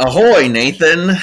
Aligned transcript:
Ahoy, 0.00 0.48
Nathan. 0.48 1.16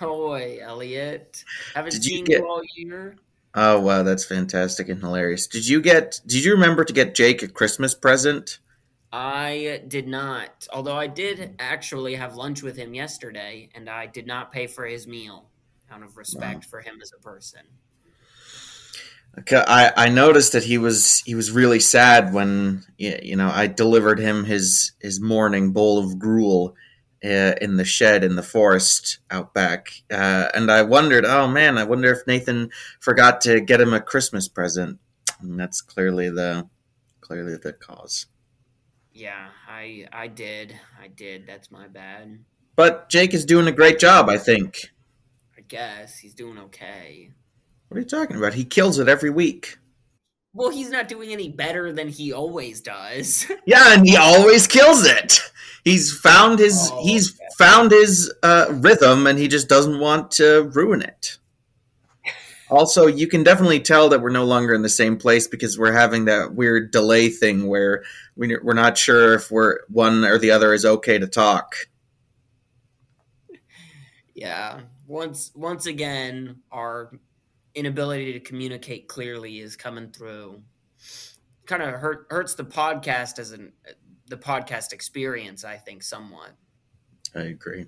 Ahoy, 0.00 0.58
Elliot. 0.60 1.44
Haven't 1.74 1.92
Did 1.92 2.04
you 2.04 2.16
seen 2.16 2.24
get- 2.24 2.40
you 2.40 2.46
all 2.46 2.62
year. 2.76 3.16
Oh 3.52 3.80
wow, 3.80 4.04
that's 4.04 4.24
fantastic 4.24 4.88
and 4.88 5.00
hilarious. 5.00 5.48
Did 5.48 5.66
you 5.66 5.80
get 5.80 6.20
did 6.24 6.44
you 6.44 6.52
remember 6.52 6.84
to 6.84 6.92
get 6.92 7.16
Jake 7.16 7.42
a 7.42 7.48
Christmas 7.48 7.94
present? 7.94 8.58
I 9.12 9.82
did 9.88 10.06
not. 10.06 10.68
Although 10.72 10.96
I 10.96 11.08
did 11.08 11.56
actually 11.58 12.14
have 12.14 12.36
lunch 12.36 12.62
with 12.62 12.76
him 12.76 12.94
yesterday, 12.94 13.68
and 13.74 13.90
I 13.90 14.06
did 14.06 14.24
not 14.28 14.52
pay 14.52 14.68
for 14.68 14.86
his 14.86 15.08
meal 15.08 15.46
out 15.90 16.04
of 16.04 16.16
respect 16.16 16.64
for 16.66 16.80
him 16.80 17.00
as 17.02 17.10
a 17.12 17.20
person. 17.20 17.62
Okay, 19.40 19.62
I, 19.66 19.92
I 19.96 20.08
noticed 20.10 20.52
that 20.52 20.62
he 20.62 20.78
was 20.78 21.20
he 21.26 21.34
was 21.34 21.50
really 21.50 21.80
sad 21.80 22.32
when 22.32 22.84
you 22.98 23.34
know 23.34 23.50
I 23.52 23.66
delivered 23.66 24.20
him 24.20 24.44
his 24.44 24.92
his 25.00 25.20
morning 25.20 25.72
bowl 25.72 25.98
of 25.98 26.20
gruel 26.20 26.76
uh, 27.24 27.54
in 27.60 27.76
the 27.76 27.84
shed 27.84 28.24
in 28.24 28.36
the 28.36 28.42
forest 28.42 29.18
out 29.30 29.52
back, 29.54 29.90
uh, 30.10 30.48
and 30.54 30.70
I 30.70 30.82
wondered, 30.82 31.24
oh 31.24 31.48
man, 31.48 31.78
I 31.78 31.84
wonder 31.84 32.12
if 32.12 32.26
Nathan 32.26 32.70
forgot 32.98 33.40
to 33.42 33.60
get 33.60 33.80
him 33.80 33.92
a 33.92 34.00
Christmas 34.00 34.48
present. 34.48 34.98
And 35.40 35.58
that's 35.58 35.80
clearly 35.80 36.28
the 36.30 36.68
clearly 37.20 37.56
the 37.56 37.72
cause. 37.72 38.26
Yeah, 39.12 39.48
I 39.68 40.06
I 40.12 40.28
did. 40.28 40.78
I 41.00 41.08
did. 41.08 41.46
That's 41.46 41.70
my 41.70 41.88
bad. 41.88 42.38
But 42.76 43.08
Jake 43.08 43.34
is 43.34 43.44
doing 43.44 43.66
a 43.66 43.72
great 43.72 43.98
job, 43.98 44.28
I 44.28 44.38
think. 44.38 44.92
I 45.56 45.60
guess 45.62 46.16
he's 46.16 46.34
doing 46.34 46.58
okay. 46.58 47.30
What 47.88 47.98
are 47.98 48.00
you 48.00 48.06
talking 48.06 48.36
about? 48.36 48.54
He 48.54 48.64
kills 48.64 48.98
it 48.98 49.08
every 49.08 49.30
week. 49.30 49.76
Well, 50.52 50.70
he's 50.70 50.90
not 50.90 51.08
doing 51.08 51.30
any 51.32 51.48
better 51.48 51.92
than 51.92 52.08
he 52.08 52.32
always 52.32 52.80
does. 52.80 53.46
Yeah, 53.66 53.94
and 53.94 54.04
he 54.06 54.16
always 54.16 54.66
kills 54.66 55.06
it. 55.06 55.40
He's 55.84 56.12
found 56.18 56.58
his 56.58 56.90
Oh, 56.92 57.02
he's 57.04 57.38
found 57.56 57.90
his 57.92 58.32
uh, 58.42 58.66
rhythm, 58.70 59.26
and 59.26 59.38
he 59.38 59.46
just 59.48 59.68
doesn't 59.68 60.00
want 60.00 60.30
to 60.32 60.64
ruin 60.74 61.02
it. 61.02 61.38
Also, 62.68 63.06
you 63.06 63.26
can 63.28 63.42
definitely 63.42 63.80
tell 63.80 64.08
that 64.08 64.20
we're 64.20 64.30
no 64.30 64.44
longer 64.44 64.74
in 64.74 64.82
the 64.82 64.88
same 64.88 65.16
place 65.16 65.46
because 65.48 65.78
we're 65.78 65.92
having 65.92 66.24
that 66.26 66.54
weird 66.54 66.90
delay 66.92 67.28
thing 67.28 67.66
where 67.66 68.02
we- 68.36 68.56
we're 68.62 68.74
not 68.74 68.96
sure 68.98 69.34
if 69.34 69.50
we're 69.50 69.78
one 69.88 70.24
or 70.24 70.38
the 70.38 70.50
other 70.50 70.72
is 70.74 70.84
okay 70.84 71.18
to 71.18 71.26
talk. 71.26 71.74
yeah. 74.34 74.80
Once 75.06 75.50
once 75.54 75.86
again, 75.86 76.60
our 76.70 77.10
inability 77.74 78.32
to 78.32 78.40
communicate 78.40 79.08
clearly 79.08 79.60
is 79.60 79.76
coming 79.76 80.10
through. 80.10 80.62
Kind 81.66 81.82
of 81.82 81.94
hurt 81.94 82.26
hurts 82.30 82.54
the 82.54 82.64
podcast 82.64 83.38
as 83.38 83.52
an 83.52 83.72
the 84.26 84.36
podcast 84.36 84.92
experience, 84.92 85.64
I 85.64 85.76
think, 85.76 86.02
somewhat. 86.02 86.50
I 87.34 87.40
agree. 87.40 87.86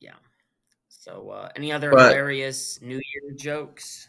Yeah. 0.00 0.14
So, 0.88 1.30
uh, 1.30 1.50
any 1.56 1.70
other 1.72 1.90
But- 1.90 2.08
hilarious 2.10 2.80
New 2.80 2.96
Year 2.96 3.34
jokes? 3.36 4.08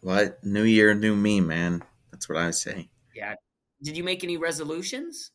What 0.00 0.42
new 0.44 0.62
year, 0.64 0.94
new 0.94 1.14
me, 1.14 1.40
man. 1.40 1.82
That's 2.10 2.28
what 2.28 2.38
I 2.38 2.50
say. 2.52 2.88
Yeah. 3.14 3.34
Did 3.82 3.96
you 3.96 4.04
make 4.04 4.24
any 4.24 4.36
resolutions? 4.36 5.30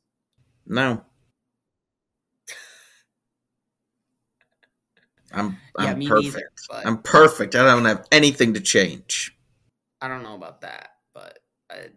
No. 0.66 1.06
I'm 5.36 5.58
I'm 5.78 6.00
me 6.00 6.08
perfect. 6.08 6.36
neither. 6.36 6.52
But 6.70 6.88
I'm 6.88 6.98
perfect. 7.00 7.56
I 7.56 7.64
don't 7.64 7.86
have 7.86 8.08
anything 8.12 8.54
to 8.56 8.62
change. 8.62 9.38
I 10.02 10.08
don't 10.08 10.24
know 10.24 10.36
about 10.36 10.62
that. 10.62 10.90
But 11.14 11.40
I, 11.70 11.88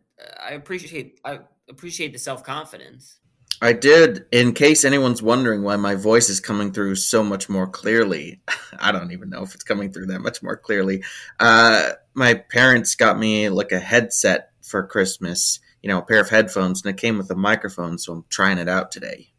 I 0.42 0.50
appreciate 0.52 1.20
I 1.24 1.40
appreciate 1.68 2.12
the 2.12 2.18
self 2.18 2.44
confidence. 2.44 3.18
I 3.60 3.72
did, 3.72 4.26
in 4.30 4.52
case 4.52 4.84
anyone's 4.84 5.20
wondering 5.20 5.62
why 5.62 5.74
my 5.76 5.96
voice 5.96 6.28
is 6.28 6.38
coming 6.38 6.72
through 6.72 6.94
so 6.94 7.24
much 7.24 7.48
more 7.48 7.66
clearly. 7.66 8.40
I 8.78 8.92
don't 8.92 9.10
even 9.10 9.30
know 9.30 9.42
if 9.42 9.54
it's 9.54 9.64
coming 9.64 9.92
through 9.92 10.06
that 10.06 10.20
much 10.20 10.42
more 10.44 10.56
clearly. 10.56 11.02
Uh, 11.40 11.90
my 12.14 12.34
parents 12.34 12.94
got 12.94 13.18
me 13.18 13.48
like 13.48 13.72
a 13.72 13.80
headset 13.80 14.50
for 14.62 14.86
Christmas, 14.86 15.58
you 15.82 15.88
know, 15.88 15.98
a 15.98 16.02
pair 16.02 16.20
of 16.20 16.30
headphones, 16.30 16.84
and 16.84 16.94
it 16.94 17.00
came 17.00 17.18
with 17.18 17.30
a 17.30 17.36
microphone, 17.36 17.98
so 17.98 18.12
I'm 18.12 18.24
trying 18.28 18.58
it 18.58 18.68
out 18.68 18.92
today. 18.92 19.30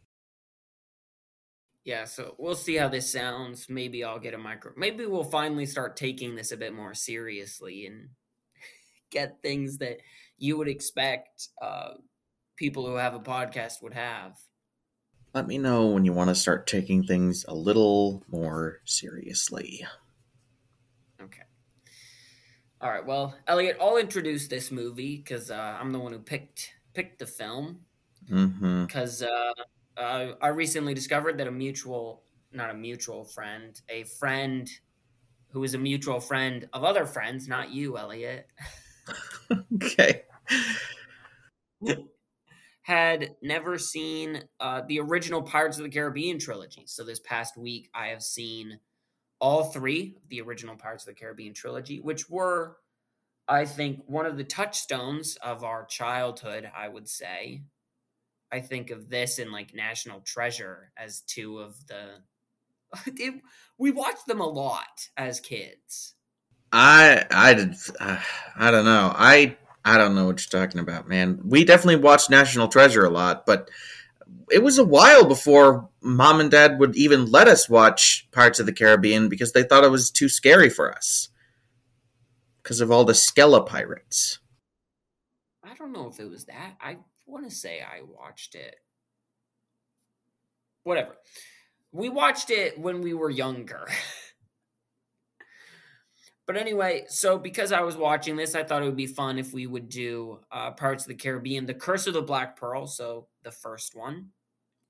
Yeah, 1.84 2.04
so 2.04 2.34
we'll 2.38 2.54
see 2.54 2.76
how 2.76 2.88
this 2.88 3.10
sounds. 3.10 3.68
Maybe 3.68 4.04
I'll 4.04 4.18
get 4.18 4.34
a 4.34 4.38
micro. 4.38 4.72
Maybe 4.76 5.06
we'll 5.06 5.24
finally 5.24 5.66
start 5.66 5.96
taking 5.96 6.36
this 6.36 6.52
a 6.52 6.56
bit 6.56 6.74
more 6.74 6.94
seriously 6.94 7.86
and 7.86 8.10
get 9.10 9.40
things 9.42 9.78
that 9.78 9.98
you 10.36 10.58
would 10.58 10.68
expect 10.68 11.48
uh, 11.62 11.94
people 12.56 12.86
who 12.86 12.96
have 12.96 13.14
a 13.14 13.20
podcast 13.20 13.82
would 13.82 13.94
have. 13.94 14.36
Let 15.32 15.46
me 15.46 15.58
know 15.58 15.86
when 15.86 16.04
you 16.04 16.12
want 16.12 16.28
to 16.28 16.34
start 16.34 16.66
taking 16.66 17.04
things 17.04 17.44
a 17.48 17.54
little 17.54 18.24
more 18.28 18.80
seriously. 18.84 19.86
Okay. 21.22 21.42
All 22.80 22.90
right. 22.90 23.06
Well, 23.06 23.36
Elliot, 23.46 23.78
I'll 23.80 23.96
introduce 23.96 24.48
this 24.48 24.70
movie 24.70 25.16
because 25.16 25.50
uh, 25.50 25.78
I'm 25.80 25.92
the 25.92 25.98
one 25.98 26.12
who 26.12 26.18
picked 26.18 26.72
picked 26.94 27.20
the 27.20 27.26
film. 27.26 27.80
Because 28.28 29.22
uh, 29.22 29.52
uh, 30.00 30.34
I 30.40 30.48
recently 30.48 30.94
discovered 30.94 31.38
that 31.38 31.46
a 31.46 31.52
mutual, 31.52 32.22
not 32.52 32.70
a 32.70 32.74
mutual 32.74 33.24
friend, 33.24 33.80
a 33.88 34.04
friend 34.04 34.68
who 35.48 35.64
is 35.64 35.74
a 35.74 35.78
mutual 35.78 36.20
friend 36.20 36.68
of 36.72 36.84
other 36.84 37.04
friends, 37.04 37.48
not 37.48 37.70
you, 37.70 37.98
Elliot, 37.98 38.48
Okay. 39.74 40.22
had 42.82 43.34
never 43.42 43.78
seen 43.78 44.42
uh, 44.60 44.82
the 44.88 45.00
original 45.00 45.42
Pirates 45.42 45.78
of 45.78 45.84
the 45.84 45.90
Caribbean 45.90 46.38
trilogy. 46.38 46.84
So 46.86 47.04
this 47.04 47.20
past 47.20 47.56
week, 47.56 47.90
I 47.94 48.08
have 48.08 48.22
seen 48.22 48.78
all 49.40 49.64
three 49.64 50.16
of 50.22 50.28
the 50.28 50.40
original 50.40 50.76
Pirates 50.76 51.04
of 51.04 51.14
the 51.14 51.20
Caribbean 51.20 51.54
trilogy, 51.54 52.00
which 52.00 52.28
were, 52.28 52.76
I 53.48 53.64
think, 53.64 54.00
one 54.06 54.26
of 54.26 54.36
the 54.36 54.44
touchstones 54.44 55.36
of 55.36 55.64
our 55.64 55.84
childhood, 55.86 56.70
I 56.74 56.88
would 56.88 57.08
say. 57.08 57.62
I 58.52 58.60
think 58.60 58.90
of 58.90 59.08
this 59.08 59.38
and 59.38 59.52
like 59.52 59.74
National 59.74 60.20
Treasure 60.20 60.92
as 60.96 61.20
two 61.20 61.58
of 61.58 61.76
the. 61.86 62.22
It, 63.06 63.40
we 63.78 63.92
watched 63.92 64.26
them 64.26 64.40
a 64.40 64.46
lot 64.46 65.08
as 65.16 65.38
kids. 65.38 66.14
I 66.72 67.24
I 67.30 67.54
did 67.54 67.74
uh, 68.00 68.18
I 68.56 68.70
don't 68.70 68.84
know. 68.84 69.12
I 69.14 69.56
I 69.84 69.96
don't 69.96 70.14
know 70.14 70.26
what 70.26 70.40
you're 70.40 70.60
talking 70.60 70.80
about, 70.80 71.08
man. 71.08 71.40
We 71.44 71.64
definitely 71.64 71.96
watched 71.96 72.30
National 72.30 72.68
Treasure 72.68 73.04
a 73.04 73.10
lot, 73.10 73.46
but 73.46 73.70
it 74.50 74.62
was 74.62 74.78
a 74.78 74.84
while 74.84 75.24
before 75.24 75.88
mom 76.02 76.40
and 76.40 76.50
dad 76.50 76.78
would 76.78 76.96
even 76.96 77.30
let 77.30 77.48
us 77.48 77.68
watch 77.68 78.28
Pirates 78.32 78.60
of 78.60 78.66
the 78.66 78.72
Caribbean 78.72 79.28
because 79.28 79.52
they 79.52 79.62
thought 79.62 79.84
it 79.84 79.90
was 79.90 80.10
too 80.10 80.28
scary 80.28 80.70
for 80.70 80.92
us. 80.92 81.28
Because 82.62 82.80
of 82.80 82.90
all 82.90 83.04
the 83.04 83.14
Skella 83.14 83.66
pirates. 83.66 84.38
I 85.64 85.74
don't 85.74 85.92
know 85.92 86.08
if 86.08 86.20
it 86.20 86.28
was 86.28 86.44
that. 86.44 86.76
I 86.80 86.98
want 87.30 87.48
to 87.48 87.54
say 87.54 87.80
I 87.80 88.02
watched 88.02 88.54
it. 88.54 88.76
Whatever. 90.84 91.16
We 91.92 92.08
watched 92.08 92.50
it 92.50 92.78
when 92.78 93.00
we 93.00 93.14
were 93.14 93.30
younger. 93.30 93.88
but 96.46 96.56
anyway, 96.56 97.04
so 97.08 97.38
because 97.38 97.72
I 97.72 97.80
was 97.80 97.96
watching 97.96 98.36
this, 98.36 98.54
I 98.54 98.62
thought 98.62 98.82
it 98.82 98.86
would 98.86 98.96
be 98.96 99.06
fun 99.06 99.38
if 99.38 99.52
we 99.52 99.66
would 99.66 99.88
do 99.88 100.40
uh, 100.52 100.70
Pirates 100.72 101.04
of 101.04 101.08
the 101.08 101.14
Caribbean, 101.14 101.66
The 101.66 101.74
Curse 101.74 102.06
of 102.06 102.14
the 102.14 102.22
Black 102.22 102.56
Pearl. 102.56 102.86
So 102.86 103.26
the 103.42 103.50
first 103.50 103.94
one. 103.94 104.28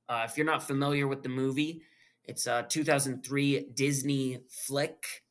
Uh, 0.08 0.26
if 0.28 0.36
you're 0.36 0.46
not 0.46 0.62
familiar 0.62 1.06
with 1.06 1.22
the 1.22 1.28
movie, 1.28 1.82
it's 2.24 2.46
a 2.46 2.66
2003 2.68 3.68
Disney 3.74 4.40
flick 4.48 5.22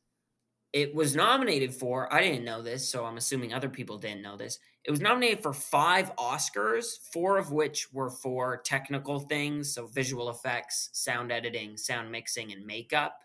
it 0.72 0.94
was 0.94 1.16
nominated 1.16 1.74
for, 1.74 2.12
I 2.12 2.22
didn't 2.22 2.44
know 2.44 2.62
this, 2.62 2.88
so 2.88 3.04
I'm 3.04 3.16
assuming 3.16 3.52
other 3.52 3.68
people 3.68 3.98
didn't 3.98 4.22
know 4.22 4.36
this. 4.36 4.58
It 4.84 4.90
was 4.90 5.00
nominated 5.00 5.42
for 5.42 5.52
five 5.52 6.14
Oscars, 6.16 6.98
four 7.12 7.38
of 7.38 7.52
which 7.52 7.92
were 7.92 8.10
for 8.10 8.58
technical 8.58 9.20
things, 9.20 9.74
so 9.74 9.86
visual 9.88 10.30
effects, 10.30 10.90
sound 10.92 11.32
editing, 11.32 11.76
sound 11.76 12.10
mixing, 12.10 12.52
and 12.52 12.64
makeup. 12.64 13.18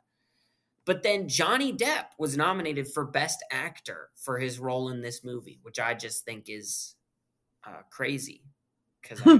But 0.85 1.01
then 1.01 1.27
Johnny 1.27 1.71
Depp 1.71 2.05
was 2.19 2.35
nominated 2.35 2.87
for 2.87 3.05
Best 3.05 3.43
Actor 3.51 4.09
for 4.15 4.37
his 4.37 4.59
role 4.59 4.89
in 4.89 5.01
this 5.01 5.23
movie, 5.23 5.59
which 5.61 5.79
I 5.79 5.93
just 5.93 6.25
think 6.25 6.45
is 6.47 6.95
uh, 7.65 7.81
crazy 7.89 8.43
because 9.01 9.25
uh, 9.25 9.39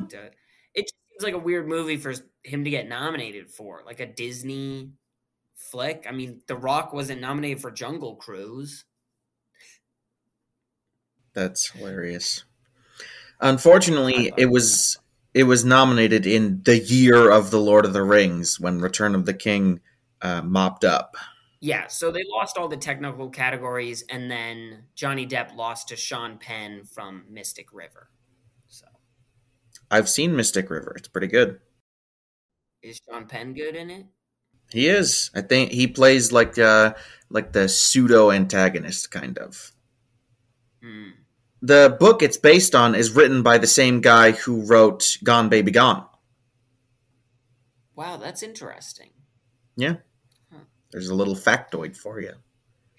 it 0.74 0.90
seems 0.90 1.24
like 1.24 1.34
a 1.34 1.40
weird 1.40 1.68
movie 1.68 1.98
for 1.98 2.14
him 2.44 2.64
to 2.64 2.70
get 2.70 2.88
nominated 2.88 3.50
for, 3.50 3.82
like 3.86 4.00
a 4.00 4.06
Disney 4.06 4.92
flick. 5.56 6.06
I 6.08 6.12
mean, 6.12 6.42
The 6.48 6.56
Rock 6.56 6.94
wasn't 6.94 7.22
nominated 7.22 7.62
for 7.62 7.72
Jungle 7.72 8.16
Cruise. 8.16 8.86
That's 11.34 11.70
hilarious. 11.72 12.46
Unfortunately, 13.42 14.32
it 14.38 14.46
was 14.46 14.98
it 15.34 15.44
was 15.44 15.66
nominated 15.66 16.26
in 16.26 16.62
the 16.64 16.80
year 16.80 17.30
of 17.30 17.52
the 17.52 17.60
Lord 17.60 17.86
of 17.86 17.92
the 17.92 18.04
Rings 18.04 18.58
when 18.60 18.80
Return 18.80 19.16
of 19.16 19.26
the 19.26 19.34
King 19.34 19.82
uh, 20.22 20.42
mopped 20.42 20.86
up. 20.86 21.16
Yeah, 21.60 21.88
so 21.88 22.10
they 22.12 22.24
lost 22.30 22.58
all 22.58 22.70
the 22.70 22.78
technical 22.78 23.30
categories, 23.30 24.04
and 24.10 24.32
then 24.32 24.84
Johnny 24.96 25.28
Depp 25.28 25.56
lost 25.56 25.90
to 25.90 25.98
Sean 25.98 26.38
Penn 26.38 26.84
from 26.86 27.26
Mystic 27.30 27.74
River. 27.74 28.10
So 28.68 28.86
I've 29.92 30.08
seen 30.08 30.36
Mystic 30.36 30.70
River; 30.70 30.94
it's 30.96 31.10
pretty 31.10 31.28
good. 31.28 31.60
Is 32.82 33.02
Sean 33.10 33.26
Penn 33.28 33.54
good 33.54 33.76
in 33.76 33.90
it? 33.90 34.06
He 34.72 34.88
is. 34.88 35.32
I 35.34 35.42
think 35.42 35.72
he 35.72 35.88
plays 35.88 36.32
like 36.32 36.58
uh 36.58 36.94
like 37.30 37.52
the 37.54 37.68
pseudo 37.70 38.32
antagonist 38.32 39.12
kind 39.12 39.38
of. 39.38 39.72
Hmm. 40.84 41.10
The 41.62 41.96
book 42.00 42.22
it's 42.22 42.38
based 42.38 42.76
on 42.76 42.94
is 42.96 43.12
written 43.12 43.42
by 43.42 43.58
the 43.58 43.68
same 43.68 44.02
guy 44.02 44.32
who 44.32 44.66
wrote 44.66 45.18
Gone 45.24 45.50
Baby 45.50 45.72
Gone. 45.72 46.06
Wow, 47.96 48.18
that's 48.18 48.44
interesting. 48.44 49.10
Yeah. 49.76 49.96
Huh. 50.52 50.60
There's 50.92 51.10
a 51.10 51.16
little 51.16 51.36
factoid 51.36 51.96
for 51.96 52.20
you. 52.22 52.34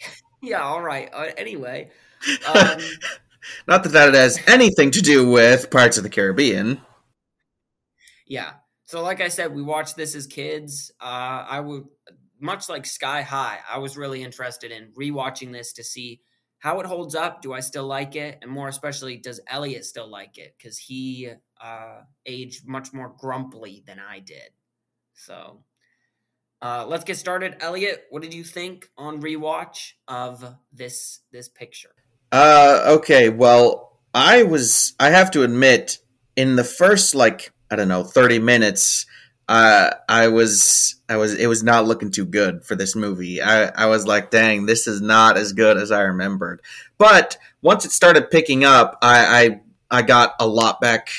Yeah, 0.42 0.60
all 0.60 0.82
right. 0.82 1.08
Uh, 1.12 1.30
anyway, 1.38 1.90
um, 2.46 2.78
Not 3.66 3.82
that 3.84 3.92
that 3.92 4.14
has 4.14 4.38
anything 4.46 4.90
to 4.92 5.00
do 5.00 5.28
with 5.30 5.70
Pirates 5.70 5.96
of 5.96 6.02
the 6.04 6.10
Caribbean. 6.10 6.80
yeah. 8.26 8.52
So, 8.86 9.02
like 9.02 9.20
I 9.20 9.28
said, 9.28 9.52
we 9.52 9.62
watched 9.62 9.96
this 9.96 10.14
as 10.14 10.28
kids. 10.28 10.92
Uh, 11.00 11.44
I 11.48 11.60
would, 11.60 11.84
much 12.40 12.68
like 12.68 12.86
Sky 12.86 13.22
High, 13.22 13.58
I 13.68 13.78
was 13.78 13.96
really 13.96 14.22
interested 14.22 14.70
in 14.70 14.92
rewatching 14.98 15.52
this 15.52 15.72
to 15.74 15.84
see 15.84 16.20
how 16.60 16.78
it 16.78 16.86
holds 16.86 17.16
up. 17.16 17.42
Do 17.42 17.52
I 17.52 17.60
still 17.60 17.86
like 17.86 18.14
it? 18.14 18.38
And 18.42 18.50
more 18.50 18.68
especially, 18.68 19.16
does 19.16 19.40
Elliot 19.48 19.84
still 19.84 20.08
like 20.08 20.38
it? 20.38 20.54
Because 20.56 20.78
he 20.78 21.30
uh, 21.60 22.00
aged 22.24 22.66
much 22.66 22.92
more 22.92 23.12
grumpily 23.18 23.82
than 23.86 23.98
I 23.98 24.20
did. 24.20 24.50
So, 25.14 25.64
uh, 26.62 26.86
let's 26.86 27.04
get 27.04 27.16
started. 27.16 27.56
Elliot, 27.60 28.04
what 28.10 28.22
did 28.22 28.34
you 28.34 28.44
think 28.44 28.88
on 28.96 29.20
rewatch 29.20 29.92
of 30.06 30.54
this 30.72 31.20
this 31.32 31.48
picture? 31.48 31.94
Uh, 32.30 32.82
okay. 32.98 33.30
Well, 33.30 33.98
I 34.14 34.44
was. 34.44 34.94
I 35.00 35.10
have 35.10 35.32
to 35.32 35.42
admit, 35.42 35.98
in 36.36 36.54
the 36.54 36.64
first 36.64 37.14
like 37.14 37.52
I 37.70 37.76
don't 37.76 37.88
know 37.88 38.04
thirty 38.04 38.38
minutes, 38.38 39.06
uh, 39.48 39.90
I 40.08 40.28
was. 40.28 40.96
I 41.08 41.16
was. 41.16 41.34
It 41.34 41.46
was 41.46 41.62
not 41.62 41.86
looking 41.86 42.10
too 42.10 42.24
good 42.24 42.64
for 42.64 42.74
this 42.74 42.96
movie. 42.96 43.40
I. 43.40 43.66
I 43.66 43.86
was 43.86 44.06
like, 44.06 44.30
dang, 44.30 44.66
this 44.66 44.86
is 44.86 45.00
not 45.00 45.36
as 45.36 45.52
good 45.52 45.76
as 45.76 45.92
I 45.92 46.02
remembered. 46.02 46.60
But 46.98 47.38
once 47.62 47.84
it 47.84 47.92
started 47.92 48.30
picking 48.30 48.64
up, 48.64 48.98
I. 49.02 49.60
I, 49.90 49.98
I 49.98 50.02
got 50.02 50.34
a 50.40 50.48
lot 50.48 50.80
back 50.80 51.10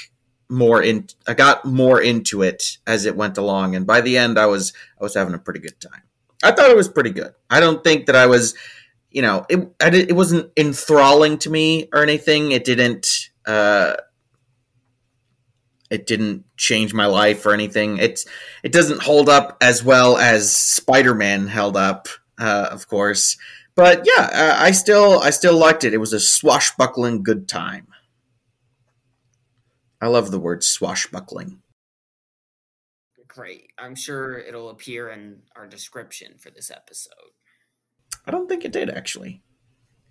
more 0.49 0.81
in. 0.81 1.07
I 1.25 1.35
got 1.35 1.63
more 1.63 2.01
into 2.01 2.41
it 2.41 2.79
as 2.85 3.05
it 3.05 3.15
went 3.15 3.37
along, 3.37 3.75
and 3.75 3.87
by 3.87 4.01
the 4.01 4.17
end, 4.17 4.37
I 4.37 4.47
was. 4.47 4.73
I 4.99 5.03
was 5.03 5.13
having 5.13 5.33
a 5.33 5.39
pretty 5.39 5.61
good 5.61 5.79
time. 5.79 6.03
I 6.43 6.51
thought 6.51 6.69
it 6.69 6.75
was 6.77 6.89
pretty 6.89 7.11
good. 7.11 7.33
I 7.49 7.61
don't 7.61 7.83
think 7.83 8.07
that 8.07 8.15
I 8.15 8.25
was 8.25 8.55
you 9.09 9.21
know, 9.21 9.45
it 9.49 9.73
it 9.79 10.15
wasn't 10.15 10.51
enthralling 10.57 11.37
to 11.39 11.49
me 11.49 11.87
or 11.93 12.03
anything. 12.03 12.51
It 12.51 12.65
didn't 12.65 13.29
uh, 13.45 13.95
it 15.89 16.05
didn't 16.05 16.43
change 16.57 16.93
my 16.93 17.05
life 17.05 17.45
or 17.45 17.53
anything. 17.53 17.97
It's 17.97 18.25
it 18.63 18.71
doesn't 18.71 19.03
hold 19.03 19.29
up 19.29 19.57
as 19.61 19.83
well 19.83 20.17
as 20.17 20.53
Spider 20.53 21.15
Man 21.15 21.47
held 21.47 21.77
up, 21.77 22.07
uh, 22.39 22.67
of 22.71 22.87
course. 22.87 23.37
But 23.75 24.05
yeah, 24.05 24.29
uh, 24.33 24.55
I 24.57 24.71
still 24.71 25.19
I 25.19 25.29
still 25.29 25.57
liked 25.57 25.83
it. 25.83 25.93
It 25.93 25.99
was 25.99 26.13
a 26.13 26.19
swashbuckling 26.19 27.23
good 27.23 27.47
time. 27.47 27.87
I 30.01 30.07
love 30.07 30.31
the 30.31 30.39
word 30.39 30.63
swashbuckling. 30.63 31.61
Great. 33.27 33.71
I'm 33.77 33.93
sure 33.95 34.37
it'll 34.39 34.69
appear 34.71 35.09
in 35.09 35.41
our 35.55 35.67
description 35.67 36.37
for 36.39 36.49
this 36.49 36.71
episode. 36.71 37.13
I 38.25 38.31
don't 38.31 38.49
think 38.49 38.65
it 38.65 38.71
did 38.71 38.89
actually. 38.89 39.43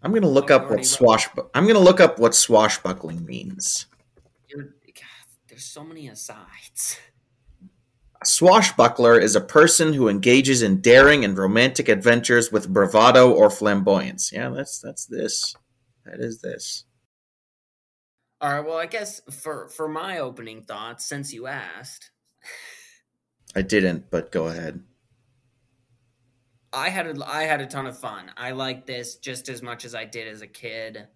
I'm 0.03 0.13
gonna 0.13 0.29
look 0.29 0.51
Oh, 0.51 0.57
up 0.57 0.71
what 0.71 0.87
swash. 0.87 1.29
I'm 1.55 1.67
gonna 1.67 1.81
look 1.81 2.01
up 2.01 2.21
what 2.21 2.35
swashbuckling 2.37 3.25
means. 3.27 3.87
You're, 4.49 4.75
there's 5.57 5.65
so 5.65 5.83
many 5.83 6.07
asides. 6.07 6.99
A 8.21 8.27
swashbuckler 8.27 9.19
is 9.19 9.35
a 9.35 9.41
person 9.41 9.95
who 9.95 10.07
engages 10.07 10.61
in 10.61 10.83
daring 10.83 11.25
and 11.25 11.39
romantic 11.39 11.89
adventures 11.89 12.53
with 12.53 12.69
bravado 12.69 13.33
or 13.33 13.49
flamboyance. 13.49 14.31
Yeah, 14.31 14.51
that's 14.51 14.81
that's 14.81 15.07
this. 15.07 15.55
That 16.05 16.21
is 16.21 16.43
this. 16.43 16.85
All 18.43 18.53
right. 18.53 18.67
Well, 18.67 18.77
I 18.77 18.85
guess 18.85 19.23
for 19.31 19.71
for 19.71 19.89
my 19.89 20.19
opening 20.19 20.61
thoughts, 20.61 21.07
since 21.07 21.33
you 21.33 21.47
asked, 21.47 22.11
I 23.55 23.63
didn't, 23.63 24.11
but 24.11 24.31
go 24.31 24.49
ahead. 24.49 24.83
I 26.71 26.91
had 26.91 27.07
a, 27.07 27.27
I 27.27 27.45
had 27.45 27.63
a 27.63 27.67
ton 27.67 27.87
of 27.87 27.99
fun. 27.99 28.31
I 28.37 28.51
like 28.51 28.85
this 28.85 29.17
just 29.17 29.49
as 29.49 29.63
much 29.63 29.87
as 29.87 29.95
I 29.95 30.05
did 30.05 30.29
as 30.29 30.43
a 30.43 30.47
kid. 30.47 31.09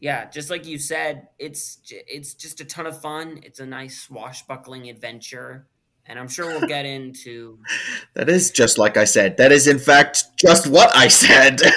Yeah, 0.00 0.28
just 0.28 0.50
like 0.50 0.66
you 0.66 0.78
said, 0.78 1.28
it's 1.38 1.78
it's 1.90 2.34
just 2.34 2.60
a 2.60 2.64
ton 2.64 2.86
of 2.86 3.00
fun. 3.00 3.40
It's 3.42 3.60
a 3.60 3.66
nice 3.66 4.02
swashbuckling 4.02 4.90
adventure, 4.90 5.66
and 6.06 6.18
I'm 6.18 6.28
sure 6.28 6.48
we'll 6.48 6.68
get 6.68 6.84
into 6.84 7.58
That 8.14 8.28
is 8.28 8.50
just 8.50 8.78
like 8.78 8.96
I 8.96 9.04
said. 9.04 9.36
That 9.36 9.52
is 9.52 9.66
in 9.66 9.78
fact 9.78 10.24
just 10.36 10.66
what 10.66 10.94
I 10.94 11.08
said. 11.08 11.60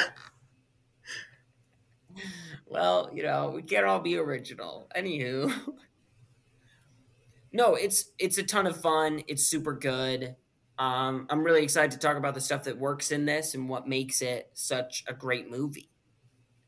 well, 2.66 3.10
you 3.14 3.24
know, 3.24 3.52
we 3.56 3.62
can't 3.62 3.86
all 3.86 4.00
be 4.00 4.18
original. 4.18 4.90
Anywho. 4.96 5.74
No, 7.54 7.74
it's 7.74 8.12
it's 8.20 8.38
a 8.38 8.44
ton 8.44 8.68
of 8.68 8.80
fun. 8.80 9.24
It's 9.28 9.48
super 9.48 9.74
good. 9.74 10.36
Um, 10.78 11.26
I'm 11.30 11.44
really 11.44 11.64
excited 11.64 11.92
to 11.92 11.98
talk 11.98 12.18
about 12.18 12.36
the 12.36 12.42
stuff 12.42 12.64
that 12.64 12.78
works 12.78 13.12
in 13.12 13.26
this 13.26 13.56
and 13.56 13.68
what 13.68 13.88
makes 13.88 14.22
it 14.22 14.52
such 14.54 15.04
a 15.08 15.14
great 15.14 15.50
movie. 15.50 15.90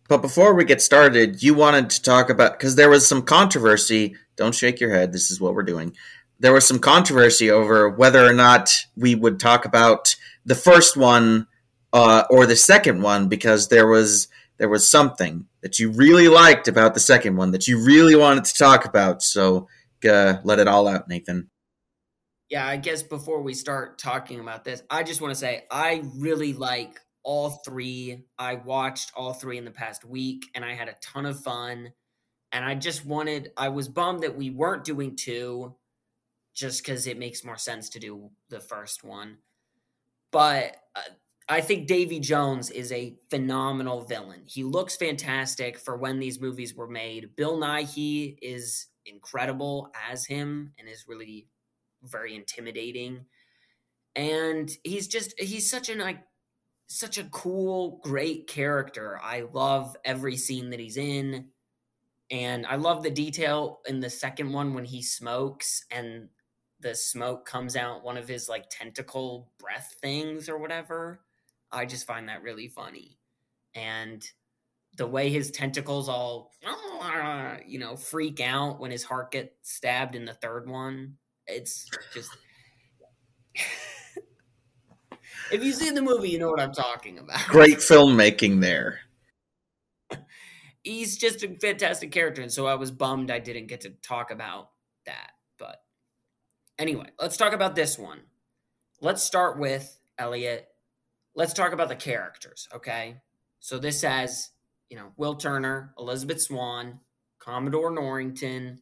But 0.09 0.23
before 0.23 0.55
we 0.55 0.65
get 0.65 0.81
started, 0.81 1.41
you 1.43 1.53
wanted 1.53 1.91
to 1.91 2.01
talk 2.01 2.31
about 2.31 2.53
because 2.53 2.75
there 2.75 2.89
was 2.89 3.07
some 3.07 3.21
controversy. 3.21 4.15
Don't 4.35 4.55
shake 4.55 4.79
your 4.79 4.91
head. 4.91 5.13
This 5.13 5.29
is 5.29 5.39
what 5.39 5.53
we're 5.53 5.63
doing. 5.63 5.95
There 6.39 6.51
was 6.51 6.67
some 6.67 6.79
controversy 6.79 7.51
over 7.51 7.87
whether 7.87 8.25
or 8.25 8.33
not 8.33 8.75
we 8.97 9.13
would 9.13 9.39
talk 9.39 9.65
about 9.65 10.15
the 10.45 10.55
first 10.55 10.97
one 10.97 11.47
uh, 11.93 12.23
or 12.29 12.47
the 12.47 12.55
second 12.55 13.03
one 13.03 13.29
because 13.29 13.67
there 13.67 13.85
was 13.85 14.27
there 14.57 14.67
was 14.69 14.89
something 14.89 15.45
that 15.61 15.77
you 15.77 15.91
really 15.91 16.27
liked 16.27 16.67
about 16.67 16.95
the 16.95 16.99
second 16.99 17.35
one 17.37 17.51
that 17.51 17.67
you 17.67 17.83
really 17.83 18.15
wanted 18.15 18.45
to 18.45 18.55
talk 18.55 18.85
about. 18.85 19.21
So 19.21 19.67
uh, 20.09 20.37
let 20.43 20.57
it 20.57 20.67
all 20.67 20.87
out, 20.87 21.07
Nathan. 21.07 21.51
Yeah, 22.49 22.65
I 22.65 22.77
guess 22.77 23.03
before 23.03 23.43
we 23.43 23.53
start 23.53 23.99
talking 23.99 24.39
about 24.39 24.63
this, 24.63 24.81
I 24.89 25.03
just 25.03 25.21
want 25.21 25.35
to 25.35 25.39
say 25.39 25.65
I 25.69 26.01
really 26.15 26.53
like 26.53 26.99
all 27.29 27.61
three. 27.63 28.25
I 28.39 28.55
watched 28.55 29.11
all 29.15 29.33
three 29.33 29.59
in 29.59 29.63
the 29.63 29.69
past 29.69 30.03
week 30.03 30.47
and 30.55 30.65
I 30.65 30.73
had 30.73 30.87
a 30.87 30.95
ton 30.99 31.27
of 31.27 31.39
fun. 31.39 31.93
And 32.51 32.65
I 32.65 32.73
just 32.73 33.05
wanted, 33.05 33.51
I 33.55 33.69
was 33.69 33.87
bummed 33.87 34.23
that 34.23 34.35
we 34.35 34.49
weren't 34.49 34.83
doing 34.83 35.15
two 35.15 35.75
just 36.55 36.83
because 36.83 37.05
it 37.05 37.19
makes 37.19 37.45
more 37.45 37.55
sense 37.55 37.87
to 37.89 37.99
do 37.99 38.31
the 38.49 38.59
first 38.59 39.03
one. 39.03 39.37
But 40.31 40.75
uh, 40.95 41.01
I 41.47 41.61
think 41.61 41.85
Davy 41.85 42.19
Jones 42.19 42.71
is 42.71 42.91
a 42.91 43.15
phenomenal 43.29 44.01
villain. 44.01 44.41
He 44.47 44.63
looks 44.63 44.95
fantastic 44.95 45.77
for 45.77 45.97
when 45.97 46.17
these 46.17 46.41
movies 46.41 46.73
were 46.73 46.89
made. 46.89 47.35
Bill 47.35 47.59
Nighy 47.59 48.39
is 48.41 48.87
incredible 49.05 49.91
as 50.11 50.25
him 50.25 50.73
and 50.79 50.89
is 50.89 51.05
really 51.07 51.45
very 52.01 52.35
intimidating. 52.35 53.25
And 54.15 54.67
he's 54.83 55.07
just 55.07 55.39
he's 55.39 55.69
such 55.69 55.89
an 55.89 55.99
like 55.99 56.23
such 56.89 57.17
a 57.19 57.25
cool, 57.25 57.99
great 58.03 58.47
character. 58.47 59.19
I 59.23 59.45
love 59.53 59.97
every 60.05 60.37
scene 60.37 60.71
that 60.71 60.81
he's 60.81 60.97
in. 60.97 61.49
And 62.31 62.65
I 62.67 62.75
love 62.77 63.03
the 63.03 63.11
detail 63.11 63.81
in 63.87 63.99
the 64.01 64.09
second 64.09 64.51
one 64.53 64.73
when 64.75 64.85
he 64.85 65.01
smokes 65.03 65.85
and 65.91 66.29
the 66.81 66.95
smoke 66.95 67.45
comes 67.45 67.75
out 67.77 68.03
one 68.03 68.17
of 68.17 68.27
his 68.27 68.49
like 68.49 68.65
tentacle 68.69 69.51
breath 69.59 69.95
things 70.01 70.49
or 70.49 70.57
whatever. 70.59 71.21
I 71.71 71.85
just 71.85 72.07
find 72.07 72.29
that 72.29 72.43
really 72.43 72.67
funny. 72.69 73.19
and 73.75 74.25
the 74.97 75.07
way 75.07 75.29
his 75.29 75.51
tentacles 75.51 76.09
all 76.09 76.53
you 77.67 77.79
know 77.79 77.95
freak 77.97 78.41
out 78.41 78.79
when 78.79 78.91
his 78.91 79.03
heart 79.03 79.31
gets 79.31 79.53
stabbed 79.63 80.15
in 80.15 80.25
the 80.25 80.33
third 80.35 80.69
one 80.69 81.17
it's 81.47 81.89
just 82.13 82.31
if 85.51 85.63
you 85.63 85.71
see 85.71 85.89
the 85.89 86.01
movie 86.01 86.29
you 86.29 86.39
know 86.39 86.49
what 86.49 86.59
i'm 86.59 86.73
talking 86.73 87.17
about. 87.17 87.39
Great 87.47 87.77
filmmaking 87.77 88.61
there. 88.61 88.99
he's 90.83 91.17
just 91.17 91.43
a 91.43 91.55
fantastic 91.61 92.11
character 92.11 92.41
and 92.41 92.51
so 92.51 92.65
i 92.65 92.75
was 92.75 92.91
bummed 92.91 93.31
i 93.31 93.39
didn't 93.39 93.67
get 93.67 93.81
to 93.81 93.89
talk 93.89 94.31
about 94.31 94.69
that 95.05 95.31
but 95.57 95.81
anyway 96.77 97.07
let's 97.19 97.37
talk 97.37 97.53
about 97.53 97.75
this 97.75 97.97
one. 97.97 98.19
Let's 99.01 99.23
start 99.23 99.57
with 99.57 99.97
elliot. 100.17 100.67
Let's 101.33 101.53
talk 101.53 101.71
about 101.71 101.87
the 101.87 101.95
characters 101.95 102.67
okay? 102.75 103.21
So 103.61 103.79
this 103.79 104.01
has 104.01 104.51
you 104.89 104.97
know 104.97 105.11
will 105.17 105.35
turner 105.35 105.93
elizabeth 105.97 106.41
swann 106.41 106.99
commodore 107.39 107.91
norrington 107.91 108.81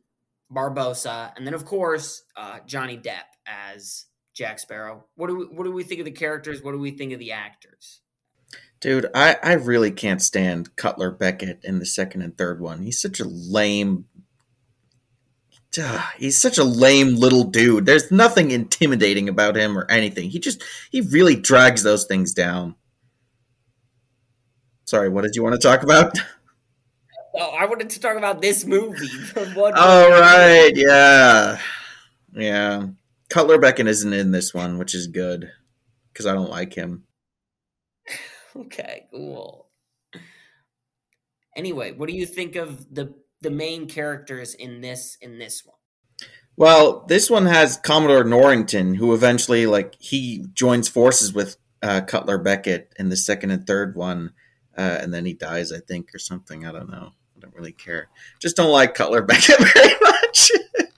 barbossa 0.51 1.33
and 1.35 1.45
then 1.45 1.53
of 1.53 1.65
course 1.65 2.23
uh, 2.35 2.59
johnny 2.65 2.97
depp 2.97 3.27
as 3.45 4.05
jack 4.37 4.59
sparrow 4.59 5.03
what 5.15 5.27
do 5.27 5.35
we 5.35 5.45
what 5.45 5.63
do 5.63 5.71
we 5.71 5.83
think 5.83 5.99
of 5.99 6.05
the 6.05 6.11
characters 6.11 6.61
what 6.61 6.71
do 6.71 6.77
we 6.77 6.91
think 6.91 7.11
of 7.11 7.19
the 7.19 7.31
actors 7.31 8.01
Dude, 8.79 9.07
I, 9.15 9.37
I 9.41 9.53
really 9.53 9.89
can't 9.89 10.21
stand 10.21 10.75
Cutler 10.75 11.09
Beckett 11.09 11.61
in 11.63 11.79
the 11.79 11.85
second 11.85 12.21
and 12.21 12.37
third 12.37 12.61
one. 12.61 12.83
He's 12.83 13.01
such 13.01 13.19
a 13.19 13.25
lame. 13.25 14.05
Duh, 15.71 16.03
he's 16.19 16.39
such 16.39 16.59
a 16.59 16.63
lame 16.63 17.15
little 17.15 17.43
dude. 17.43 17.87
There's 17.87 18.11
nothing 18.11 18.51
intimidating 18.51 19.29
about 19.29 19.55
him 19.55 19.77
or 19.77 19.89
anything. 19.89 20.29
He 20.29 20.37
just 20.37 20.63
he 20.91 21.01
really 21.01 21.35
drags 21.35 21.81
those 21.81 22.05
things 22.05 22.33
down. 22.33 22.75
Sorry, 24.85 25.09
what 25.09 25.23
did 25.23 25.35
you 25.35 25.41
want 25.41 25.59
to 25.59 25.67
talk 25.67 25.81
about? 25.81 26.15
oh 27.39 27.55
i 27.59 27.65
wanted 27.65 27.89
to 27.89 27.99
talk 27.99 28.17
about 28.17 28.41
this 28.41 28.65
movie 28.65 29.07
All 29.57 30.09
right, 30.09 30.71
yeah, 30.73 31.59
yeah. 32.33 32.87
Cutler 33.29 33.57
Beckett 33.59 33.87
isn't 33.87 34.13
in 34.13 34.31
this 34.31 34.53
one, 34.53 34.77
which 34.77 34.95
is 34.95 35.07
good 35.07 35.51
because 36.11 36.25
I 36.25 36.33
don't 36.33 36.49
like 36.49 36.73
him. 36.73 37.03
Okay, 38.55 39.05
cool. 39.11 39.67
Anyway, 41.55 41.91
what 41.91 42.09
do 42.09 42.15
you 42.15 42.25
think 42.25 42.55
of 42.55 42.91
the 42.91 43.13
the 43.41 43.51
main 43.51 43.87
characters 43.87 44.55
in 44.55 44.81
this 44.81 45.15
in 45.21 45.37
this 45.37 45.63
one? 45.63 45.77
Well, 46.55 47.05
this 47.07 47.29
one 47.29 47.45
has 47.45 47.77
Commodore 47.77 48.23
Norrington, 48.23 48.95
who 48.95 49.13
eventually 49.13 49.67
like 49.67 49.95
he 49.99 50.43
joins 50.53 50.89
forces 50.89 51.33
with 51.33 51.57
uh, 51.83 52.01
Cutler 52.01 52.39
Beckett 52.39 52.93
in 52.97 53.09
the 53.09 53.15
second 53.15 53.51
and 53.51 53.67
third 53.67 53.95
one, 53.95 54.33
uh, 54.75 54.97
and 55.01 55.13
then 55.13 55.25
he 55.25 55.33
dies, 55.33 55.71
I 55.71 55.79
think, 55.79 56.15
or 56.15 56.19
something. 56.19 56.65
I 56.65 56.71
don't 56.71 56.89
know. 56.89 57.11
I 57.35 57.39
don't 57.39 57.53
really 57.53 57.73
care. 57.73 58.09
Just 58.39 58.55
don't 58.55 58.71
like 58.71 58.95
Cutler 58.95 59.21
Beckett 59.23 59.59
very 59.59 59.93
much. 60.01 60.51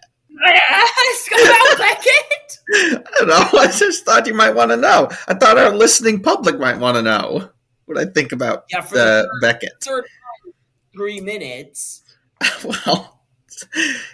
Scott 1.13 1.77
Beckett. 1.77 2.59
I 2.71 3.03
don't 3.19 3.27
know. 3.27 3.59
I 3.59 3.67
just 3.67 4.05
thought 4.05 4.27
you 4.27 4.33
might 4.33 4.55
want 4.55 4.71
to 4.71 4.77
know. 4.77 5.09
I 5.27 5.33
thought 5.33 5.57
our 5.57 5.75
listening 5.75 6.21
public 6.21 6.59
might 6.59 6.77
want 6.79 6.95
to 6.97 7.01
know 7.01 7.49
what 7.85 7.97
I 7.97 8.05
think 8.05 8.31
about 8.31 8.65
Yeah, 8.69 8.81
for 8.81 8.95
uh, 8.97 9.21
the 9.23 9.37
Beckett. 9.41 9.73
third 9.81 10.03
time, 10.05 10.53
three 10.93 11.19
minutes. 11.19 12.03
well, 12.63 13.21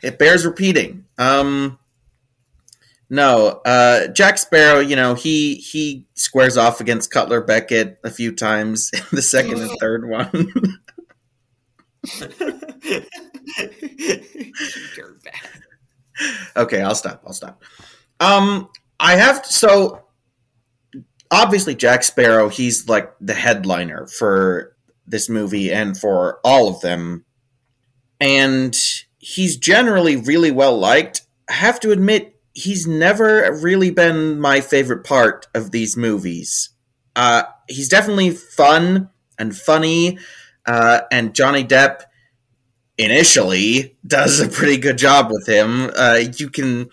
it 0.01 0.17
bears 0.17 0.46
repeating. 0.46 1.05
Um, 1.17 1.77
no, 3.10 3.62
uh, 3.65 4.08
Jack 4.08 4.38
Sparrow. 4.39 4.79
You 4.79 4.96
know 4.96 5.13
he 5.13 5.55
he 5.55 6.08
squares 6.15 6.58
off 6.58 6.82
against 6.82 7.12
Cutler 7.12 7.41
Beckett 7.41 8.00
a 8.03 8.10
few 8.10 8.32
times 8.34 8.89
in 8.94 9.01
the 9.12 9.22
second 9.22 9.62
and 9.62 9.72
third 9.79 10.10
one. 10.10 10.51
Okay, 16.55 16.81
I'll 16.81 16.95
stop. 16.95 17.24
I'll 17.25 17.34
stop. 17.34 17.63
Um, 18.19 18.69
I 19.00 19.15
have 19.17 19.43
to, 19.43 19.51
so 19.51 20.05
obviously 21.31 21.75
Jack 21.75 22.03
Sparrow. 22.03 22.50
He's 22.50 22.88
like 22.88 23.13
the 23.19 23.34
headliner 23.34 24.07
for 24.07 24.75
this 25.05 25.29
movie 25.29 25.72
and 25.72 25.98
for 25.98 26.39
all 26.43 26.67
of 26.67 26.81
them, 26.81 27.25
and 28.19 28.75
he's 29.17 29.57
generally 29.57 30.15
really 30.15 30.51
well 30.51 30.77
liked. 30.77 31.22
I 31.50 31.53
have 31.53 31.79
to 31.81 31.91
admit, 31.91 32.39
he's 32.53 32.88
never 32.88 33.51
really 33.62 33.91
been 33.91 34.39
my 34.39 34.62
favorite 34.62 35.03
part 35.03 35.48
of 35.53 35.72
these 35.72 35.98
movies. 35.98 36.69
Uh, 37.15 37.43
he's 37.67 37.89
definitely 37.89 38.31
fun 38.31 39.10
and 39.38 39.55
funny, 39.55 40.17
uh, 40.65 41.01
and 41.12 41.36
Johnny 41.36 41.63
Depp 41.63 42.03
initially 42.98 43.96
does 44.06 44.40
a 44.40 44.48
pretty 44.48 44.78
good 44.78 44.98
job 44.98 45.30
with 45.32 45.48
him. 45.48 45.92
Uh, 45.96 46.22
you 46.38 46.50
can, 46.50 46.90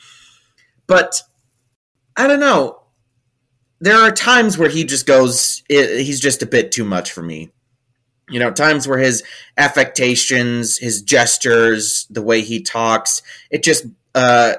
but 0.86 1.20
I 2.16 2.26
don't 2.26 2.40
know. 2.40 2.80
There 3.80 3.96
are 3.96 4.12
times 4.12 4.58
where 4.58 4.68
he 4.68 4.84
just 4.84 5.06
goes. 5.06 5.62
he's 5.68 6.20
just 6.20 6.42
a 6.42 6.46
bit 6.46 6.70
too 6.70 6.84
much 6.84 7.12
for 7.12 7.22
me. 7.22 7.50
You 8.28 8.38
know, 8.38 8.50
times 8.50 8.86
where 8.86 8.98
his 8.98 9.24
affectations, 9.56 10.78
his 10.78 11.02
gestures, 11.02 12.06
the 12.08 12.22
way 12.22 12.42
he 12.42 12.62
talks, 12.62 13.22
it 13.50 13.62
just 13.62 13.86
uh, 14.14 14.54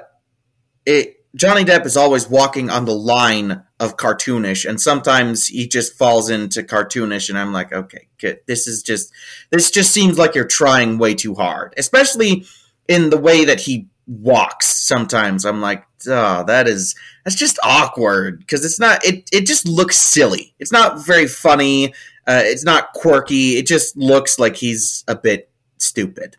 it. 0.84 1.13
Johnny 1.34 1.64
Depp 1.64 1.84
is 1.84 1.96
always 1.96 2.28
walking 2.28 2.70
on 2.70 2.84
the 2.84 2.94
line 2.94 3.62
of 3.80 3.96
cartoonish, 3.96 4.68
and 4.68 4.80
sometimes 4.80 5.48
he 5.48 5.66
just 5.66 5.98
falls 5.98 6.30
into 6.30 6.62
cartoonish, 6.62 7.28
and 7.28 7.36
I'm 7.36 7.52
like, 7.52 7.72
okay, 7.72 8.08
good. 8.18 8.40
this 8.46 8.68
is 8.68 8.82
just 8.82 9.12
this 9.50 9.70
just 9.70 9.90
seems 9.90 10.16
like 10.16 10.34
you're 10.34 10.44
trying 10.44 10.96
way 10.98 11.14
too 11.14 11.34
hard, 11.34 11.74
especially 11.76 12.46
in 12.86 13.10
the 13.10 13.18
way 13.18 13.44
that 13.44 13.60
he 13.60 13.88
walks. 14.06 14.66
Sometimes 14.66 15.44
I'm 15.44 15.60
like, 15.60 15.84
oh, 16.06 16.44
that 16.44 16.68
is 16.68 16.94
that's 17.24 17.36
just 17.36 17.58
awkward 17.64 18.38
because 18.38 18.64
it's 18.64 18.78
not. 18.78 19.04
It 19.04 19.28
it 19.32 19.46
just 19.46 19.66
looks 19.66 19.96
silly. 19.96 20.54
It's 20.60 20.72
not 20.72 21.04
very 21.04 21.26
funny. 21.26 21.94
Uh, 22.26 22.42
it's 22.44 22.64
not 22.64 22.92
quirky. 22.92 23.56
It 23.56 23.66
just 23.66 23.96
looks 23.96 24.38
like 24.38 24.56
he's 24.56 25.04
a 25.08 25.16
bit 25.16 25.50
stupid. 25.78 26.36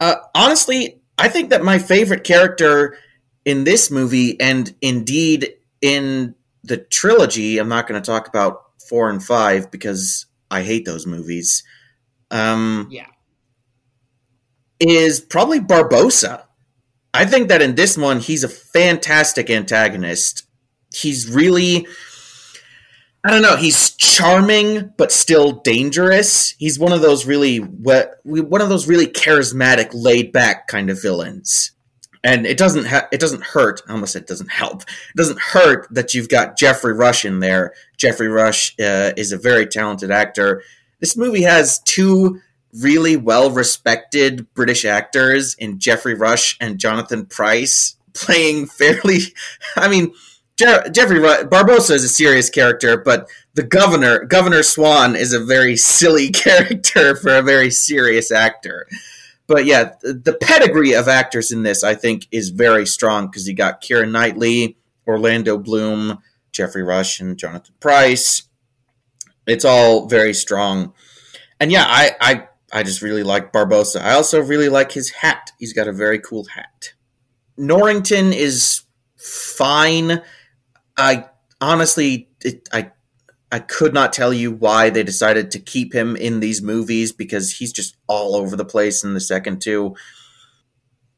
Uh, 0.00 0.14
honestly, 0.36 1.00
I 1.18 1.28
think 1.28 1.50
that 1.50 1.64
my 1.64 1.80
favorite 1.80 2.22
character 2.22 2.96
in 3.44 3.64
this 3.64 3.90
movie, 3.90 4.38
and 4.40 4.74
indeed 4.80 5.54
in 5.80 6.34
the 6.64 6.76
trilogy, 6.76 7.58
I'm 7.58 7.68
not 7.68 7.86
going 7.86 8.00
to 8.00 8.06
talk 8.06 8.28
about 8.28 8.62
four 8.88 9.10
and 9.10 9.22
five 9.22 9.70
because 9.70 10.26
I 10.50 10.62
hate 10.62 10.84
those 10.84 11.06
movies. 11.06 11.62
Um, 12.30 12.88
Yeah. 12.90 13.06
is 14.80 15.20
probably 15.20 15.60
Barbossa. 15.60 16.44
I 17.14 17.24
think 17.24 17.48
that 17.48 17.62
in 17.62 17.74
this 17.74 17.96
one, 17.96 18.20
he's 18.20 18.44
a 18.44 18.48
fantastic 18.48 19.50
antagonist. 19.50 20.46
He's 20.94 21.28
really, 21.28 21.86
I 23.24 23.30
don't 23.30 23.42
know, 23.42 23.56
he's 23.56 23.90
charming 23.96 24.92
but 24.96 25.10
still 25.10 25.52
dangerous. 25.52 26.50
He's 26.58 26.78
one 26.78 26.92
of 26.92 27.00
those 27.00 27.26
really, 27.26 27.58
one 27.58 28.60
of 28.60 28.68
those 28.68 28.86
really 28.86 29.06
charismatic, 29.06 29.90
laid 29.92 30.32
back 30.32 30.68
kind 30.68 30.90
of 30.90 31.00
villains. 31.00 31.72
And 32.24 32.46
it 32.46 32.58
doesn't 32.58 32.86
ha- 32.86 33.08
it 33.12 33.20
doesn't 33.20 33.42
hurt. 33.42 33.82
I 33.88 33.92
almost 33.92 34.12
said 34.12 34.22
it 34.22 34.28
doesn't 34.28 34.50
help. 34.50 34.82
It 34.82 35.16
doesn't 35.16 35.40
hurt 35.40 35.86
that 35.90 36.14
you've 36.14 36.28
got 36.28 36.56
Geoffrey 36.58 36.92
Rush 36.92 37.24
in 37.24 37.40
there. 37.40 37.74
Geoffrey 37.96 38.28
Rush 38.28 38.74
uh, 38.80 39.12
is 39.16 39.32
a 39.32 39.38
very 39.38 39.66
talented 39.66 40.10
actor. 40.10 40.62
This 41.00 41.16
movie 41.16 41.42
has 41.42 41.78
two 41.80 42.40
really 42.74 43.16
well 43.16 43.50
respected 43.50 44.52
British 44.54 44.84
actors 44.84 45.54
in 45.54 45.78
Geoffrey 45.78 46.14
Rush 46.14 46.56
and 46.60 46.78
Jonathan 46.78 47.26
Pryce 47.26 47.96
playing 48.14 48.66
fairly. 48.66 49.20
I 49.76 49.88
mean, 49.88 50.12
Je- 50.58 50.90
Geoffrey 50.90 51.20
Ru- 51.20 51.44
Barbossa 51.48 51.92
is 51.92 52.04
a 52.04 52.08
serious 52.08 52.50
character, 52.50 52.96
but 52.96 53.28
the 53.54 53.62
governor, 53.62 54.24
Governor 54.24 54.62
Swann, 54.62 55.16
is 55.16 55.32
a 55.32 55.40
very 55.40 55.76
silly 55.76 56.30
character 56.32 57.14
for 57.16 57.36
a 57.36 57.42
very 57.42 57.70
serious 57.70 58.30
actor. 58.32 58.86
But 59.48 59.64
yeah, 59.64 59.94
the, 60.02 60.36
pedigree 60.40 60.92
of 60.92 61.08
actors 61.08 61.50
in 61.50 61.62
this, 61.62 61.82
I 61.82 61.94
think, 61.94 62.28
is 62.30 62.50
very 62.50 62.86
strong 62.86 63.26
because 63.26 63.48
you 63.48 63.54
got 63.54 63.80
Keira 63.82 64.08
Knightley, 64.08 64.76
Orlando 65.06 65.56
Bloom, 65.56 66.18
Geoffrey 66.52 66.82
Rush, 66.82 67.18
and 67.18 67.38
Jonathan 67.38 67.74
Pryce. 67.80 68.42
It's 69.46 69.64
all 69.64 70.06
very 70.06 70.34
strong. 70.34 70.92
And 71.58 71.72
yeah, 71.72 71.86
I, 71.88 72.14
I 72.20 72.48
I 72.72 72.82
just 72.82 73.00
really 73.00 73.22
like 73.22 73.52
Barbossa. 73.52 74.02
I 74.02 74.12
also 74.12 74.42
really 74.42 74.68
like 74.68 74.92
his 74.92 75.10
hat. 75.10 75.52
He's 75.58 75.72
got 75.72 75.88
a 75.88 75.92
very 75.92 76.18
cool 76.18 76.44
hat. 76.54 76.92
Norrington 77.56 78.32
is 78.32 78.82
fine. 79.16 80.22
I 80.96 81.26
honestly, 81.60 82.28
it, 82.44 82.68
I, 82.72 82.92
I 83.50 83.60
could 83.60 83.94
not 83.94 84.12
tell 84.12 84.32
you 84.32 84.52
why 84.52 84.90
they 84.90 85.02
decided 85.02 85.50
to 85.52 85.58
keep 85.58 85.94
him 85.94 86.16
in 86.16 86.40
these 86.40 86.60
movies 86.60 87.12
because 87.12 87.52
he's 87.52 87.72
just 87.72 87.96
all 88.06 88.36
over 88.36 88.56
the 88.56 88.64
place 88.64 89.02
in 89.02 89.14
the 89.14 89.20
second 89.20 89.62
two. 89.62 89.96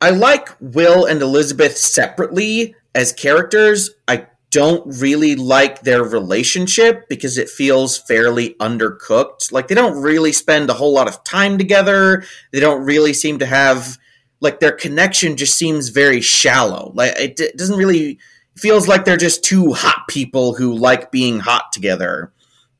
I 0.00 0.10
like 0.10 0.48
Will 0.60 1.04
and 1.04 1.20
Elizabeth 1.20 1.76
separately 1.76 2.74
as 2.94 3.12
characters. 3.12 3.90
I 4.06 4.28
don't 4.50 4.84
really 5.00 5.36
like 5.36 5.82
their 5.82 6.02
relationship 6.02 7.08
because 7.08 7.38
it 7.38 7.48
feels 7.48 7.98
fairly 7.98 8.54
undercooked. 8.54 9.52
Like 9.52 9.68
they 9.68 9.74
don't 9.74 10.00
really 10.00 10.32
spend 10.32 10.70
a 10.70 10.74
whole 10.74 10.92
lot 10.92 11.08
of 11.08 11.22
time 11.24 11.58
together. 11.58 12.24
They 12.52 12.60
don't 12.60 12.84
really 12.84 13.12
seem 13.12 13.38
to 13.40 13.46
have 13.46 13.98
like 14.40 14.60
their 14.60 14.72
connection 14.72 15.36
just 15.36 15.56
seems 15.56 15.90
very 15.90 16.20
shallow. 16.20 16.92
Like 16.94 17.12
it, 17.18 17.40
it 17.40 17.56
doesn't 17.56 17.76
really 17.76 18.18
feels 18.56 18.88
like 18.88 19.04
they're 19.04 19.16
just 19.16 19.44
two 19.44 19.72
hot 19.72 20.06
people 20.08 20.54
who 20.54 20.74
like 20.74 21.10
being 21.10 21.40
hot 21.40 21.72
together. 21.72 22.32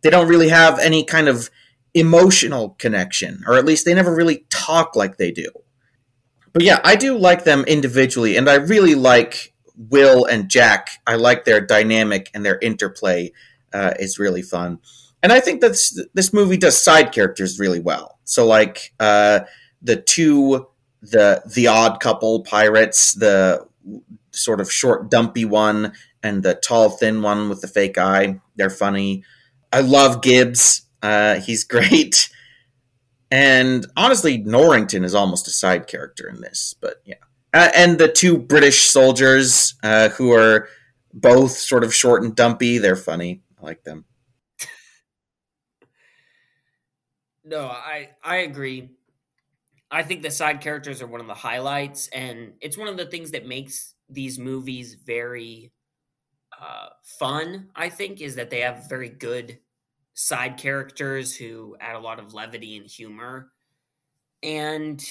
They 0.03 0.11
don't 0.11 0.29
really 0.29 0.49
have 0.49 0.79
any 0.79 1.05
kind 1.05 1.29
of 1.29 1.51
emotional 1.95 2.71
connection, 2.79 3.43
or 3.47 3.57
at 3.57 3.65
least 3.65 3.85
they 3.85 3.95
never 3.95 4.15
really 4.15 4.47
talk 4.51 4.97
like 4.97 5.17
they 5.17 5.31
do. 5.31 5.49
But 6.53 6.63
yeah, 6.63 6.81
I 6.85 6.97
do 6.97 7.17
like 7.17 7.45
them 7.45 7.65
individually, 7.65 8.37
and 8.37 8.49
I 8.49 8.55
really 8.55 8.95
like 8.95 9.53
Will 9.77 10.25
and 10.25 10.49
Jack. 10.49 10.91
I 11.07 11.17
like 11.17 11.45
their 11.45 11.61
dynamic 11.61 12.31
and 12.35 12.45
their 12.45 12.59
interplay 12.59 13.33
uh, 13.73 13.95
is 13.99 14.19
really 14.19 14.43
fun. 14.43 14.79
And 15.23 15.33
I 15.33 15.41
think 15.41 15.61
that 15.61 15.77
this 16.15 16.33
movie 16.33 16.57
does 16.57 16.81
side 16.81 17.13
characters 17.13 17.59
really 17.59 17.81
well. 17.81 18.19
So 18.25 18.47
like 18.47 18.93
uh, 18.99 19.41
the 19.83 19.97
two 19.97 20.67
the 21.03 21.43
the 21.47 21.67
odd 21.67 22.01
couple 22.01 22.43
pirates, 22.43 23.15
the 23.15 23.67
sort 24.41 24.61
of 24.61 24.73
short 24.73 25.11
dumpy 25.11 25.45
one 25.45 25.93
and 26.23 26.43
the 26.43 26.55
tall 26.55 26.91
thin 26.91 27.23
one 27.23 27.49
with 27.49 27.61
the 27.61 27.69
fake 27.69 27.99
eye. 27.99 28.41
They're 28.57 28.71
funny. 28.71 29.25
I 29.73 29.81
love 29.81 30.23
Gibbs. 30.23 30.83
Uh, 31.03 31.41
he's 31.41 31.65
great. 31.77 32.31
And 33.31 33.87
honestly, 33.97 34.39
Norrington 34.39 35.05
is 35.05 35.15
almost 35.15 35.47
a 35.47 35.53
side 35.53 35.87
character 35.87 36.29
in 36.29 36.41
this, 36.41 36.75
but 36.81 36.97
yeah 37.05 37.15
uh, 37.53 37.71
and 37.75 37.99
the 37.99 38.09
two 38.09 38.39
British 38.39 38.83
soldiers 38.83 39.75
uh, 39.83 40.11
who 40.11 40.33
are 40.33 40.69
both 41.13 41.53
sort 41.53 41.85
of 41.85 41.95
short 41.95 42.23
and 42.23 42.35
dumpy. 42.35 42.79
They're 42.79 42.97
funny. 42.97 43.43
I 43.61 43.65
like 43.65 43.83
them. 43.83 44.05
no, 47.45 47.67
I 47.67 48.11
I 48.23 48.37
agree. 48.37 48.91
I 49.91 50.05
think 50.05 50.23
the 50.23 50.31
side 50.31 50.61
characters 50.61 51.03
are 51.03 51.09
one 51.09 51.21
of 51.21 51.27
the 51.27 51.35
highlights, 51.35 52.09
and 52.09 52.53
it's 52.61 52.79
one 52.79 52.87
of 52.87 52.97
the 52.97 53.07
things 53.07 53.33
that 53.33 53.47
makes 53.47 53.95
these 54.11 54.39
movies 54.39 54.95
very 54.95 55.73
uh, 56.61 56.89
fun. 57.05 57.71
I 57.75 57.89
think 57.89 58.21
is 58.21 58.35
that 58.37 58.51
they 58.51 58.61
have 58.61 58.89
very 58.89 59.09
good 59.09 59.59
side 60.15 60.59
characters 60.59 61.35
who 61.35 61.77
add 61.81 61.97
a 61.97 62.01
lot 62.01 62.19
of 62.19 62.35
levity 62.35 62.77
and 62.77 62.87
humor, 62.87 63.53
and 64.43 65.03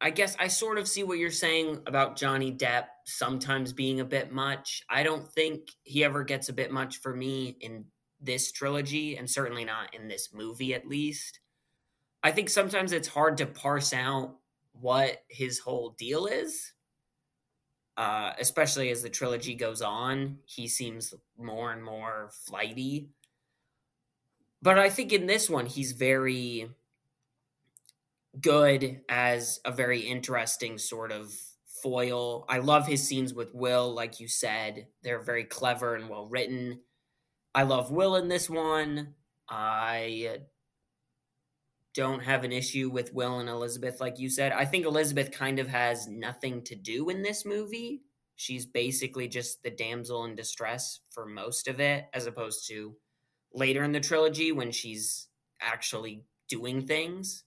I 0.00 0.10
guess 0.10 0.36
I 0.38 0.46
sort 0.46 0.78
of 0.78 0.86
see 0.86 1.02
what 1.02 1.18
you're 1.18 1.30
saying 1.30 1.82
about 1.86 2.16
Johnny 2.16 2.52
Depp 2.52 2.84
sometimes 3.04 3.72
being 3.72 3.98
a 4.00 4.04
bit 4.04 4.30
much. 4.30 4.82
I 4.88 5.02
don't 5.02 5.28
think 5.28 5.70
he 5.82 6.04
ever 6.04 6.22
gets 6.22 6.48
a 6.48 6.52
bit 6.52 6.70
much 6.70 6.98
for 6.98 7.14
me 7.14 7.56
in 7.60 7.84
this 8.20 8.52
trilogy, 8.52 9.16
and 9.16 9.28
certainly 9.28 9.64
not 9.64 9.94
in 9.94 10.06
this 10.06 10.30
movie, 10.32 10.74
at 10.74 10.86
least. 10.86 11.40
I 12.22 12.30
think 12.30 12.48
sometimes 12.48 12.92
it's 12.92 13.08
hard 13.08 13.38
to 13.38 13.46
parse 13.46 13.92
out 13.92 14.36
what 14.72 15.22
his 15.28 15.58
whole 15.58 15.90
deal 15.98 16.26
is. 16.26 16.72
Uh, 17.98 18.32
especially 18.38 18.90
as 18.90 19.02
the 19.02 19.10
trilogy 19.10 19.56
goes 19.56 19.82
on, 19.82 20.38
he 20.44 20.68
seems 20.68 21.12
more 21.36 21.72
and 21.72 21.84
more 21.84 22.30
flighty. 22.46 23.08
But 24.62 24.78
I 24.78 24.88
think 24.88 25.12
in 25.12 25.26
this 25.26 25.50
one, 25.50 25.66
he's 25.66 25.90
very 25.90 26.70
good 28.40 29.00
as 29.08 29.58
a 29.64 29.72
very 29.72 30.02
interesting 30.02 30.78
sort 30.78 31.10
of 31.10 31.34
foil. 31.82 32.44
I 32.48 32.58
love 32.58 32.86
his 32.86 33.06
scenes 33.06 33.34
with 33.34 33.52
Will, 33.52 33.92
like 33.92 34.20
you 34.20 34.28
said. 34.28 34.86
They're 35.02 35.22
very 35.22 35.44
clever 35.44 35.96
and 35.96 36.08
well 36.08 36.28
written. 36.28 36.78
I 37.52 37.64
love 37.64 37.90
Will 37.90 38.14
in 38.14 38.28
this 38.28 38.48
one. 38.48 39.14
I 39.48 40.42
don't 41.98 42.22
have 42.22 42.44
an 42.44 42.52
issue 42.52 42.88
with 42.88 43.12
Will 43.12 43.40
and 43.40 43.48
Elizabeth, 43.48 44.00
like 44.00 44.20
you 44.20 44.30
said. 44.30 44.52
I 44.52 44.64
think 44.64 44.86
Elizabeth 44.86 45.32
kind 45.32 45.58
of 45.58 45.66
has 45.66 46.06
nothing 46.06 46.62
to 46.66 46.76
do 46.76 47.08
in 47.08 47.22
this 47.22 47.44
movie. 47.44 48.02
She's 48.36 48.66
basically 48.66 49.26
just 49.26 49.64
the 49.64 49.70
damsel 49.70 50.24
in 50.24 50.36
distress 50.36 51.00
for 51.10 51.26
most 51.26 51.66
of 51.66 51.80
it, 51.80 52.04
as 52.14 52.26
opposed 52.26 52.68
to 52.68 52.94
later 53.52 53.82
in 53.82 53.90
the 53.90 53.98
trilogy 53.98 54.52
when 54.52 54.70
she's 54.70 55.26
actually 55.60 56.22
doing 56.48 56.86
things. 56.86 57.42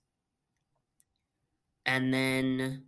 And 1.85 2.13
then, 2.13 2.83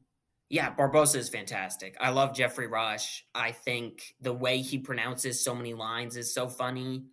yeah, 0.50 0.76
Barbossa 0.76 1.16
is 1.16 1.30
fantastic. 1.30 1.96
I 2.02 2.10
love 2.10 2.36
Geoffrey 2.36 2.68
Rush. 2.68 3.26
I 3.34 3.54
think 3.54 4.16
the 4.20 4.34
way 4.34 4.60
he 4.60 4.80
pronounces 4.80 5.42
so 5.42 5.56
many 5.56 5.74
lines 5.74 6.18
is 6.18 6.34
so 6.34 6.50
funny. 6.50 7.06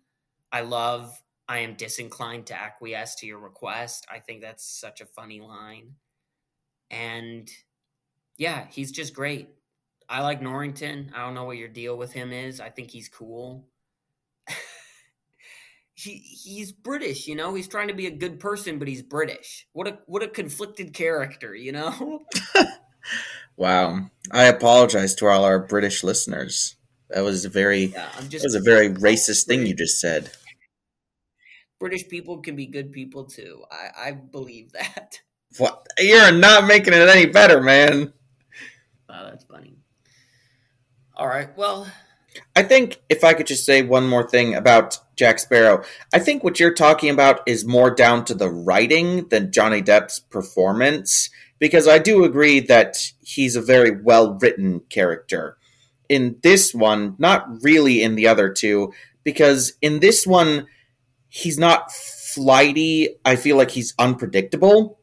I 0.51 0.59
love 0.59 1.20
I 1.51 1.59
am 1.59 1.73
disinclined 1.73 2.45
to 2.45 2.57
acquiesce 2.57 3.15
to 3.15 3.27
your 3.27 3.39
request. 3.39 4.07
I 4.09 4.19
think 4.19 4.39
that's 4.39 4.63
such 4.65 5.01
a 5.01 5.05
funny 5.05 5.41
line. 5.41 5.95
And 6.89 7.51
yeah, 8.37 8.67
he's 8.69 8.89
just 8.89 9.13
great. 9.13 9.49
I 10.07 10.21
like 10.21 10.41
Norrington. 10.41 11.11
I 11.13 11.25
don't 11.25 11.35
know 11.35 11.43
what 11.43 11.57
your 11.57 11.67
deal 11.67 11.97
with 11.97 12.13
him 12.13 12.31
is. 12.31 12.61
I 12.61 12.69
think 12.69 12.89
he's 12.89 13.09
cool 13.09 13.67
he 15.93 16.19
he's 16.19 16.71
British, 16.71 17.27
you 17.27 17.35
know. 17.35 17.53
He's 17.53 17.67
trying 17.67 17.89
to 17.89 17.93
be 17.93 18.07
a 18.07 18.15
good 18.15 18.39
person, 18.39 18.79
but 18.79 18.87
he's 18.87 19.03
British. 19.03 19.67
What 19.73 19.89
a 19.89 19.99
what 20.05 20.23
a 20.23 20.29
conflicted 20.29 20.93
character, 20.93 21.53
you 21.53 21.73
know. 21.73 22.21
wow, 23.57 24.09
I 24.31 24.45
apologize 24.45 25.15
to 25.15 25.27
all 25.27 25.43
our 25.43 25.59
British 25.59 26.01
listeners. 26.01 26.77
That 27.09 27.25
was 27.25 27.43
a 27.43 27.49
very 27.49 27.87
yeah, 27.87 28.09
just, 28.29 28.43
that 28.43 28.43
was 28.43 28.55
a 28.55 28.61
very 28.61 28.89
racist 28.89 29.47
thing 29.47 29.65
you 29.65 29.75
just 29.75 29.99
said. 29.99 30.31
British 31.81 32.07
people 32.07 32.37
can 32.37 32.55
be 32.55 32.67
good 32.67 32.91
people 32.91 33.25
too. 33.25 33.63
I, 33.71 34.09
I 34.09 34.11
believe 34.11 34.71
that. 34.73 35.19
What? 35.57 35.85
You're 35.97 36.31
not 36.31 36.67
making 36.67 36.93
it 36.93 37.09
any 37.09 37.25
better, 37.25 37.59
man. 37.59 38.13
Wow, 39.09 39.25
that's 39.25 39.43
funny. 39.43 39.75
All 41.15 41.27
right, 41.27 41.49
well, 41.57 41.87
I 42.55 42.63
think 42.63 43.01
if 43.09 43.23
I 43.23 43.33
could 43.33 43.47
just 43.47 43.65
say 43.65 43.81
one 43.81 44.07
more 44.07 44.29
thing 44.29 44.53
about 44.53 44.99
Jack 45.17 45.39
Sparrow, 45.39 45.83
I 46.13 46.19
think 46.19 46.43
what 46.43 46.59
you're 46.59 46.73
talking 46.73 47.09
about 47.09 47.41
is 47.47 47.65
more 47.65 47.89
down 47.93 48.25
to 48.25 48.35
the 48.35 48.49
writing 48.49 49.27
than 49.29 49.51
Johnny 49.51 49.81
Depp's 49.81 50.19
performance, 50.19 51.31
because 51.59 51.87
I 51.87 51.97
do 51.97 52.23
agree 52.23 52.59
that 52.61 53.11
he's 53.21 53.55
a 53.55 53.61
very 53.61 53.91
well 53.91 54.37
written 54.39 54.81
character. 54.89 55.57
In 56.07 56.37
this 56.43 56.75
one, 56.75 57.15
not 57.17 57.63
really 57.63 58.03
in 58.03 58.15
the 58.15 58.27
other 58.27 58.49
two, 58.49 58.93
because 59.23 59.73
in 59.81 59.99
this 59.99 60.27
one, 60.27 60.67
he's 61.31 61.57
not 61.57 61.91
flighty. 61.91 63.15
I 63.23 63.37
feel 63.37 63.55
like 63.55 63.71
he's 63.71 63.95
unpredictable. 63.97 64.99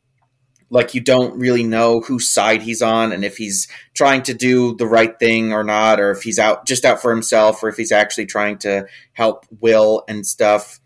Like 0.70 0.94
you 0.94 1.00
don't 1.00 1.38
really 1.40 1.64
know 1.64 2.00
whose 2.00 2.28
side 2.28 2.60
he's 2.60 2.82
on 2.82 3.12
and 3.12 3.24
if 3.24 3.38
he's 3.38 3.66
trying 3.94 4.22
to 4.24 4.34
do 4.34 4.76
the 4.76 4.86
right 4.86 5.18
thing 5.18 5.54
or 5.54 5.64
not 5.64 5.98
or 5.98 6.10
if 6.10 6.22
he's 6.22 6.38
out 6.38 6.66
just 6.66 6.84
out 6.84 7.00
for 7.00 7.10
himself 7.10 7.62
or 7.62 7.70
if 7.70 7.78
he's 7.78 7.90
actually 7.90 8.26
trying 8.26 8.58
to 8.58 8.86
help 9.14 9.46
will 9.58 10.04
and 10.06 10.26
stuff. 10.26 10.80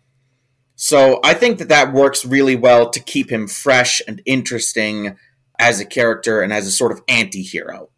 So 0.75 1.19
i 1.25 1.33
think 1.33 1.59
that 1.59 1.67
that 1.67 1.91
works 1.91 2.23
really 2.23 2.55
well 2.55 2.89
to 2.91 2.99
keep 3.01 3.29
him 3.29 3.47
fresh 3.49 4.01
and 4.07 4.21
interesting 4.25 5.17
as 5.59 5.81
a 5.81 5.85
character 5.85 6.41
and 6.41 6.53
as 6.53 6.65
a 6.65 6.71
sort 6.71 6.93
of 6.93 7.01
anti-hero. 7.09 7.89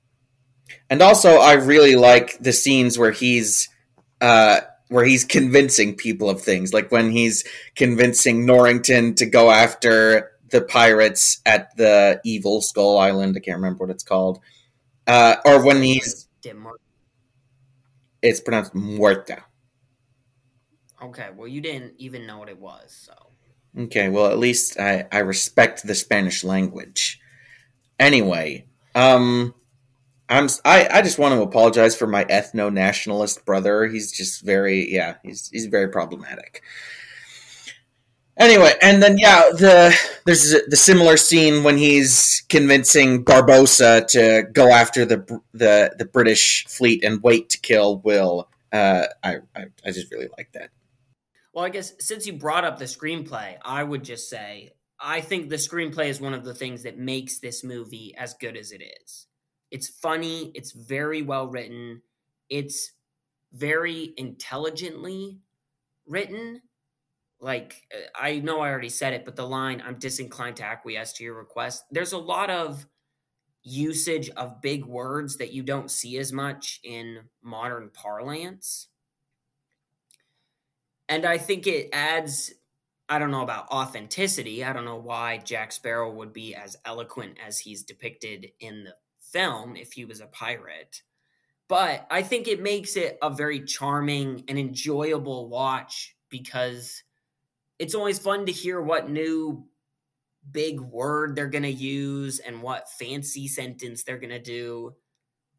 And 0.89 1.03
also 1.03 1.35
i 1.35 1.53
really 1.53 1.95
like 1.95 2.39
the 2.39 2.51
scenes 2.51 2.97
where 2.97 3.11
he's 3.11 3.69
uh 4.19 4.61
where 4.89 5.05
he's 5.05 5.25
convincing 5.25 5.95
people 5.95 6.29
of 6.29 6.41
things 6.41 6.73
like 6.73 6.91
when 6.91 7.11
he's 7.11 7.43
convincing 7.75 8.45
norrington 8.45 9.15
to 9.15 9.25
go 9.25 9.49
after 9.49 10.31
the 10.49 10.61
pirates 10.61 11.41
at 11.45 11.75
the 11.75 12.21
evil 12.23 12.61
Skull 12.61 12.97
Island. 12.97 13.35
I 13.35 13.39
can't 13.39 13.57
remember 13.57 13.85
what 13.85 13.91
it's 13.91 14.03
called. 14.03 14.39
Uh, 15.07 15.35
or 15.45 15.63
when 15.63 15.81
he's 15.81 16.27
it's 18.21 18.39
pronounced 18.41 18.73
Muerta. 18.73 19.43
Okay, 21.03 21.29
well, 21.35 21.47
you 21.47 21.61
didn't 21.61 21.93
even 21.97 22.25
know 22.25 22.39
what 22.39 22.49
it 22.49 22.57
was, 22.57 22.91
so. 23.05 23.13
Okay, 23.77 24.09
well, 24.09 24.27
at 24.27 24.39
least 24.39 24.79
I, 24.79 25.05
I 25.11 25.19
respect 25.19 25.85
the 25.85 25.93
Spanish 25.93 26.43
language. 26.43 27.19
Anyway, 27.99 28.65
um, 28.95 29.53
I'm 30.29 30.47
I, 30.63 30.87
I 30.91 31.01
just 31.01 31.19
want 31.19 31.35
to 31.35 31.41
apologize 31.41 31.95
for 31.95 32.07
my 32.07 32.25
ethno 32.25 32.73
nationalist 32.73 33.45
brother. 33.45 33.85
He's 33.87 34.11
just 34.11 34.43
very 34.43 34.91
yeah, 34.91 35.15
he's 35.23 35.49
he's 35.49 35.67
very 35.67 35.89
problematic. 35.89 36.63
Anyway, 38.37 38.73
and 38.81 39.01
then 39.01 39.17
yeah, 39.17 39.43
the 39.51 39.95
there's 40.25 40.55
the 40.67 40.75
similar 40.75 41.15
scene 41.15 41.63
when 41.63 41.77
he's 41.77 42.43
convincing 42.49 43.23
Barbossa 43.23 44.05
to 44.07 44.47
go 44.51 44.71
after 44.71 45.05
the 45.05 45.41
the 45.53 45.95
the 45.97 46.05
British 46.05 46.65
fleet 46.67 47.03
and 47.03 47.21
wait 47.23 47.49
to 47.49 47.59
kill 47.59 47.99
Will. 47.99 48.49
Uh, 48.73 49.05
I, 49.23 49.37
I 49.55 49.65
I 49.85 49.91
just 49.91 50.11
really 50.11 50.27
like 50.37 50.51
that. 50.53 50.71
Well, 51.53 51.63
I 51.63 51.69
guess 51.69 51.93
since 51.99 52.27
you 52.27 52.33
brought 52.33 52.65
up 52.65 52.77
the 52.77 52.85
screenplay, 52.85 53.55
I 53.63 53.83
would 53.83 54.03
just 54.03 54.29
say 54.29 54.71
I 54.99 55.21
think 55.21 55.49
the 55.49 55.55
screenplay 55.55 56.07
is 56.07 56.19
one 56.19 56.33
of 56.33 56.43
the 56.43 56.53
things 56.53 56.83
that 56.83 56.97
makes 56.97 57.39
this 57.39 57.63
movie 57.63 58.13
as 58.17 58.33
good 58.33 58.57
as 58.57 58.71
it 58.73 58.81
is. 59.03 59.27
It's 59.75 59.89
funny, 59.89 60.53
it's 60.55 60.71
very 60.71 61.21
well 61.21 61.49
written, 61.49 62.01
it's 62.49 62.93
very 63.51 64.13
intelligently 64.15 65.41
written. 66.05 66.61
Like 67.41 67.85
I 68.15 68.39
know 68.39 68.61
I 68.61 68.69
already 68.69 68.87
said 68.87 69.11
it, 69.11 69.25
but 69.25 69.35
the 69.35 69.45
line 69.45 69.83
"I'm 69.85 69.99
disinclined 69.99 70.55
to 70.57 70.63
acquiesce 70.63 71.11
to 71.15 71.25
your 71.25 71.33
request." 71.33 71.83
There's 71.91 72.13
a 72.13 72.17
lot 72.17 72.49
of 72.49 72.87
usage 73.63 74.29
of 74.37 74.61
big 74.61 74.85
words 74.85 75.35
that 75.39 75.51
you 75.51 75.61
don't 75.61 75.91
see 75.91 76.17
as 76.19 76.31
much 76.31 76.79
in 76.85 77.27
modern 77.41 77.89
parlance. 77.89 78.87
And 81.09 81.25
I 81.25 81.37
think 81.37 81.67
it 81.67 81.89
adds 81.91 82.53
I 83.09 83.19
don't 83.19 83.31
know 83.31 83.43
about 83.43 83.67
authenticity. 83.71 84.63
I 84.63 84.71
don't 84.71 84.85
know 84.85 84.95
why 84.95 85.39
Jack 85.39 85.73
Sparrow 85.73 86.13
would 86.13 86.31
be 86.31 86.55
as 86.55 86.77
eloquent 86.85 87.39
as 87.45 87.59
he's 87.59 87.83
depicted 87.83 88.53
in 88.61 88.85
the 88.85 88.95
film 89.35 89.75
if 89.75 89.91
he 89.91 90.05
was 90.05 90.21
a 90.21 90.27
pirate. 90.27 91.01
But 91.67 92.07
I 92.09 92.21
think 92.21 92.47
it 92.47 92.61
makes 92.61 92.95
it 92.95 93.17
a 93.21 93.29
very 93.29 93.65
charming 93.65 94.45
and 94.47 94.57
enjoyable 94.57 95.49
watch 95.49 96.15
because 96.29 97.03
it's 97.77 97.95
always 97.95 98.17
fun 98.17 98.45
to 98.45 98.51
hear 98.51 98.81
what 98.81 99.09
new 99.09 99.65
big 100.51 100.79
word 100.79 101.35
they're 101.35 101.47
going 101.47 101.63
to 101.63 101.71
use 101.71 102.39
and 102.39 102.61
what 102.61 102.89
fancy 102.91 103.47
sentence 103.47 104.03
they're 104.03 104.19
going 104.19 104.29
to 104.29 104.41
do. 104.41 104.93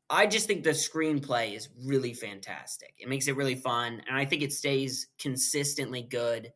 I 0.09 0.27
just 0.27 0.47
think 0.47 0.63
the 0.63 0.71
screenplay 0.71 1.55
is 1.55 1.69
really 1.85 2.15
fantastic. 2.15 2.95
It 2.99 3.09
makes 3.09 3.27
it 3.29 3.37
really 3.37 3.57
fun, 3.57 4.01
and 4.09 4.17
I 4.17 4.25
think 4.25 4.43
it 4.43 4.53
stays 4.53 5.09
consistently 5.19 6.03
good 6.03 6.53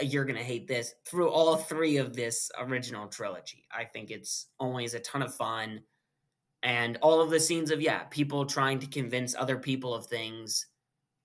uh, 0.00 0.04
you're 0.04 0.24
going 0.24 0.38
to 0.38 0.44
hate 0.44 0.66
this 0.66 0.94
through 1.06 1.30
all 1.30 1.56
three 1.56 1.96
of 1.96 2.14
this 2.14 2.50
original 2.58 3.06
trilogy. 3.06 3.66
I 3.72 3.84
think 3.84 4.10
it's 4.10 4.48
always 4.58 4.94
a 4.94 5.00
ton 5.00 5.22
of 5.22 5.34
fun. 5.34 5.80
And 6.62 6.98
all 7.02 7.20
of 7.20 7.30
the 7.30 7.40
scenes 7.40 7.70
of, 7.70 7.80
yeah, 7.80 8.04
people 8.04 8.44
trying 8.44 8.80
to 8.80 8.86
convince 8.86 9.34
other 9.34 9.58
people 9.58 9.94
of 9.94 10.06
things 10.06 10.66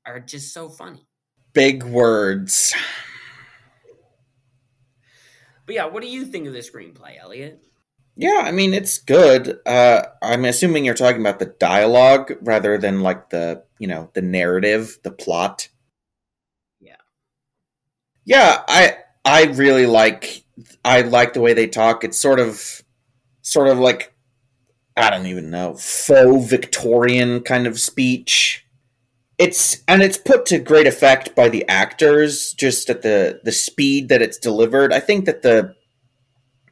are 0.05 0.19
just 0.19 0.53
so 0.53 0.69
funny. 0.69 1.07
Big 1.53 1.83
words. 1.83 2.73
But 5.65 5.75
yeah, 5.75 5.85
what 5.85 6.03
do 6.03 6.09
you 6.09 6.25
think 6.25 6.47
of 6.47 6.53
the 6.53 6.59
screenplay, 6.59 7.19
Elliot? 7.19 7.63
Yeah, 8.15 8.41
I 8.43 8.51
mean 8.51 8.73
it's 8.73 8.99
good. 8.99 9.59
Uh, 9.65 10.03
I'm 10.21 10.45
assuming 10.45 10.85
you're 10.85 10.93
talking 10.93 11.21
about 11.21 11.39
the 11.39 11.53
dialogue 11.59 12.33
rather 12.41 12.77
than 12.77 13.01
like 13.01 13.29
the 13.29 13.63
you 13.79 13.87
know 13.87 14.11
the 14.13 14.21
narrative, 14.21 14.99
the 15.03 15.11
plot 15.11 15.69
yeah, 16.79 16.95
Yeah, 18.25 18.63
I 18.67 18.97
I 19.25 19.45
really 19.45 19.87
like 19.87 20.43
I 20.85 21.01
like 21.01 21.33
the 21.33 21.41
way 21.41 21.53
they 21.53 21.67
talk. 21.67 22.03
It's 22.03 22.19
sort 22.19 22.39
of 22.39 22.83
sort 23.41 23.67
of 23.67 23.79
like 23.79 24.12
I 24.95 25.09
don't 25.09 25.25
even 25.25 25.49
know 25.49 25.75
faux 25.75 26.49
Victorian 26.49 27.41
kind 27.41 27.67
of 27.67 27.79
speech. 27.79 28.65
It's 29.37 29.83
and 29.87 30.03
it's 30.03 30.17
put 30.17 30.45
to 30.47 30.59
great 30.59 30.85
effect 30.85 31.35
by 31.35 31.49
the 31.49 31.67
actors 31.67 32.53
just 32.53 32.89
at 32.89 33.01
the 33.01 33.41
the 33.43 33.51
speed 33.51 34.09
that 34.09 34.21
it's 34.21 34.37
delivered. 34.37 34.93
I 34.93 34.99
think 34.99 35.25
that 35.25 35.41
the 35.41 35.75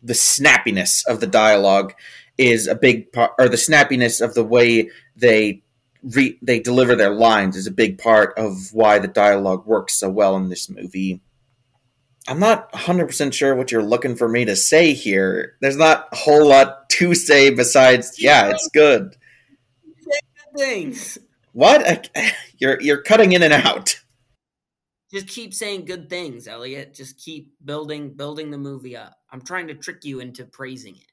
the 0.03 0.13
snappiness 0.13 1.05
of 1.07 1.19
the 1.19 1.27
dialogue 1.27 1.93
is 2.38 2.67
a 2.67 2.75
big 2.75 3.12
part, 3.12 3.31
or 3.39 3.49
the 3.49 3.57
snappiness 3.57 4.21
of 4.21 4.34
the 4.34 4.43
way 4.43 4.89
they 5.15 5.63
re, 6.03 6.38
they 6.41 6.60
deliver 6.60 6.95
their 6.95 7.13
lines 7.13 7.55
is 7.55 7.67
a 7.67 7.71
big 7.71 7.97
part 7.97 8.38
of 8.38 8.73
why 8.73 8.99
the 8.99 9.07
dialogue 9.07 9.65
works 9.65 9.95
so 9.95 10.10
well 10.10 10.36
in 10.36 10.49
this 10.49 10.69
movie. 10.69 11.21
I'm 12.27 12.39
not 12.39 12.71
100% 12.73 13.34
sure 13.34 13.55
what 13.55 13.71
you're 13.71 13.84
looking 13.84 14.15
for 14.15 14.29
me 14.29 14.45
to 14.45 14.55
say 14.55 14.93
here. 14.93 15.57
There's 15.62 15.77
not 15.77 16.07
a 16.12 16.15
whole 16.15 16.47
lot 16.47 16.89
to 16.89 17.15
say 17.15 17.49
besides, 17.49 18.21
yeah, 18.21 18.49
it's 18.49 18.69
good. 18.73 19.15
Things. 20.55 21.17
What? 21.53 22.10
You're 22.57 22.79
you're 22.79 23.01
cutting 23.01 23.31
in 23.31 23.41
and 23.41 23.53
out. 23.53 23.99
Just 25.12 25.27
keep 25.27 25.53
saying 25.53 25.86
good 25.86 26.10
things, 26.10 26.47
Elliot. 26.47 26.93
Just 26.93 27.17
keep 27.17 27.53
building 27.65 28.13
building 28.13 28.51
the 28.51 28.57
movie 28.57 28.95
up. 28.95 29.17
I'm 29.31 29.41
trying 29.41 29.67
to 29.67 29.73
trick 29.73 30.05
you 30.05 30.19
into 30.19 30.45
praising 30.45 30.95
it. 30.95 31.12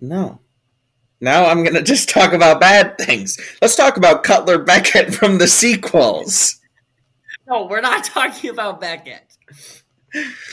No. 0.00 0.40
Now 1.20 1.46
I'm 1.46 1.62
going 1.62 1.74
to 1.74 1.82
just 1.82 2.08
talk 2.08 2.32
about 2.32 2.60
bad 2.60 2.96
things. 2.98 3.38
Let's 3.60 3.76
talk 3.76 3.96
about 3.96 4.22
Cutler 4.22 4.58
Beckett 4.58 5.12
from 5.12 5.38
the 5.38 5.48
sequels. 5.48 6.60
No, 7.48 7.66
we're 7.66 7.80
not 7.80 8.04
talking 8.04 8.50
about 8.50 8.80
Beckett. 8.80 9.36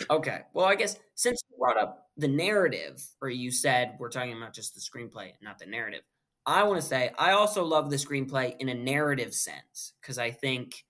Okay. 0.09 0.41
Well, 0.53 0.65
I 0.65 0.75
guess 0.75 0.97
since 1.15 1.41
you 1.49 1.57
brought 1.57 1.77
up 1.77 2.09
the 2.17 2.27
narrative, 2.27 3.03
or 3.21 3.29
you 3.29 3.51
said 3.51 3.95
we're 3.99 4.09
talking 4.09 4.35
about 4.35 4.53
just 4.53 4.75
the 4.75 4.81
screenplay, 4.81 5.31
not 5.41 5.59
the 5.59 5.65
narrative, 5.65 6.01
I 6.45 6.63
want 6.63 6.81
to 6.81 6.87
say 6.87 7.11
I 7.17 7.31
also 7.31 7.63
love 7.63 7.89
the 7.89 7.97
screenplay 7.97 8.55
in 8.59 8.69
a 8.69 8.73
narrative 8.73 9.33
sense 9.33 9.93
because 10.01 10.17
I 10.17 10.31
think 10.31 10.83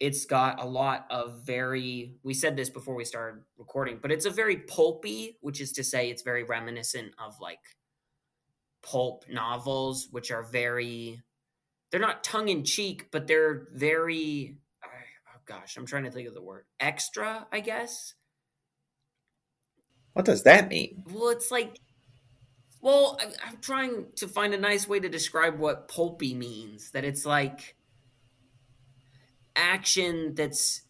it's 0.00 0.24
got 0.24 0.62
a 0.62 0.66
lot 0.66 1.06
of 1.10 1.44
very, 1.44 2.14
we 2.22 2.32
said 2.32 2.56
this 2.56 2.70
before 2.70 2.94
we 2.94 3.04
started 3.04 3.42
recording, 3.58 3.98
but 4.00 4.10
it's 4.10 4.24
a 4.24 4.30
very 4.30 4.56
pulpy, 4.56 5.36
which 5.42 5.60
is 5.60 5.72
to 5.72 5.84
say 5.84 6.08
it's 6.08 6.22
very 6.22 6.42
reminiscent 6.42 7.12
of 7.22 7.38
like 7.38 7.60
pulp 8.82 9.26
novels, 9.30 10.08
which 10.10 10.30
are 10.30 10.42
very, 10.42 11.20
they're 11.90 12.00
not 12.00 12.24
tongue 12.24 12.48
in 12.48 12.64
cheek, 12.64 13.08
but 13.12 13.26
they're 13.26 13.68
very 13.74 14.56
gosh, 15.50 15.76
I'm 15.76 15.86
trying 15.86 16.04
to 16.04 16.12
think 16.12 16.28
of 16.28 16.34
the 16.34 16.42
word 16.42 16.64
extra, 16.78 17.44
I 17.50 17.58
guess. 17.58 18.14
What 20.12 20.24
does 20.24 20.44
that 20.44 20.68
mean? 20.68 21.02
Well, 21.12 21.30
it's 21.30 21.50
like, 21.50 21.80
well, 22.80 23.18
I'm, 23.44 23.56
trying 23.60 24.06
to 24.16 24.28
find 24.28 24.54
a 24.54 24.58
nice 24.58 24.86
way 24.86 25.00
to 25.00 25.08
describe 25.08 25.58
what 25.58 25.88
pulpy 25.88 26.34
means. 26.34 26.92
That 26.92 27.04
it's 27.04 27.26
like 27.26 27.74
action 29.56 30.36
that's 30.36 30.82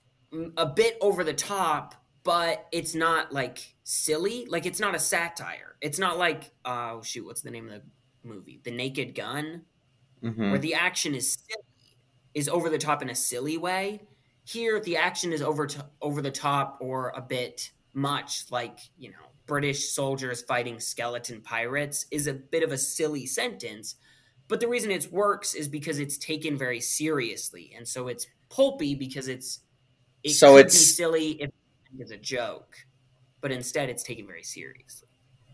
a 0.59 0.67
bit 0.67 0.99
over 1.01 1.25
the 1.25 1.33
top, 1.33 1.95
but 2.23 2.67
it's 2.71 2.95
not 2.95 3.33
like 3.33 3.77
silly. 3.83 4.45
Like 4.45 4.67
it's 4.67 4.81
not 4.81 4.95
a 4.95 4.99
satire. 4.99 5.77
It's 5.81 5.99
not 5.99 6.19
like, 6.19 6.51
oh 6.67 7.01
shoot, 7.03 7.25
what's 7.25 7.41
the 7.41 7.51
name 7.51 7.67
of 7.67 7.73
the 7.73 7.83
movie? 8.29 8.61
The 8.63 8.73
Naked 8.73 9.15
Gun, 9.15 9.63
mm-hmm. 10.23 10.51
where 10.51 10.61
the 10.61 10.75
action 10.75 11.15
is 11.15 11.33
silly, 11.33 11.65
is 12.35 12.47
over 12.47 12.69
the 12.69 12.79
top 12.79 13.01
in 13.01 13.09
a 13.09 13.15
silly 13.15 13.57
way 13.57 14.03
here, 14.51 14.81
the 14.81 14.97
action 14.97 15.33
is 15.33 15.43
over 15.43 15.67
to, 15.67 15.87
over 16.01 16.21
the 16.21 16.31
top 16.31 16.79
or 16.81 17.13
a 17.15 17.21
bit 17.21 17.71
much, 17.95 18.45
like 18.51 18.79
you 18.99 19.11
know, 19.11 19.17
British 19.47 19.91
soldiers 19.91 20.43
fighting 20.43 20.81
skeleton 20.81 21.41
pirates 21.41 22.07
is 22.11 22.27
a 22.27 22.35
bit 22.35 22.63
of 22.63 22.73
a 22.73 22.79
silly 22.79 23.27
sentence. 23.27 23.97
But 24.49 24.61
the 24.61 24.69
reason 24.69 24.91
it 24.91 25.11
works 25.13 25.55
is 25.55 25.69
because 25.69 26.01
it's 26.01 26.19
taken 26.19 26.59
very 26.59 26.81
seriously, 26.81 27.73
and 27.77 27.87
so 27.87 28.09
it's 28.09 28.27
pulpy 28.49 28.95
because 28.95 29.29
it's 29.29 29.61
it 30.25 30.31
so 30.31 30.57
it's 30.57 30.97
silly 30.97 31.41
if 31.43 31.51
it's 31.99 32.11
a 32.11 32.17
joke, 32.17 32.77
but 33.41 33.53
instead 33.53 33.89
it's 33.89 34.03
taken 34.03 34.27
very 34.27 34.43
seriously. 34.43 35.09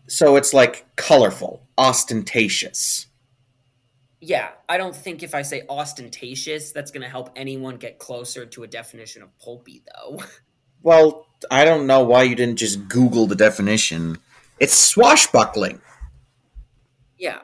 So 0.07 0.35
it's 0.35 0.53
like 0.53 0.87
colorful, 0.95 1.67
ostentatious 1.77 3.07
yeah, 4.19 4.49
I 4.67 4.77
don't 4.77 4.95
think 4.95 5.21
if 5.23 5.35
I 5.35 5.41
say 5.43 5.63
ostentatious, 5.69 6.71
that's 6.71 6.91
going 6.91 7.03
to 7.03 7.09
help 7.09 7.31
anyone 7.35 7.77
get 7.77 7.99
closer 7.99 8.45
to 8.45 8.63
a 8.63 8.67
definition 8.67 9.21
of 9.21 9.37
pulpy, 9.39 9.83
though. 9.95 10.21
Well, 10.83 11.25
I 11.49 11.65
don't 11.65 11.87
know 11.87 12.03
why 12.03 12.23
you 12.23 12.35
didn't 12.35 12.57
just 12.57 12.87
Google 12.87 13.25
the 13.25 13.35
definition. 13.35 14.19
It's 14.59 14.77
swashbuckling. 14.77 15.81
Yeah, 17.17 17.39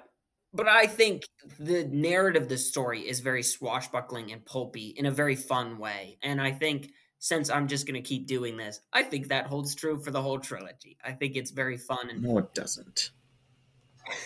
but 0.53 0.67
I 0.67 0.85
think 0.85 1.23
the 1.59 1.83
narrative 1.85 2.43
of 2.43 2.49
the 2.49 2.57
story 2.57 3.01
is 3.01 3.19
very 3.19 3.43
swashbuckling 3.43 4.31
and 4.31 4.45
pulpy 4.45 4.93
in 4.95 5.07
a 5.07 5.11
very 5.11 5.35
fun 5.35 5.79
way. 5.79 6.19
And 6.21 6.39
I 6.39 6.51
think 6.51 6.91
since 7.19 7.49
I'm 7.49 7.67
just 7.67 7.87
going 7.87 8.01
to 8.01 8.07
keep 8.07 8.27
doing 8.27 8.55
this, 8.55 8.79
I 8.93 9.03
think 9.03 9.29
that 9.29 9.47
holds 9.47 9.75
true 9.75 9.97
for 9.97 10.11
the 10.11 10.21
whole 10.21 10.39
trilogy. 10.39 10.97
I 11.03 11.13
think 11.13 11.35
it's 11.35 11.51
very 11.51 11.77
fun. 11.77 12.09
And 12.09 12.21
no, 12.21 12.37
it 12.37 12.53
doesn't. 12.53 13.11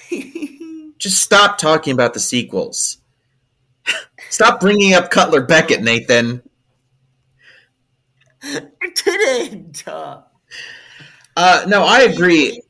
Just 0.98 1.22
stop 1.22 1.58
talking 1.58 1.94
about 1.94 2.14
the 2.14 2.20
sequels. 2.20 2.98
stop 4.30 4.60
bringing 4.60 4.94
up 4.94 5.12
Cutler 5.12 5.42
Beckett, 5.42 5.82
Nathan. 5.82 6.42
I 8.44 8.62
didn't. 8.96 9.84
Uh, 9.88 11.66
no, 11.68 11.84
I 11.84 12.02
agree. 12.02 12.62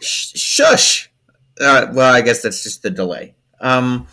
Sh- 0.00 0.38
shush. 0.38 1.10
Uh, 1.60 1.86
well, 1.92 2.12
I 2.12 2.20
guess 2.20 2.42
that's 2.42 2.62
just 2.62 2.82
the 2.82 2.90
delay. 2.90 3.34
Um, 3.60 4.06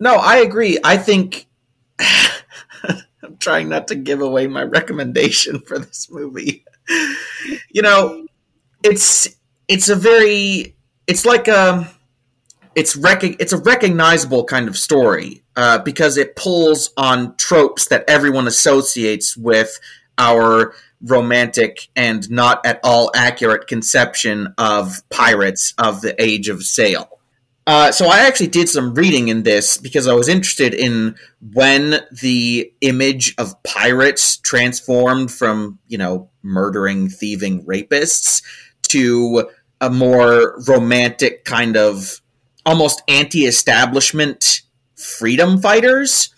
no, 0.00 0.16
I 0.16 0.36
agree. 0.38 0.78
I 0.84 0.96
think 0.96 1.46
I'm 1.98 3.36
trying 3.38 3.68
not 3.68 3.88
to 3.88 3.94
give 3.94 4.20
away 4.20 4.46
my 4.46 4.62
recommendation 4.62 5.60
for 5.60 5.78
this 5.78 6.10
movie. 6.10 6.64
you 7.70 7.82
know, 7.82 8.26
it's 8.82 9.28
it's 9.68 9.88
a 9.88 9.96
very 9.96 10.74
it's 11.06 11.24
like 11.24 11.48
a 11.48 11.74
um, 11.74 11.88
it's 12.74 12.96
rec- 12.96 13.24
it's 13.24 13.52
a 13.52 13.58
recognizable 13.58 14.44
kind 14.44 14.68
of 14.68 14.76
story 14.76 15.42
uh, 15.56 15.78
because 15.78 16.16
it 16.16 16.36
pulls 16.36 16.90
on 16.96 17.36
tropes 17.36 17.88
that 17.88 18.04
everyone 18.08 18.46
associates 18.46 19.36
with 19.36 19.78
our 20.16 20.74
romantic 21.02 21.88
and 21.96 22.28
not 22.30 22.64
at 22.66 22.80
all 22.82 23.10
accurate 23.14 23.66
conception 23.66 24.52
of 24.58 25.02
pirates 25.10 25.74
of 25.78 26.00
the 26.00 26.20
age 26.22 26.48
of 26.48 26.62
sail. 26.62 27.18
Uh, 27.66 27.92
so 27.92 28.06
I 28.06 28.20
actually 28.20 28.46
did 28.46 28.68
some 28.68 28.94
reading 28.94 29.28
in 29.28 29.42
this 29.42 29.76
because 29.76 30.06
I 30.06 30.14
was 30.14 30.28
interested 30.28 30.72
in 30.72 31.16
when 31.52 32.00
the 32.22 32.72
image 32.80 33.34
of 33.36 33.62
pirates 33.62 34.38
transformed 34.38 35.30
from, 35.30 35.78
you 35.86 35.98
know, 35.98 36.30
murdering, 36.42 37.10
thieving 37.10 37.64
rapists 37.64 38.42
to 38.88 39.50
a 39.80 39.90
more 39.90 40.60
romantic 40.66 41.44
kind 41.44 41.76
of 41.76 42.20
almost 42.66 43.02
anti-establishment 43.08 44.62
freedom 44.96 45.60
fighters. 45.60 46.34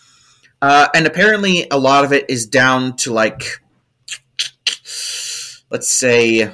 Uh, 0.63 0.89
and 0.95 1.07
apparently 1.07 1.67
a 1.71 1.79
lot 1.79 2.05
of 2.05 2.13
it 2.13 2.29
is 2.29 2.47
down 2.47 2.95
to 2.97 3.13
like 3.13 3.43
let's 5.71 5.91
say 5.91 6.53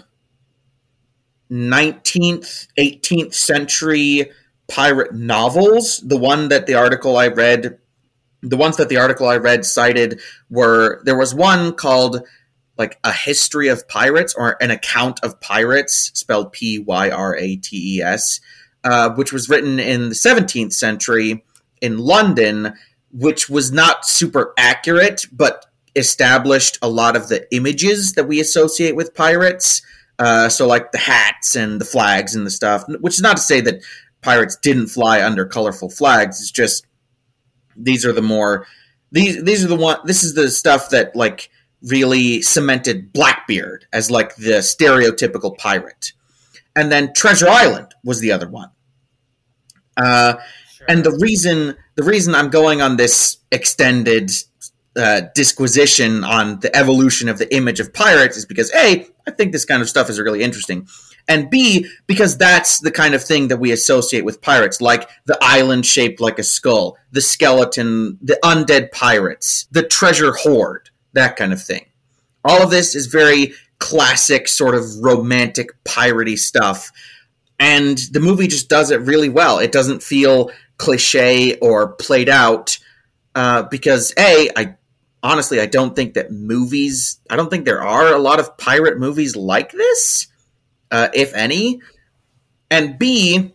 19th 1.50 2.68
18th 2.78 3.34
century 3.34 4.30
pirate 4.68 5.14
novels. 5.14 6.00
The 6.00 6.16
one 6.16 6.48
that 6.48 6.66
the 6.66 6.74
article 6.74 7.16
I 7.16 7.28
read, 7.28 7.78
the 8.42 8.56
ones 8.56 8.76
that 8.76 8.88
the 8.88 8.98
article 8.98 9.28
I 9.28 9.36
read 9.36 9.64
cited 9.64 10.20
were 10.50 11.02
there 11.04 11.16
was 11.16 11.34
one 11.34 11.72
called 11.74 12.22
like 12.78 12.98
a 13.04 13.12
history 13.12 13.68
of 13.68 13.86
pirates 13.88 14.34
or 14.34 14.56
an 14.60 14.70
account 14.70 15.20
of 15.22 15.40
pirates, 15.40 16.10
spelled 16.14 16.52
P 16.52 16.78
Y 16.78 17.10
R 17.10 17.36
A 17.36 17.56
T 17.56 17.96
E 17.96 18.02
S, 18.02 18.40
uh, 18.84 19.10
which 19.10 19.32
was 19.32 19.48
written 19.48 19.78
in 19.78 20.10
the 20.10 20.14
17th 20.14 20.72
century 20.72 21.44
in 21.80 21.98
London, 21.98 22.74
which 23.12 23.48
was 23.48 23.72
not 23.72 24.06
super 24.06 24.52
accurate, 24.58 25.26
but 25.32 25.66
established 25.94 26.78
a 26.82 26.88
lot 26.88 27.16
of 27.16 27.28
the 27.28 27.46
images 27.54 28.12
that 28.12 28.28
we 28.28 28.40
associate 28.40 28.94
with 28.94 29.14
pirates. 29.14 29.82
Uh, 30.18 30.48
so, 30.48 30.66
like 30.66 30.92
the 30.92 30.98
hats 30.98 31.54
and 31.54 31.80
the 31.80 31.84
flags 31.84 32.34
and 32.34 32.46
the 32.46 32.50
stuff, 32.50 32.84
which 33.00 33.14
is 33.14 33.22
not 33.22 33.36
to 33.36 33.42
say 33.42 33.60
that 33.60 33.82
pirates 34.22 34.56
didn't 34.56 34.88
fly 34.88 35.22
under 35.22 35.44
colorful 35.44 35.90
flags. 35.90 36.40
It's 36.40 36.50
just 36.50 36.86
these 37.76 38.04
are 38.06 38.12
the 38.12 38.22
more 38.22 38.66
these 39.12 39.42
these 39.44 39.64
are 39.64 39.68
the 39.68 39.76
one. 39.76 39.98
This 40.04 40.24
is 40.24 40.34
the 40.34 40.50
stuff 40.50 40.90
that 40.90 41.14
like 41.14 41.50
really 41.86 42.42
cemented 42.42 43.12
Blackbeard 43.12 43.86
as 43.92 44.10
like 44.10 44.36
the 44.36 44.58
stereotypical 44.58 45.56
pirate, 45.56 46.12
and 46.74 46.90
then 46.90 47.12
Treasure 47.14 47.48
Island 47.48 47.94
was 48.04 48.20
the 48.20 48.32
other 48.32 48.48
one. 48.48 48.70
Uh, 49.96 50.36
sure. 50.70 50.86
And 50.88 51.04
the 51.04 51.16
reason 51.20 51.76
the 51.94 52.02
reason 52.02 52.34
I'm 52.34 52.50
going 52.50 52.82
on 52.82 52.96
this 52.96 53.38
extended 53.50 54.30
uh, 54.96 55.22
disquisition 55.34 56.24
on 56.24 56.60
the 56.60 56.74
evolution 56.74 57.28
of 57.28 57.38
the 57.38 57.54
image 57.54 57.80
of 57.80 57.92
pirates 57.92 58.36
is 58.36 58.46
because 58.46 58.72
a 58.74 59.06
I 59.26 59.30
think 59.30 59.52
this 59.52 59.64
kind 59.64 59.82
of 59.82 59.88
stuff 59.88 60.08
is 60.08 60.18
really 60.18 60.42
interesting, 60.42 60.88
and 61.28 61.50
b 61.50 61.86
because 62.06 62.36
that's 62.38 62.80
the 62.80 62.90
kind 62.90 63.14
of 63.14 63.22
thing 63.22 63.48
that 63.48 63.58
we 63.58 63.72
associate 63.72 64.24
with 64.24 64.40
pirates, 64.40 64.80
like 64.80 65.08
the 65.26 65.38
island 65.40 65.84
shaped 65.84 66.20
like 66.20 66.38
a 66.38 66.42
skull, 66.42 66.96
the 67.12 67.20
skeleton, 67.20 68.18
the 68.22 68.38
undead 68.44 68.90
pirates, 68.92 69.66
the 69.70 69.82
treasure 69.82 70.32
hoard, 70.32 70.90
that 71.16 71.36
kind 71.36 71.52
of 71.52 71.60
thing. 71.60 71.84
All 72.44 72.62
of 72.62 72.70
this 72.70 72.94
is 72.94 73.06
very 73.08 73.52
classic, 73.78 74.48
sort 74.48 74.74
of 74.74 74.84
romantic 75.00 75.70
piratey 75.84 76.38
stuff, 76.38 76.90
and 77.58 77.98
the 78.12 78.20
movie 78.20 78.46
just 78.46 78.68
does 78.68 78.90
it 78.90 79.00
really 79.00 79.28
well. 79.28 79.58
It 79.58 79.72
doesn't 79.72 80.02
feel 80.02 80.50
cliche 80.78 81.56
or 81.58 81.92
played 81.94 82.28
out. 82.28 82.78
Uh, 83.34 83.64
because 83.64 84.14
a 84.18 84.48
I 84.56 84.76
honestly, 85.22 85.60
I 85.60 85.66
don't 85.66 85.94
think 85.94 86.14
that 86.14 86.30
movies, 86.30 87.20
I 87.28 87.36
don't 87.36 87.50
think 87.50 87.64
there 87.64 87.82
are 87.82 88.14
a 88.14 88.18
lot 88.18 88.40
of 88.40 88.56
pirate 88.56 88.98
movies 88.98 89.36
like 89.36 89.72
this, 89.72 90.28
uh, 90.90 91.08
if 91.12 91.34
any. 91.34 91.80
And 92.70 92.98
B, 92.98 93.54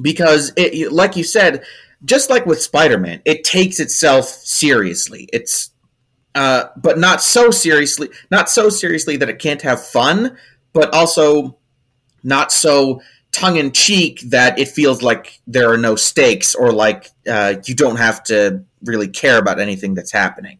because 0.00 0.52
it, 0.56 0.92
like 0.92 1.16
you 1.16 1.24
said, 1.24 1.64
just 2.04 2.30
like 2.30 2.46
with 2.46 2.60
Spider-Man, 2.60 3.22
it 3.24 3.44
takes 3.44 3.80
itself 3.80 4.26
seriously. 4.26 5.28
It's, 5.32 5.70
uh, 6.34 6.64
but 6.76 6.98
not 6.98 7.22
so 7.22 7.50
seriously, 7.50 8.08
not 8.30 8.50
so 8.50 8.68
seriously 8.68 9.16
that 9.16 9.28
it 9.28 9.38
can't 9.38 9.62
have 9.62 9.84
fun, 9.84 10.36
but 10.72 10.92
also 10.92 11.56
not 12.22 12.50
so 12.50 13.00
tongue 13.30 13.56
in 13.56 13.72
cheek 13.72 14.20
that 14.30 14.58
it 14.58 14.68
feels 14.68 15.02
like 15.02 15.40
there 15.46 15.70
are 15.70 15.76
no 15.76 15.96
stakes 15.96 16.54
or 16.54 16.72
like 16.72 17.10
uh, 17.28 17.54
you 17.66 17.74
don't 17.74 17.96
have 17.96 18.22
to 18.22 18.64
really 18.84 19.08
care 19.08 19.38
about 19.38 19.58
anything 19.60 19.94
that's 19.94 20.12
happening. 20.12 20.58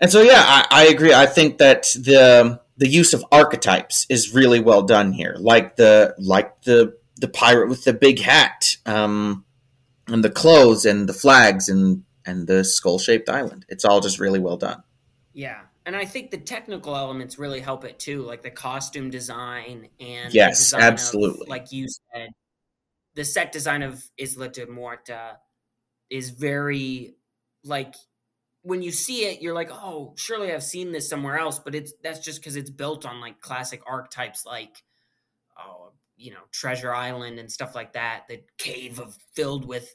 And 0.00 0.10
so, 0.10 0.22
yeah, 0.22 0.42
I, 0.46 0.66
I, 0.70 0.86
agree. 0.86 1.12
I 1.12 1.26
think 1.26 1.58
that 1.58 1.82
the 1.94 2.60
the 2.78 2.88
use 2.88 3.12
of 3.12 3.24
archetypes 3.30 4.06
is 4.08 4.34
really 4.34 4.60
well 4.60 4.82
done 4.82 5.12
here, 5.12 5.36
like 5.38 5.76
the 5.76 6.14
like 6.18 6.62
the 6.62 6.96
the 7.20 7.28
pirate 7.28 7.68
with 7.68 7.84
the 7.84 7.92
big 7.92 8.18
hat, 8.18 8.76
um, 8.86 9.44
and 10.08 10.24
the 10.24 10.30
clothes 10.30 10.86
and 10.86 11.06
the 11.06 11.12
flags 11.12 11.68
and 11.68 12.02
and 12.30 12.46
the 12.46 12.64
skull 12.64 12.98
shaped 12.98 13.28
island. 13.28 13.66
It's 13.68 13.84
all 13.84 14.00
just 14.00 14.18
really 14.18 14.38
well 14.38 14.56
done. 14.56 14.82
Yeah, 15.32 15.60
and 15.84 15.96
I 15.96 16.04
think 16.04 16.30
the 16.30 16.38
technical 16.38 16.96
elements 16.96 17.38
really 17.38 17.60
help 17.60 17.84
it 17.84 17.98
too, 17.98 18.22
like 18.22 18.42
the 18.42 18.50
costume 18.50 19.10
design 19.10 19.88
and 19.98 20.32
yes, 20.32 20.58
design 20.58 20.82
absolutely. 20.82 21.42
Of, 21.42 21.48
like 21.48 21.72
you 21.72 21.86
said, 21.88 22.30
the 23.14 23.24
set 23.24 23.52
design 23.52 23.82
of 23.82 24.02
Isla 24.18 24.48
de 24.48 24.66
Muerta 24.66 25.36
is 26.08 26.30
very 26.30 27.14
like 27.64 27.94
when 28.62 28.82
you 28.82 28.92
see 28.92 29.24
it, 29.24 29.40
you're 29.40 29.54
like, 29.54 29.70
oh, 29.72 30.12
surely 30.16 30.52
I've 30.52 30.62
seen 30.62 30.92
this 30.92 31.08
somewhere 31.08 31.38
else, 31.38 31.58
but 31.58 31.74
it's 31.74 31.92
that's 32.02 32.20
just 32.20 32.40
because 32.40 32.56
it's 32.56 32.70
built 32.70 33.06
on 33.06 33.20
like 33.20 33.40
classic 33.40 33.82
archetypes 33.86 34.44
like 34.44 34.82
oh, 35.58 35.92
you 36.16 36.30
know, 36.32 36.40
Treasure 36.52 36.94
Island 36.94 37.38
and 37.38 37.50
stuff 37.50 37.74
like 37.74 37.94
that. 37.94 38.24
The 38.28 38.42
cave 38.58 39.00
of 39.00 39.16
filled 39.34 39.66
with, 39.66 39.94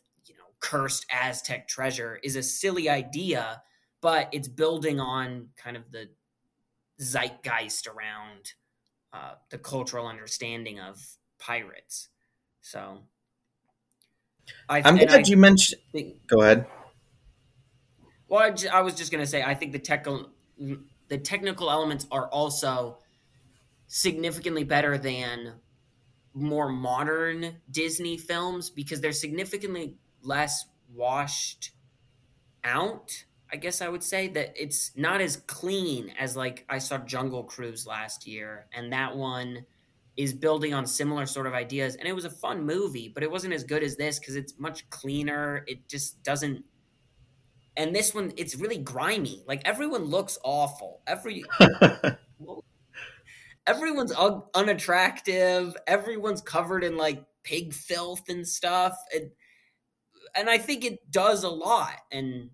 cursed 0.60 1.06
Aztec 1.12 1.68
treasure 1.68 2.20
is 2.24 2.36
a 2.36 2.44
silly 2.44 2.90
idea, 2.90 3.62
but 4.02 4.30
it's 4.32 4.48
building 4.48 5.00
on 5.00 5.50
kind 5.58 5.78
of 5.78 5.92
the 5.92 6.10
zeitgeist 7.00 7.88
around 7.88 8.54
uh, 9.14 9.36
the 9.50 9.58
cultural 9.58 10.08
understanding 10.08 10.80
of 10.80 11.02
pirates. 11.40 12.10
So 12.62 13.04
I, 14.68 14.80
am 14.88 14.98
glad 14.98 15.12
I, 15.12 15.24
you 15.26 15.38
mentioned. 15.38 15.82
Go 16.28 16.42
ahead. 16.42 16.66
Well, 18.28 18.42
I, 18.42 18.52
j- 18.52 18.68
I 18.70 18.82
was 18.82 18.96
just 18.96 19.12
gonna 19.12 19.28
say, 19.28 19.44
I 19.44 19.54
think 19.54 19.72
the 19.72 19.80
tech 19.80 20.08
the 21.08 21.18
technical 21.18 21.70
elements 21.70 22.08
are 22.12 22.28
also 22.28 22.98
significantly 23.88 24.64
better 24.64 24.98
than 24.98 25.54
more 26.34 26.70
modern 26.70 27.56
Disney 27.70 28.18
films 28.18 28.70
because 28.70 29.00
they're 29.00 29.12
significantly 29.12 29.98
less 30.26 30.66
washed 30.94 31.72
out. 32.64 33.26
I 33.52 33.58
guess 33.58 33.82
I 33.82 33.90
would 33.90 34.04
say 34.04 34.28
that 34.30 34.54
it's 34.56 34.92
not 34.96 35.22
as 35.22 35.38
clean 35.38 36.12
as 36.20 36.36
like 36.36 36.66
I 36.68 36.80
saw 36.80 36.98
Jungle 36.98 37.44
Cruise 37.44 37.86
last 37.86 38.28
year, 38.28 38.66
and 38.74 38.92
that 38.92 39.16
one 39.16 39.66
is 40.18 40.34
building 40.34 40.74
on 40.74 40.88
similar 40.88 41.26
sort 41.26 41.46
of 41.46 41.54
ideas. 41.54 41.96
And 41.96 42.08
it 42.08 42.14
was 42.14 42.26
a 42.26 42.30
fun 42.30 42.66
movie, 42.66 43.10
but 43.10 43.22
it 43.22 43.30
wasn't 43.30 43.54
as 43.54 43.64
good 43.64 43.84
as 43.84 43.98
this 43.98 44.18
because 44.18 44.36
it's 44.36 44.58
much 44.58 44.90
cleaner. 44.90 45.64
It 45.68 45.88
just 45.88 46.24
doesn't 46.24 46.64
and 47.78 47.96
this 47.96 48.14
one 48.14 48.34
it's 48.38 48.56
really 48.56 48.78
grimy. 48.78 49.44
Like 49.48 49.62
everyone 49.66 50.06
looks 50.06 50.38
awful. 50.44 51.02
Every 51.08 51.44
everyone's 53.68 54.12
un- 54.14 54.44
unattractive. 54.54 55.76
Everyone's 55.88 56.42
covered 56.42 56.84
in 56.84 56.98
like 56.98 57.24
pig 57.44 57.74
filth 57.74 58.30
and 58.30 58.48
stuff. 58.48 58.98
And 59.14 59.32
and 60.36 60.50
I 60.50 60.58
think 60.58 60.86
it 60.86 61.12
does 61.12 61.44
a 61.44 61.50
lot. 61.50 61.96
And 62.12 62.50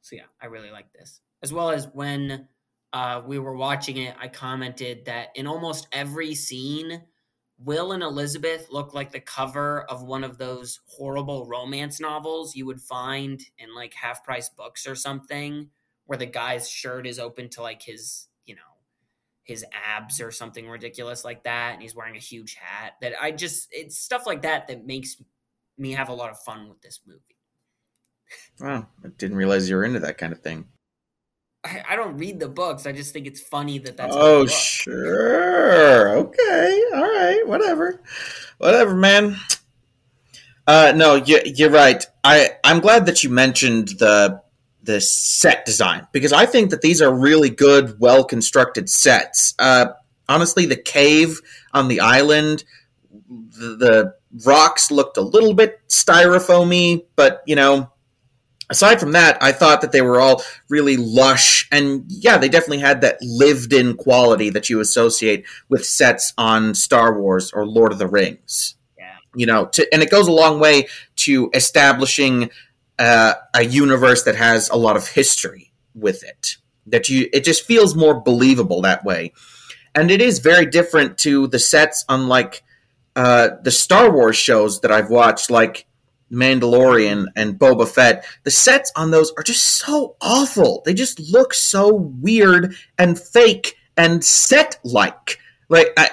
so 0.00 0.16
yeah, 0.16 0.26
I 0.40 0.46
really 0.46 0.70
like 0.70 0.92
this. 0.92 1.20
As 1.42 1.52
well 1.52 1.70
as 1.70 1.88
when 1.92 2.48
uh, 2.92 3.22
we 3.26 3.38
were 3.38 3.56
watching 3.56 3.96
it, 3.98 4.14
I 4.20 4.28
commented 4.28 5.04
that 5.06 5.28
in 5.34 5.46
almost 5.46 5.88
every 5.92 6.34
scene 6.34 7.02
Will 7.60 7.90
and 7.90 8.04
Elizabeth 8.04 8.68
look 8.70 8.94
like 8.94 9.10
the 9.10 9.20
cover 9.20 9.82
of 9.90 10.04
one 10.04 10.22
of 10.22 10.38
those 10.38 10.78
horrible 10.86 11.44
romance 11.46 11.98
novels 11.98 12.54
you 12.54 12.66
would 12.66 12.80
find 12.80 13.42
in 13.58 13.74
like 13.74 13.94
half 13.94 14.22
price 14.22 14.48
books 14.48 14.86
or 14.86 14.94
something, 14.94 15.68
where 16.06 16.18
the 16.18 16.26
guy's 16.26 16.70
shirt 16.70 17.04
is 17.04 17.18
open 17.18 17.48
to 17.50 17.62
like 17.62 17.82
his, 17.82 18.28
you 18.46 18.54
know, 18.54 18.60
his 19.42 19.64
abs 19.72 20.20
or 20.20 20.30
something 20.30 20.68
ridiculous 20.68 21.24
like 21.24 21.42
that, 21.42 21.72
and 21.72 21.82
he's 21.82 21.96
wearing 21.96 22.14
a 22.14 22.20
huge 22.20 22.54
hat. 22.54 22.92
That 23.00 23.14
I 23.20 23.32
just, 23.32 23.68
it's 23.72 23.98
stuff 23.98 24.24
like 24.24 24.42
that 24.42 24.68
that 24.68 24.86
makes 24.86 25.20
me 25.78 25.92
have 25.92 26.08
a 26.08 26.14
lot 26.14 26.30
of 26.30 26.38
fun 26.40 26.68
with 26.68 26.80
this 26.80 27.00
movie. 27.06 27.20
Wow, 28.60 28.86
I 29.04 29.08
didn't 29.16 29.36
realize 29.36 29.68
you 29.68 29.76
were 29.76 29.84
into 29.84 30.00
that 30.00 30.18
kind 30.18 30.32
of 30.32 30.40
thing. 30.40 30.66
I, 31.64 31.82
I 31.90 31.96
don't 31.96 32.18
read 32.18 32.40
the 32.40 32.48
books. 32.48 32.86
I 32.86 32.92
just 32.92 33.12
think 33.12 33.26
it's 33.26 33.40
funny 33.40 33.78
that 33.78 33.96
that's. 33.96 34.14
Oh 34.16 34.46
sure, 34.46 36.16
okay, 36.16 36.82
all 36.94 37.00
right, 37.00 37.42
whatever, 37.46 38.02
whatever, 38.58 38.94
man. 38.94 39.36
Uh, 40.66 40.92
no, 40.94 41.14
you, 41.14 41.40
you're 41.46 41.70
right. 41.70 42.04
I 42.22 42.50
I'm 42.62 42.80
glad 42.80 43.06
that 43.06 43.24
you 43.24 43.30
mentioned 43.30 43.88
the 43.98 44.42
the 44.82 45.00
set 45.00 45.64
design 45.64 46.06
because 46.12 46.32
I 46.32 46.46
think 46.46 46.70
that 46.70 46.82
these 46.82 47.02
are 47.02 47.12
really 47.12 47.50
good, 47.50 47.98
well 47.98 48.24
constructed 48.24 48.88
sets. 48.90 49.54
Uh, 49.58 49.86
honestly, 50.28 50.66
the 50.66 50.76
cave 50.76 51.40
on 51.72 51.88
the 51.88 52.00
island, 52.00 52.64
the, 53.28 53.76
the 53.76 54.14
rocks 54.44 54.90
looked 54.90 55.16
a 55.16 55.22
little 55.22 55.54
bit 55.54 55.80
styrofoamy, 55.88 57.04
but 57.16 57.42
you 57.46 57.56
know, 57.56 57.90
aside 58.70 59.00
from 59.00 59.12
that, 59.12 59.42
I 59.42 59.52
thought 59.52 59.80
that 59.80 59.92
they 59.92 60.02
were 60.02 60.20
all 60.20 60.42
really 60.68 60.96
lush 60.96 61.68
and 61.72 62.04
yeah, 62.08 62.38
they 62.38 62.48
definitely 62.48 62.78
had 62.78 63.00
that 63.00 63.18
lived 63.22 63.72
in 63.72 63.96
quality 63.96 64.50
that 64.50 64.68
you 64.68 64.80
associate 64.80 65.44
with 65.68 65.84
sets 65.84 66.32
on 66.36 66.74
Star 66.74 67.18
Wars 67.18 67.52
or 67.52 67.66
Lord 67.66 67.92
of 67.92 67.98
the 67.98 68.06
Rings. 68.06 68.76
Yeah. 68.98 69.16
You 69.34 69.46
know, 69.46 69.66
to, 69.66 69.86
and 69.92 70.02
it 70.02 70.10
goes 70.10 70.28
a 70.28 70.32
long 70.32 70.60
way 70.60 70.88
to 71.16 71.50
establishing 71.54 72.50
uh, 72.98 73.34
a 73.54 73.64
universe 73.64 74.24
that 74.24 74.36
has 74.36 74.68
a 74.70 74.76
lot 74.76 74.96
of 74.96 75.08
history 75.08 75.72
with 75.94 76.22
it. 76.22 76.56
That 76.86 77.08
you, 77.08 77.28
it 77.32 77.44
just 77.44 77.64
feels 77.64 77.94
more 77.94 78.18
believable 78.18 78.80
that 78.82 79.04
way, 79.04 79.34
and 79.94 80.10
it 80.10 80.22
is 80.22 80.38
very 80.38 80.64
different 80.64 81.18
to 81.18 81.46
the 81.46 81.58
sets 81.58 82.02
on 82.08 82.28
like 82.28 82.64
uh, 83.18 83.56
the 83.64 83.70
Star 83.72 84.12
Wars 84.12 84.36
shows 84.36 84.80
that 84.82 84.92
I've 84.92 85.10
watched, 85.10 85.50
like 85.50 85.86
Mandalorian 86.32 87.26
and 87.34 87.58
Boba 87.58 87.88
Fett. 87.88 88.24
The 88.44 88.50
sets 88.52 88.92
on 88.94 89.10
those 89.10 89.32
are 89.36 89.42
just 89.42 89.64
so 89.64 90.14
awful. 90.20 90.82
They 90.84 90.94
just 90.94 91.18
look 91.18 91.52
so 91.52 91.92
weird 91.92 92.76
and 92.96 93.18
fake 93.18 93.74
and 93.96 94.24
set 94.24 94.78
like. 94.84 95.40
Like 95.68 95.88
I, 95.96 96.10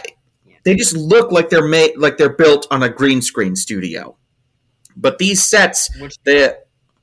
they 0.64 0.74
just 0.76 0.96
look 0.96 1.32
like 1.32 1.50
they're 1.50 1.68
made 1.68 1.96
like 1.96 2.18
they're 2.18 2.34
built 2.34 2.66
on 2.72 2.82
a 2.82 2.90
green 2.90 3.22
screen 3.22 3.56
studio. 3.56 4.18
But 4.98 5.20
these 5.20 5.44
sets, 5.44 5.96
Which- 6.00 6.18
they, 6.24 6.54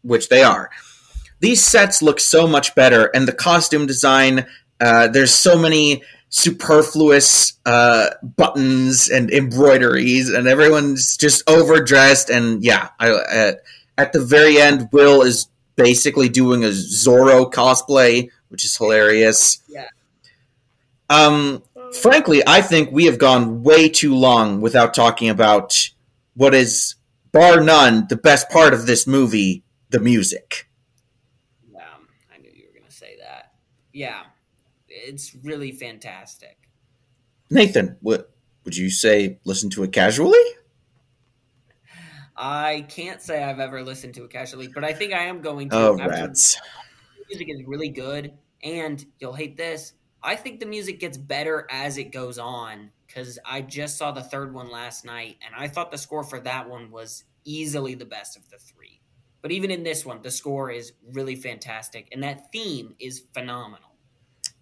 which 0.03 0.29
they 0.29 0.43
are, 0.43 0.69
these 1.39 1.63
sets 1.63 2.03
look 2.03 2.19
so 2.19 2.49
much 2.49 2.75
better, 2.75 3.09
and 3.15 3.29
the 3.29 3.33
costume 3.33 3.87
design. 3.87 4.47
Uh, 4.81 5.07
there's 5.07 5.33
so 5.33 5.57
many 5.57 6.03
superfluous 6.33 7.59
uh, 7.67 8.09
buttons 8.23 9.11
and 9.11 9.31
embroideries, 9.31 10.31
and 10.31 10.49
everyone's 10.49 11.17
just 11.19 11.49
overdressed. 11.49 12.31
And 12.31 12.65
yeah, 12.65 12.89
I, 12.99 13.11
at, 13.31 13.63
at 13.99 14.13
the 14.13 14.25
very 14.25 14.59
end, 14.59 14.89
Will 14.93 15.21
is 15.23 15.49
basically 15.77 16.31
doing 16.31 16.65
a 16.65 16.69
Zorro 16.69 17.53
cosplay, 17.53 18.31
which 18.49 18.65
is 18.65 18.75
hilarious. 18.77 19.63
Yeah. 19.69 19.89
Um, 21.11 21.63
frankly, 22.01 22.43
I 22.47 22.63
think 22.63 22.91
we 22.91 23.05
have 23.05 23.19
gone 23.19 23.63
way 23.63 23.91
too 23.91 24.15
long 24.15 24.63
without 24.63 24.95
talking 24.95 25.29
about 25.29 25.91
what 26.35 26.55
is, 26.55 26.95
bar 27.31 27.61
none, 27.61 28.07
the 28.09 28.17
best 28.17 28.49
part 28.49 28.73
of 28.73 28.87
this 28.87 29.07
movie 29.07 29.63
the 29.91 30.01
music. 30.01 30.67
Yeah, 31.71 31.83
I 32.35 32.39
knew 32.39 32.51
you 32.55 32.65
were 32.67 32.79
going 32.79 32.89
to 32.89 32.97
say 32.97 33.17
that. 33.21 33.53
Yeah, 33.93 34.23
it's 35.03 35.35
really 35.43 35.73
fantastic. 35.73 36.57
Nathan, 37.51 37.97
what 38.01 38.31
would 38.65 38.77
you 38.77 38.91
say? 38.91 39.39
Listen 39.45 39.71
to 39.71 39.83
it 39.83 39.93
casually? 39.93 40.39
I 42.37 42.87
can't 42.89 43.21
say 43.21 43.43
I've 43.43 43.61
ever 43.61 43.83
listened 43.83 44.15
to 44.15 44.25
it 44.25 44.31
casually, 44.31 44.69
but 44.69 44.85
I 44.85 44.93
think 44.93 45.13
I 45.13 45.25
am 45.25 45.43
going 45.43 45.69
to. 45.71 45.77
Oh, 45.77 45.97
rats. 45.97 46.55
the 46.55 47.25
music 47.29 47.49
is 47.51 47.67
really 47.67 47.91
good, 47.91 48.33
and 48.63 49.05
you'll 49.19 49.35
hate 49.35 49.57
this. 49.57 49.93
I 50.23 50.37
think 50.37 50.61
the 50.61 50.67
music 50.67 51.01
gets 51.01 51.19
better 51.19 51.67
as 51.71 51.99
it 51.99 52.13
goes 52.13 52.39
on 52.39 52.91
because 53.07 53.39
I 53.45 53.61
just 53.61 53.99
saw 53.99 54.13
the 54.13 54.23
third 54.23 54.55
one 54.55 54.71
last 54.71 55.05
night, 55.05 55.37
and 55.45 55.55
I 55.55 55.69
thought 55.69 55.91
the 55.91 55.99
score 55.99 56.25
for 56.25 56.41
that 56.41 56.69
one 56.69 56.91
was 56.91 57.25
easily 57.45 57.95
the 57.95 58.07
best 58.07 58.37
of 58.37 58.49
the 58.49 58.59
three. 58.59 59.01
But 59.43 59.51
even 59.51 59.71
in 59.71 59.83
this 59.83 60.07
one, 60.07 60.23
the 60.23 60.31
score 60.31 60.71
is 60.71 60.93
really 61.13 61.35
fantastic, 61.35 62.09
and 62.13 62.23
that 62.23 62.51
theme 62.53 62.95
is 62.99 63.25
phenomenal. 63.35 63.92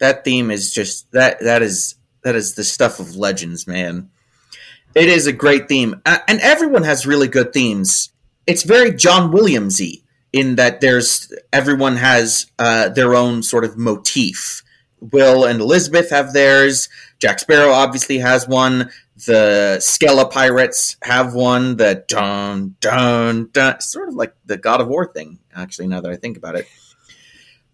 That 0.00 0.24
theme 0.24 0.50
is 0.50 0.72
just 0.72 1.10
that. 1.12 1.40
That 1.40 1.62
is 1.62 1.94
that 2.22 2.34
is 2.34 2.54
the 2.54 2.64
stuff 2.64 3.00
of 3.00 3.16
legends, 3.16 3.66
man. 3.66 4.10
It 4.94 5.08
is 5.08 5.26
a 5.26 5.32
great 5.32 5.68
theme, 5.68 6.02
and 6.04 6.40
everyone 6.40 6.82
has 6.82 7.06
really 7.06 7.28
good 7.28 7.52
themes. 7.52 8.10
It's 8.46 8.64
very 8.64 8.92
John 8.92 9.30
Williamsy 9.30 10.02
in 10.32 10.56
that 10.56 10.80
there's 10.80 11.32
everyone 11.52 11.96
has 11.96 12.46
uh, 12.58 12.88
their 12.88 13.14
own 13.14 13.42
sort 13.42 13.64
of 13.64 13.76
motif. 13.76 14.62
Will 15.00 15.44
and 15.44 15.60
Elizabeth 15.60 16.10
have 16.10 16.32
theirs. 16.32 16.88
Jack 17.18 17.38
Sparrow 17.38 17.70
obviously 17.70 18.18
has 18.18 18.46
one. 18.48 18.90
The 19.26 19.78
Skella 19.80 20.30
Pirates 20.30 20.96
have 21.02 21.34
one. 21.34 21.76
The 21.76 22.04
dun 22.08 22.76
dun 22.80 23.50
dun, 23.52 23.80
sort 23.80 24.08
of 24.08 24.14
like 24.14 24.34
the 24.44 24.56
God 24.56 24.80
of 24.80 24.88
War 24.88 25.10
thing. 25.10 25.38
Actually, 25.54 25.88
now 25.88 26.00
that 26.00 26.10
I 26.10 26.16
think 26.16 26.36
about 26.36 26.56
it, 26.56 26.66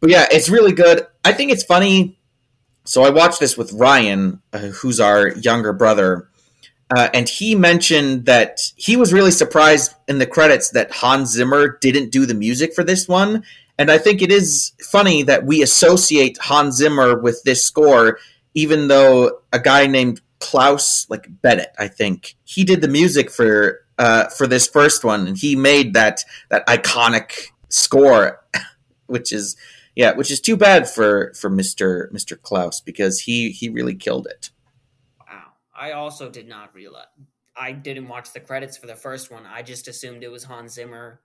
but 0.06 0.12
yeah, 0.12 0.26
it's 0.30 0.48
really 0.48 0.70
good. 0.70 1.04
I 1.24 1.32
think 1.32 1.50
it's 1.50 1.64
funny. 1.64 2.16
So 2.84 3.02
I 3.02 3.10
watched 3.10 3.40
this 3.40 3.56
with 3.56 3.72
Ryan, 3.72 4.40
uh, 4.52 4.58
who's 4.58 5.00
our 5.00 5.30
younger 5.30 5.72
brother, 5.72 6.28
uh, 6.96 7.08
and 7.12 7.28
he 7.28 7.56
mentioned 7.56 8.26
that 8.26 8.60
he 8.76 8.96
was 8.96 9.12
really 9.12 9.32
surprised 9.32 9.96
in 10.06 10.18
the 10.20 10.26
credits 10.26 10.70
that 10.70 10.92
Hans 10.92 11.32
Zimmer 11.32 11.76
didn't 11.80 12.12
do 12.12 12.24
the 12.24 12.34
music 12.34 12.72
for 12.72 12.84
this 12.84 13.08
one. 13.08 13.42
And 13.80 13.90
I 13.90 13.98
think 13.98 14.22
it 14.22 14.30
is 14.30 14.74
funny 14.80 15.24
that 15.24 15.44
we 15.44 15.60
associate 15.60 16.38
Hans 16.40 16.76
Zimmer 16.76 17.18
with 17.18 17.42
this 17.42 17.66
score, 17.66 18.20
even 18.54 18.86
though 18.86 19.40
a 19.52 19.58
guy 19.58 19.88
named 19.88 20.20
Klaus, 20.38 21.10
like 21.10 21.26
Bennett, 21.42 21.74
I 21.80 21.88
think 21.88 22.36
he 22.44 22.62
did 22.62 22.80
the 22.80 22.86
music 22.86 23.28
for 23.28 23.80
uh, 23.98 24.28
for 24.28 24.46
this 24.46 24.68
first 24.68 25.02
one, 25.02 25.26
and 25.26 25.36
he 25.36 25.56
made 25.56 25.94
that 25.94 26.24
that 26.50 26.64
iconic 26.68 27.48
score, 27.70 28.40
which 29.06 29.32
is 29.32 29.56
yeah, 29.96 30.12
which 30.12 30.30
is 30.30 30.40
too 30.40 30.56
bad 30.56 30.88
for 30.88 31.32
for 31.34 31.50
Mister 31.50 32.08
Mister 32.12 32.36
Klaus 32.36 32.80
because 32.80 33.20
he 33.20 33.50
he 33.50 33.68
really 33.68 33.94
killed 33.94 34.26
it. 34.26 34.50
Wow. 35.18 35.54
I 35.74 35.92
also 35.92 36.30
did 36.30 36.46
not 36.46 36.74
realize. 36.74 37.06
I 37.56 37.72
didn't 37.72 38.08
watch 38.08 38.32
the 38.32 38.40
credits 38.40 38.76
for 38.76 38.86
the 38.86 38.94
first 38.94 39.32
one. 39.32 39.46
I 39.46 39.62
just 39.62 39.88
assumed 39.88 40.22
it 40.22 40.30
was 40.30 40.44
Hans 40.44 40.74
Zimmer 40.74 41.22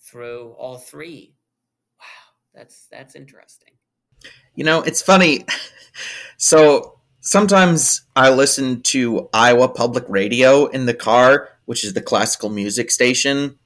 through 0.00 0.54
all 0.58 0.76
three. 0.76 1.36
Wow, 2.00 2.34
that's 2.54 2.88
that's 2.90 3.14
interesting. 3.14 3.70
You 4.54 4.64
know, 4.64 4.82
it's 4.82 5.00
funny. 5.00 5.46
So 6.36 6.98
sometimes 7.20 8.02
I 8.16 8.30
listen 8.30 8.82
to 8.82 9.28
Iowa 9.32 9.68
Public 9.68 10.04
Radio 10.08 10.66
in 10.66 10.86
the 10.86 10.94
car, 10.94 11.48
which 11.64 11.84
is 11.84 11.94
the 11.94 12.02
classical 12.02 12.50
music 12.50 12.90
station. 12.90 13.58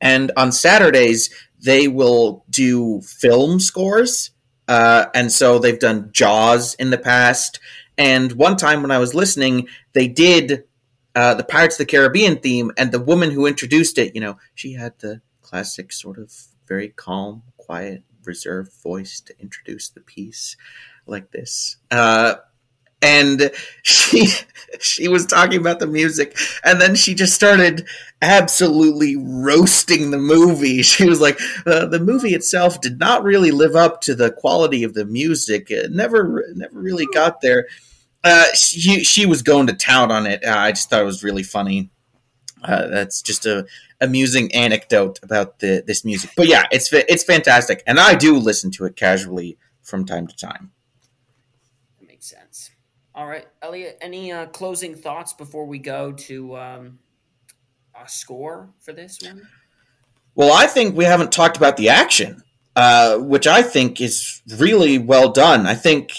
And 0.00 0.32
on 0.36 0.52
Saturdays, 0.52 1.30
they 1.64 1.88
will 1.88 2.44
do 2.50 3.00
film 3.00 3.58
scores. 3.58 4.30
Uh, 4.68 5.06
and 5.14 5.32
so 5.32 5.58
they've 5.58 5.78
done 5.78 6.10
Jaws 6.12 6.74
in 6.74 6.90
the 6.90 6.98
past. 6.98 7.58
And 7.96 8.32
one 8.32 8.56
time 8.56 8.82
when 8.82 8.90
I 8.90 8.98
was 8.98 9.14
listening, 9.14 9.68
they 9.92 10.08
did 10.08 10.64
uh, 11.14 11.34
the 11.34 11.44
Pirates 11.44 11.74
of 11.76 11.86
the 11.86 11.90
Caribbean 11.90 12.38
theme. 12.38 12.70
And 12.76 12.92
the 12.92 13.00
woman 13.00 13.30
who 13.30 13.46
introduced 13.46 13.98
it, 13.98 14.14
you 14.14 14.20
know, 14.20 14.38
she 14.54 14.74
had 14.74 14.98
the 14.98 15.20
classic 15.42 15.92
sort 15.92 16.18
of 16.18 16.32
very 16.66 16.88
calm, 16.88 17.42
quiet, 17.56 18.02
reserved 18.24 18.72
voice 18.82 19.20
to 19.20 19.38
introduce 19.40 19.88
the 19.88 20.00
piece 20.00 20.56
like 21.06 21.30
this. 21.30 21.76
Uh, 21.90 22.36
and 23.04 23.50
she 23.82 24.28
she 24.80 25.06
was 25.06 25.24
talking 25.26 25.60
about 25.60 25.78
the 25.78 25.86
music 25.86 26.36
and 26.64 26.80
then 26.80 26.96
she 26.96 27.14
just 27.14 27.34
started 27.34 27.86
absolutely 28.22 29.14
roasting 29.16 30.10
the 30.10 30.18
movie. 30.18 30.82
She 30.94 31.08
was 31.08 31.20
like 31.20 31.38
uh, 31.66 31.86
the 31.86 32.00
movie 32.00 32.34
itself 32.34 32.80
did 32.80 32.98
not 32.98 33.22
really 33.22 33.50
live 33.50 33.76
up 33.76 34.00
to 34.02 34.14
the 34.14 34.32
quality 34.32 34.82
of 34.84 34.94
the 34.94 35.04
music. 35.04 35.70
It 35.70 35.92
never 35.92 36.44
never 36.54 36.78
really 36.78 37.06
got 37.12 37.40
there. 37.40 37.66
Uh, 38.24 38.46
she, 38.54 39.04
she 39.04 39.26
was 39.26 39.42
going 39.42 39.66
to 39.66 39.74
town 39.74 40.10
on 40.10 40.26
it. 40.26 40.42
Uh, 40.42 40.56
i 40.56 40.72
just 40.72 40.88
thought 40.88 41.02
it 41.02 41.04
was 41.04 41.22
really 41.22 41.42
funny. 41.42 41.90
Uh, 42.62 42.86
that's 42.86 43.20
just 43.20 43.44
a 43.44 43.66
amusing 44.00 44.52
anecdote 44.54 45.20
about 45.22 45.58
the 45.58 45.84
this 45.86 46.04
music. 46.04 46.30
But 46.36 46.48
yeah 46.48 46.64
it's 46.72 46.92
it's 46.92 47.24
fantastic 47.24 47.82
and 47.86 48.00
i 48.00 48.14
do 48.14 48.36
listen 48.38 48.70
to 48.72 48.86
it 48.86 48.96
casually 48.96 49.58
from 49.82 50.06
time 50.06 50.26
to 50.26 50.36
time. 50.36 50.64
That 50.64 50.64
makes 50.64 50.64
sense. 50.64 50.73
All 53.14 53.26
right, 53.28 53.46
Elliot. 53.62 53.98
Any 54.00 54.32
uh, 54.32 54.46
closing 54.46 54.94
thoughts 54.94 55.32
before 55.32 55.66
we 55.66 55.78
go 55.78 56.10
to 56.12 56.56
um, 56.56 56.98
a 57.94 58.08
score 58.08 58.70
for 58.80 58.92
this 58.92 59.20
one? 59.22 59.46
Well, 60.34 60.52
I 60.52 60.66
think 60.66 60.96
we 60.96 61.04
haven't 61.04 61.30
talked 61.30 61.56
about 61.56 61.76
the 61.76 61.90
action, 61.90 62.42
uh, 62.74 63.18
which 63.18 63.46
I 63.46 63.62
think 63.62 64.00
is 64.00 64.42
really 64.58 64.98
well 64.98 65.30
done. 65.30 65.64
I 65.66 65.74
think 65.76 66.10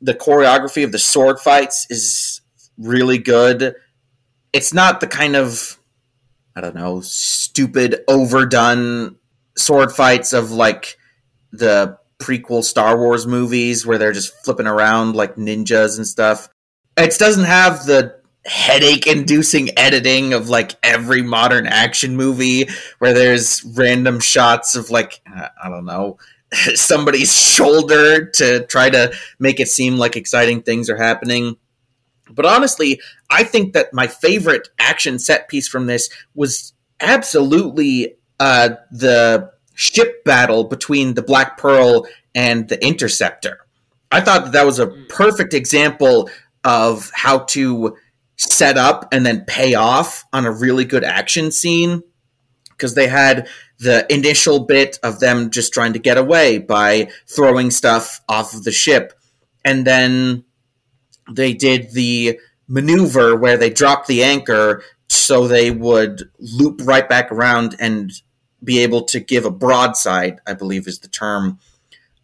the 0.00 0.14
choreography 0.14 0.84
of 0.84 0.92
the 0.92 0.98
sword 0.98 1.38
fights 1.38 1.86
is 1.90 2.40
really 2.78 3.18
good. 3.18 3.74
It's 4.54 4.72
not 4.72 5.00
the 5.00 5.06
kind 5.06 5.36
of, 5.36 5.78
I 6.56 6.62
don't 6.62 6.74
know, 6.74 7.02
stupid, 7.02 8.04
overdone 8.08 9.16
sword 9.54 9.92
fights 9.92 10.32
of 10.32 10.50
like 10.50 10.96
the 11.52 11.98
prequel 12.18 12.64
Star 12.64 12.98
Wars 12.98 13.26
movies 13.26 13.86
where 13.86 13.98
they're 13.98 14.12
just 14.12 14.34
flipping 14.44 14.66
around 14.66 15.14
like 15.14 15.36
ninjas 15.36 15.96
and 15.96 16.06
stuff. 16.06 16.48
It 16.96 17.16
doesn't 17.18 17.44
have 17.44 17.86
the 17.86 18.18
headache 18.44 19.06
inducing 19.06 19.76
editing 19.78 20.32
of 20.32 20.48
like 20.48 20.74
every 20.82 21.22
modern 21.22 21.66
action 21.66 22.16
movie 22.16 22.68
where 22.98 23.12
there's 23.12 23.62
random 23.76 24.20
shots 24.20 24.74
of 24.74 24.90
like 24.90 25.20
I 25.26 25.68
don't 25.68 25.84
know 25.84 26.18
somebody's 26.74 27.36
shoulder 27.36 28.26
to 28.26 28.66
try 28.66 28.90
to 28.90 29.12
make 29.38 29.60
it 29.60 29.68
seem 29.68 29.96
like 29.96 30.16
exciting 30.16 30.62
things 30.62 30.88
are 30.88 30.96
happening. 30.96 31.56
But 32.30 32.46
honestly, 32.46 33.00
I 33.30 33.44
think 33.44 33.72
that 33.72 33.92
my 33.92 34.06
favorite 34.06 34.68
action 34.78 35.18
set 35.18 35.48
piece 35.48 35.68
from 35.68 35.86
this 35.86 36.10
was 36.34 36.74
absolutely 37.00 38.16
uh, 38.38 38.70
the 38.90 39.50
ship 39.78 40.24
battle 40.24 40.64
between 40.64 41.14
the 41.14 41.22
Black 41.22 41.56
Pearl 41.56 42.04
and 42.34 42.68
the 42.68 42.84
Interceptor. 42.84 43.60
I 44.10 44.20
thought 44.20 44.46
that, 44.46 44.52
that 44.52 44.66
was 44.66 44.80
a 44.80 44.88
mm. 44.88 45.08
perfect 45.08 45.54
example 45.54 46.28
of 46.64 47.12
how 47.14 47.40
to 47.50 47.96
set 48.34 48.76
up 48.76 49.08
and 49.12 49.24
then 49.24 49.44
pay 49.46 49.74
off 49.74 50.24
on 50.32 50.46
a 50.46 50.50
really 50.50 50.84
good 50.84 51.04
action 51.04 51.52
scene 51.52 52.02
because 52.70 52.96
they 52.96 53.06
had 53.06 53.48
the 53.78 54.04
initial 54.12 54.60
bit 54.60 54.98
of 55.04 55.20
them 55.20 55.48
just 55.48 55.72
trying 55.72 55.92
to 55.92 56.00
get 56.00 56.18
away 56.18 56.58
by 56.58 57.08
throwing 57.28 57.70
stuff 57.70 58.20
off 58.28 58.54
of 58.54 58.64
the 58.64 58.72
ship 58.72 59.12
and 59.64 59.86
then 59.86 60.44
they 61.30 61.52
did 61.52 61.92
the 61.92 62.38
maneuver 62.66 63.36
where 63.36 63.56
they 63.56 63.70
dropped 63.70 64.08
the 64.08 64.24
anchor 64.24 64.82
so 65.08 65.46
they 65.46 65.70
would 65.70 66.28
loop 66.38 66.80
right 66.84 67.08
back 67.08 67.30
around 67.30 67.76
and 67.78 68.10
be 68.62 68.80
able 68.80 69.02
to 69.04 69.20
give 69.20 69.44
a 69.44 69.50
broadside, 69.50 70.40
I 70.46 70.54
believe 70.54 70.86
is 70.86 70.98
the 71.00 71.08
term, 71.08 71.58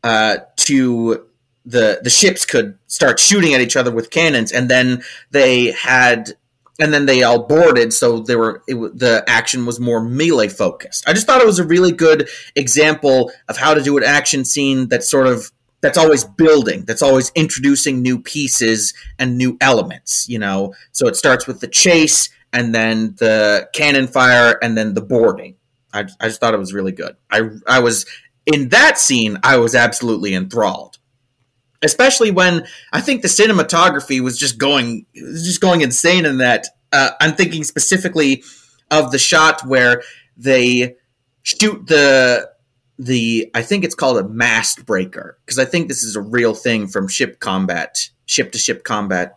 uh, 0.02 0.38
to 0.56 1.26
the 1.64 2.00
the 2.02 2.10
ships 2.10 2.44
could 2.44 2.78
start 2.86 3.18
shooting 3.18 3.54
at 3.54 3.60
each 3.60 3.76
other 3.76 3.90
with 3.90 4.10
cannons, 4.10 4.52
and 4.52 4.68
then 4.68 5.02
they 5.30 5.72
had, 5.72 6.32
and 6.78 6.92
then 6.92 7.06
they 7.06 7.22
all 7.22 7.46
boarded, 7.46 7.92
so 7.92 8.20
they 8.20 8.36
were 8.36 8.62
it, 8.66 8.74
the 8.98 9.24
action 9.26 9.64
was 9.64 9.80
more 9.80 10.02
melee 10.02 10.48
focused. 10.48 11.08
I 11.08 11.12
just 11.12 11.26
thought 11.26 11.40
it 11.40 11.46
was 11.46 11.58
a 11.58 11.66
really 11.66 11.92
good 11.92 12.28
example 12.54 13.32
of 13.48 13.56
how 13.56 13.74
to 13.74 13.82
do 13.82 13.96
an 13.96 14.04
action 14.04 14.44
scene 14.44 14.88
that 14.88 15.04
sort 15.04 15.26
of 15.26 15.50
that's 15.80 15.98
always 15.98 16.24
building, 16.24 16.84
that's 16.86 17.02
always 17.02 17.30
introducing 17.34 18.00
new 18.00 18.18
pieces 18.18 18.94
and 19.18 19.36
new 19.36 19.56
elements, 19.60 20.26
you 20.28 20.38
know. 20.38 20.74
So 20.92 21.06
it 21.06 21.16
starts 21.16 21.46
with 21.46 21.60
the 21.60 21.68
chase 21.68 22.30
and 22.54 22.74
then 22.74 23.14
the 23.18 23.68
cannon 23.74 24.06
fire 24.06 24.58
and 24.62 24.78
then 24.78 24.94
the 24.94 25.02
boarding. 25.02 25.56
I, 25.94 26.06
I 26.20 26.28
just 26.28 26.40
thought 26.40 26.52
it 26.52 26.58
was 26.58 26.74
really 26.74 26.92
good. 26.92 27.16
I 27.30 27.48
I 27.66 27.78
was 27.78 28.04
in 28.46 28.68
that 28.70 28.98
scene, 28.98 29.38
I 29.42 29.56
was 29.56 29.74
absolutely 29.74 30.34
enthralled. 30.34 30.98
Especially 31.82 32.30
when 32.30 32.66
I 32.92 33.00
think 33.00 33.22
the 33.22 33.28
cinematography 33.28 34.20
was 34.20 34.38
just 34.38 34.58
going 34.58 35.06
was 35.14 35.44
just 35.44 35.60
going 35.60 35.82
insane 35.82 36.26
in 36.26 36.38
that. 36.38 36.66
Uh, 36.92 37.10
I'm 37.20 37.34
thinking 37.34 37.64
specifically 37.64 38.42
of 38.90 39.10
the 39.10 39.18
shot 39.18 39.66
where 39.66 40.02
they 40.36 40.96
shoot 41.42 41.86
the 41.86 42.50
the 42.98 43.50
I 43.54 43.62
think 43.62 43.84
it's 43.84 43.94
called 43.94 44.18
a 44.18 44.28
mast 44.28 44.86
breaker 44.86 45.38
because 45.44 45.58
I 45.58 45.64
think 45.64 45.88
this 45.88 46.02
is 46.02 46.16
a 46.16 46.22
real 46.22 46.54
thing 46.54 46.86
from 46.86 47.08
ship 47.08 47.38
combat, 47.40 48.08
ship 48.26 48.52
to 48.52 48.58
ship 48.58 48.84
combat, 48.84 49.36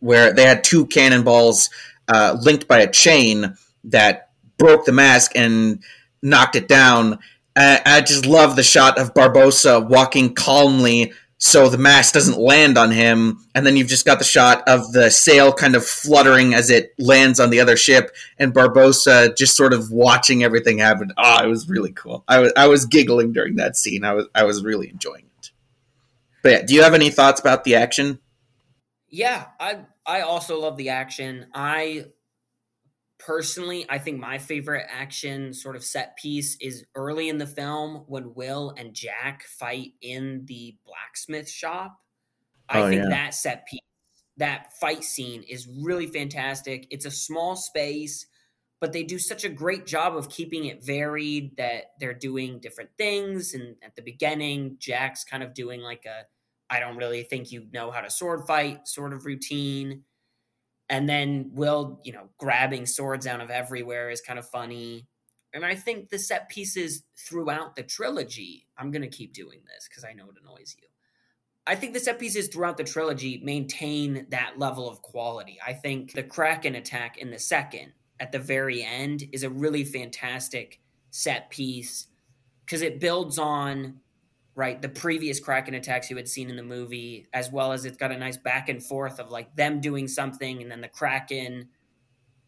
where 0.00 0.32
they 0.32 0.44
had 0.44 0.64
two 0.64 0.86
cannonballs 0.86 1.70
uh, 2.08 2.36
linked 2.42 2.68
by 2.68 2.80
a 2.80 2.90
chain 2.90 3.56
that 3.84 4.27
broke 4.58 4.84
the 4.84 4.92
mask 4.92 5.32
and 5.34 5.82
knocked 6.22 6.56
it 6.56 6.68
down. 6.68 7.18
I, 7.56 7.80
I 7.84 8.00
just 8.00 8.26
love 8.26 8.56
the 8.56 8.62
shot 8.62 8.98
of 8.98 9.14
Barbossa 9.14 9.88
walking 9.88 10.34
calmly 10.34 11.12
so 11.38 11.68
the 11.68 11.78
mask 11.78 12.14
doesn't 12.14 12.38
land 12.38 12.76
on 12.76 12.90
him. 12.90 13.44
And 13.54 13.64
then 13.64 13.76
you've 13.76 13.88
just 13.88 14.04
got 14.04 14.18
the 14.18 14.24
shot 14.24 14.62
of 14.66 14.92
the 14.92 15.08
sail 15.10 15.52
kind 15.52 15.76
of 15.76 15.86
fluttering 15.86 16.52
as 16.52 16.68
it 16.68 16.92
lands 16.98 17.38
on 17.38 17.50
the 17.50 17.60
other 17.60 17.76
ship 17.76 18.10
and 18.38 18.52
Barbossa 18.52 19.36
just 19.36 19.56
sort 19.56 19.72
of 19.72 19.90
watching 19.90 20.42
everything 20.42 20.78
happen. 20.78 21.12
Oh 21.16 21.44
it 21.44 21.46
was 21.46 21.68
really 21.68 21.92
cool. 21.92 22.24
I 22.26 22.40
was, 22.40 22.52
I 22.56 22.66
was 22.66 22.86
giggling 22.86 23.32
during 23.32 23.56
that 23.56 23.76
scene. 23.76 24.04
I 24.04 24.14
was 24.14 24.26
i 24.34 24.42
was 24.42 24.64
really 24.64 24.90
enjoying 24.90 25.26
it. 25.38 25.50
But 26.42 26.50
yeah 26.50 26.62
do 26.62 26.74
you 26.74 26.82
have 26.82 26.94
any 26.94 27.10
thoughts 27.10 27.40
about 27.40 27.64
the 27.64 27.76
action? 27.76 28.18
Yeah 29.08 29.46
i 29.60 29.78
i 30.04 30.22
also 30.22 30.60
love 30.60 30.76
the 30.76 30.88
action. 30.88 31.46
I 31.54 32.06
personally, 33.28 33.84
I 33.90 33.98
think 33.98 34.18
my 34.18 34.38
favorite 34.38 34.86
action 34.88 35.52
sort 35.52 35.76
of 35.76 35.84
set 35.84 36.16
piece 36.16 36.56
is 36.62 36.86
early 36.94 37.28
in 37.28 37.36
the 37.36 37.46
film 37.46 38.04
when 38.06 38.32
Will 38.34 38.72
and 38.74 38.94
Jack 38.94 39.42
fight 39.42 39.92
in 40.00 40.46
the 40.46 40.78
blacksmith 40.86 41.50
shop. 41.50 41.98
I 42.70 42.80
oh, 42.80 42.88
think 42.88 43.02
yeah. 43.02 43.10
that 43.10 43.34
set 43.34 43.66
piece, 43.66 43.82
that 44.38 44.72
fight 44.80 45.04
scene 45.04 45.42
is 45.42 45.68
really 45.68 46.06
fantastic. 46.06 46.86
It's 46.90 47.04
a 47.04 47.10
small 47.10 47.54
space, 47.54 48.24
but 48.80 48.94
they 48.94 49.02
do 49.02 49.18
such 49.18 49.44
a 49.44 49.50
great 49.50 49.84
job 49.84 50.16
of 50.16 50.30
keeping 50.30 50.64
it 50.64 50.82
varied 50.82 51.54
that 51.58 51.90
they're 52.00 52.14
doing 52.14 52.60
different 52.60 52.90
things. 52.96 53.52
And 53.52 53.76
at 53.82 53.94
the 53.94 54.00
beginning, 54.00 54.76
Jack's 54.78 55.22
kind 55.22 55.42
of 55.42 55.52
doing 55.52 55.82
like 55.82 56.06
a 56.06 56.24
I 56.70 56.80
don't 56.80 56.96
really 56.96 57.24
think 57.24 57.52
you 57.52 57.66
know 57.74 57.90
how 57.90 58.00
to 58.00 58.10
sword 58.10 58.46
fight 58.46 58.88
sort 58.88 59.12
of 59.12 59.26
routine 59.26 60.04
and 60.88 61.08
then 61.08 61.50
Will, 61.52 62.00
you 62.04 62.12
know, 62.12 62.28
grabbing 62.38 62.86
swords 62.86 63.26
out 63.26 63.40
of 63.40 63.50
everywhere 63.50 64.10
is 64.10 64.20
kind 64.20 64.38
of 64.38 64.48
funny. 64.48 65.06
And 65.52 65.64
I 65.64 65.74
think 65.74 66.08
the 66.08 66.18
set 66.18 66.48
pieces 66.48 67.02
throughout 67.16 67.76
the 67.76 67.82
trilogy, 67.82 68.66
I'm 68.76 68.90
going 68.90 69.02
to 69.02 69.08
keep 69.08 69.32
doing 69.32 69.60
this 69.66 69.88
because 69.88 70.04
I 70.04 70.12
know 70.12 70.24
it 70.24 70.36
annoys 70.42 70.76
you. 70.80 70.88
I 71.66 71.74
think 71.74 71.92
the 71.92 72.00
set 72.00 72.18
pieces 72.18 72.48
throughout 72.48 72.78
the 72.78 72.84
trilogy 72.84 73.42
maintain 73.44 74.26
that 74.30 74.58
level 74.58 74.88
of 74.88 75.02
quality. 75.02 75.58
I 75.64 75.74
think 75.74 76.12
the 76.12 76.22
Kraken 76.22 76.74
attack 76.74 77.18
in 77.18 77.30
the 77.30 77.38
second 77.38 77.92
at 78.20 78.32
the 78.32 78.38
very 78.38 78.82
end 78.82 79.24
is 79.32 79.42
a 79.42 79.50
really 79.50 79.84
fantastic 79.84 80.80
set 81.10 81.50
piece 81.50 82.06
because 82.64 82.80
it 82.80 83.00
builds 83.00 83.38
on 83.38 84.00
right? 84.58 84.82
The 84.82 84.88
previous 84.88 85.38
Kraken 85.38 85.74
attacks 85.74 86.10
you 86.10 86.16
had 86.16 86.26
seen 86.26 86.50
in 86.50 86.56
the 86.56 86.64
movie, 86.64 87.28
as 87.32 87.48
well 87.48 87.70
as 87.70 87.84
it's 87.84 87.96
got 87.96 88.10
a 88.10 88.18
nice 88.18 88.36
back 88.36 88.68
and 88.68 88.82
forth 88.82 89.20
of 89.20 89.30
like 89.30 89.54
them 89.54 89.80
doing 89.80 90.08
something 90.08 90.60
and 90.60 90.68
then 90.68 90.80
the 90.80 90.88
Kraken, 90.88 91.68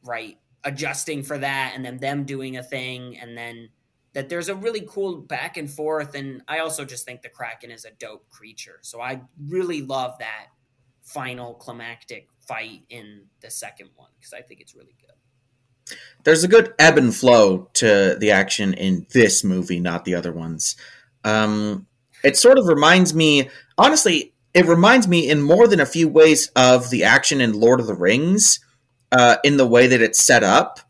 right, 0.02 0.36
adjusting 0.64 1.22
for 1.22 1.38
that, 1.38 1.74
and 1.76 1.84
then 1.84 1.98
them 1.98 2.24
doing 2.24 2.56
a 2.56 2.64
thing, 2.64 3.16
and 3.16 3.38
then 3.38 3.68
that 4.12 4.28
there's 4.28 4.48
a 4.48 4.56
really 4.56 4.84
cool 4.88 5.18
back 5.18 5.56
and 5.56 5.70
forth. 5.70 6.16
And 6.16 6.42
I 6.48 6.58
also 6.58 6.84
just 6.84 7.04
think 7.04 7.22
the 7.22 7.28
Kraken 7.28 7.70
is 7.70 7.84
a 7.84 7.92
dope 7.92 8.28
creature. 8.28 8.80
So 8.82 9.00
I 9.00 9.22
really 9.46 9.82
love 9.82 10.18
that 10.18 10.46
final 11.02 11.54
climactic 11.54 12.26
fight 12.40 12.82
in 12.90 13.26
the 13.40 13.50
second 13.50 13.90
one 13.94 14.10
because 14.18 14.32
I 14.32 14.42
think 14.42 14.60
it's 14.60 14.74
really 14.74 14.96
good. 15.00 15.96
There's 16.24 16.42
a 16.42 16.48
good 16.48 16.74
ebb 16.76 16.98
and 16.98 17.14
flow 17.14 17.70
to 17.74 18.16
the 18.18 18.32
action 18.32 18.74
in 18.74 19.06
this 19.12 19.44
movie, 19.44 19.78
not 19.78 20.04
the 20.04 20.16
other 20.16 20.32
ones. 20.32 20.74
Um, 21.22 21.86
it 22.22 22.36
sort 22.36 22.58
of 22.58 22.66
reminds 22.66 23.14
me, 23.14 23.48
honestly, 23.78 24.32
it 24.54 24.66
reminds 24.66 25.06
me 25.06 25.28
in 25.28 25.42
more 25.42 25.68
than 25.68 25.80
a 25.80 25.86
few 25.86 26.08
ways 26.08 26.50
of 26.56 26.90
the 26.90 27.04
action 27.04 27.40
in 27.40 27.58
Lord 27.58 27.80
of 27.80 27.86
the 27.86 27.94
Rings, 27.94 28.60
uh, 29.12 29.36
in 29.44 29.56
the 29.56 29.66
way 29.66 29.86
that 29.86 30.02
it's 30.02 30.22
set 30.22 30.42
up. 30.42 30.80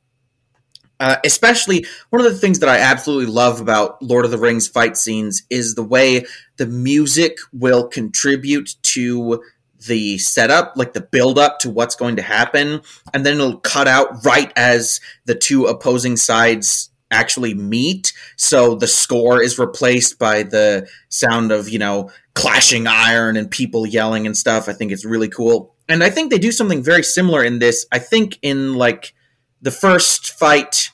Uh, 0.99 1.17
especially 1.25 1.87
one 2.11 2.25
of 2.25 2.31
the 2.31 2.39
things 2.39 2.59
that 2.59 2.69
I 2.69 2.77
absolutely 2.79 3.33
love 3.33 3.59
about 3.59 4.03
Lord 4.03 4.27
of 4.27 4.31
the 4.31 4.39
Rings 4.39 4.69
fight 4.69 4.99
scenes 4.99 5.45
is 5.49 5.75
the 5.75 5.83
way 5.83 6.27
the 6.59 6.67
music 6.67 7.39
will 7.55 7.89
contribute 7.89 8.77
to 8.83 9.43
the 9.87 10.19
setup, 10.19 10.75
like 10.77 10.93
the 10.93 11.01
build 11.01 11.39
up 11.39 11.59
to 11.61 11.71
what's 11.71 11.95
going 11.95 12.17
to 12.17 12.23
happen, 12.23 12.83
and 13.15 13.25
then 13.25 13.37
it'll 13.37 13.59
cut 13.61 13.89
out 13.89 14.25
right 14.27 14.53
as 14.57 15.01
the 15.25 15.35
two 15.35 15.65
opposing 15.65 16.19
sides 16.19 16.90
actually 17.11 17.55
meet. 17.55 18.13
So 18.37 18.75
the 18.75 18.87
score 18.87 19.43
is 19.43 19.59
replaced 19.59 20.19
by 20.19 20.43
the 20.43 20.89
sound 21.09 21.53
of, 21.53 21.69
you 21.69 21.79
know, 21.79 22.11
clashing 22.35 22.87
iron 22.87 23.37
and 23.37 23.51
people 23.51 23.87
yelling 23.87 24.27
and 24.27 24.37
stuff. 24.37 24.69
I 24.69 24.73
think 24.73 24.93
it's 24.93 25.05
really 25.05 25.29
cool. 25.29 25.75
And 25.89 26.05
I 26.05 26.11
think 26.11 26.31
they 26.31 26.39
do 26.39 26.53
something 26.53 26.83
very 26.83 27.03
similar 27.03 27.43
in 27.43 27.59
this. 27.59 27.87
I 27.91 27.99
think 27.99 28.39
in 28.43 28.75
like 28.75 29.13
the 29.61 29.73
first 29.73 30.31
fight, 30.31 30.91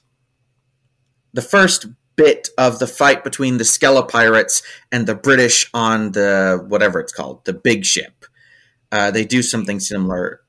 the 1.32 1.42
first 1.42 1.86
bit 2.16 2.48
of 2.56 2.78
the 2.78 2.86
fight 2.86 3.22
between 3.22 3.58
the 3.58 3.64
Skella 3.64 4.08
pirates 4.08 4.62
and 4.90 5.06
the 5.06 5.14
British 5.14 5.68
on 5.74 6.12
the 6.12 6.64
whatever 6.66 6.98
it's 6.98 7.12
called, 7.12 7.44
the 7.44 7.52
big 7.52 7.84
ship. 7.84 8.24
Uh, 8.90 9.10
they 9.10 9.24
do 9.24 9.42
something 9.42 9.80
similar. 9.80 10.40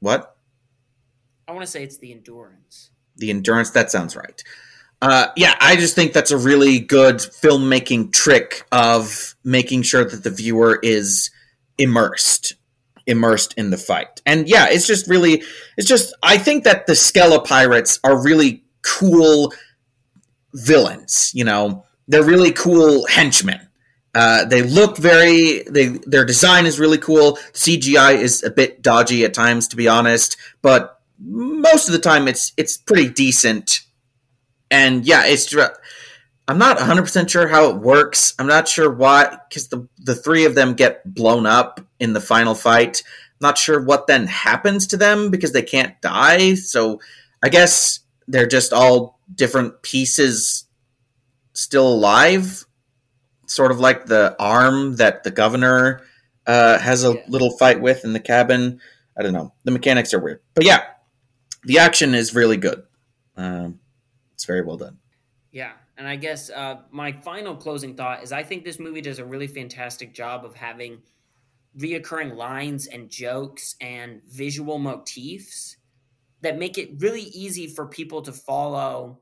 What? 0.00 0.36
I 1.48 1.52
want 1.52 1.64
to 1.64 1.70
say 1.70 1.82
it's 1.82 1.98
the 1.98 2.12
endurance. 2.12 2.90
The 3.16 3.30
endurance. 3.30 3.70
That 3.70 3.90
sounds 3.90 4.16
right. 4.16 4.42
Uh, 5.02 5.28
yeah, 5.36 5.54
I 5.60 5.76
just 5.76 5.94
think 5.94 6.12
that's 6.12 6.30
a 6.30 6.38
really 6.38 6.80
good 6.80 7.16
filmmaking 7.16 8.12
trick 8.12 8.66
of 8.72 9.34
making 9.44 9.82
sure 9.82 10.04
that 10.04 10.24
the 10.24 10.30
viewer 10.30 10.78
is 10.82 11.30
immersed 11.78 12.54
immersed 13.06 13.54
in 13.56 13.70
the 13.70 13.76
fight. 13.76 14.20
And 14.26 14.48
yeah, 14.48 14.66
it's 14.68 14.86
just 14.86 15.08
really 15.08 15.42
it's 15.76 15.88
just 15.88 16.14
I 16.22 16.38
think 16.38 16.64
that 16.64 16.86
the 16.86 16.94
Skella 16.94 17.44
pirates 17.44 18.00
are 18.04 18.22
really 18.22 18.64
cool 18.82 19.52
villains, 20.54 21.30
you 21.34 21.44
know. 21.44 21.84
They're 22.06 22.24
really 22.24 22.52
cool 22.52 23.06
henchmen. 23.06 23.68
Uh, 24.14 24.44
they 24.44 24.62
look 24.62 24.96
very 24.96 25.62
they 25.68 25.88
their 26.06 26.24
design 26.24 26.66
is 26.66 26.78
really 26.78 26.98
cool. 26.98 27.36
CGI 27.52 28.14
is 28.14 28.42
a 28.42 28.50
bit 28.50 28.82
dodgy 28.82 29.24
at 29.24 29.34
times 29.34 29.68
to 29.68 29.76
be 29.76 29.88
honest, 29.88 30.36
but 30.62 31.00
most 31.18 31.88
of 31.88 31.92
the 31.92 31.98
time 31.98 32.28
it's 32.28 32.52
it's 32.56 32.76
pretty 32.76 33.08
decent 33.08 33.80
and 34.70 35.04
yeah, 35.04 35.24
it's. 35.26 35.54
I'm 36.46 36.58
not 36.58 36.76
100 36.76 37.02
percent 37.02 37.30
sure 37.30 37.48
how 37.48 37.70
it 37.70 37.76
works. 37.76 38.34
I'm 38.38 38.46
not 38.46 38.68
sure 38.68 38.92
why, 38.92 39.38
because 39.48 39.68
the 39.68 39.88
the 39.98 40.14
three 40.14 40.44
of 40.44 40.54
them 40.54 40.74
get 40.74 41.02
blown 41.14 41.46
up 41.46 41.80
in 41.98 42.12
the 42.12 42.20
final 42.20 42.54
fight. 42.54 43.02
not 43.40 43.58
sure 43.58 43.82
what 43.82 44.06
then 44.06 44.26
happens 44.26 44.86
to 44.88 44.96
them 44.96 45.30
because 45.30 45.52
they 45.52 45.62
can't 45.62 46.00
die. 46.00 46.54
So 46.54 47.00
I 47.42 47.48
guess 47.48 48.00
they're 48.28 48.46
just 48.46 48.72
all 48.72 49.18
different 49.34 49.82
pieces 49.82 50.64
still 51.52 51.88
alive, 51.88 52.64
sort 53.46 53.70
of 53.70 53.80
like 53.80 54.06
the 54.06 54.36
arm 54.38 54.96
that 54.96 55.24
the 55.24 55.30
governor 55.30 56.02
uh, 56.46 56.78
has 56.78 57.04
a 57.04 57.14
yeah. 57.14 57.22
little 57.28 57.56
fight 57.56 57.80
with 57.80 58.04
in 58.04 58.12
the 58.12 58.20
cabin. 58.20 58.80
I 59.16 59.22
don't 59.22 59.32
know. 59.32 59.52
The 59.64 59.70
mechanics 59.70 60.12
are 60.12 60.20
weird, 60.20 60.40
but 60.54 60.64
yeah, 60.64 60.84
the 61.64 61.78
action 61.78 62.14
is 62.14 62.34
really 62.34 62.56
good. 62.56 62.82
Um, 63.36 63.80
it's 64.44 64.46
very 64.46 64.60
well 64.60 64.76
done. 64.76 64.98
Yeah, 65.52 65.72
and 65.96 66.06
I 66.06 66.16
guess 66.16 66.50
uh, 66.50 66.82
my 66.90 67.12
final 67.12 67.56
closing 67.56 67.96
thought 67.96 68.22
is 68.22 68.30
I 68.30 68.42
think 68.42 68.62
this 68.62 68.78
movie 68.78 69.00
does 69.00 69.18
a 69.18 69.24
really 69.24 69.46
fantastic 69.46 70.12
job 70.12 70.44
of 70.44 70.54
having 70.54 71.00
reoccurring 71.78 72.36
lines 72.36 72.86
and 72.86 73.08
jokes 73.08 73.74
and 73.80 74.20
visual 74.28 74.78
motifs 74.78 75.78
that 76.42 76.58
make 76.58 76.76
it 76.76 76.90
really 76.98 77.22
easy 77.22 77.66
for 77.66 77.86
people 77.86 78.20
to 78.20 78.32
follow 78.32 79.20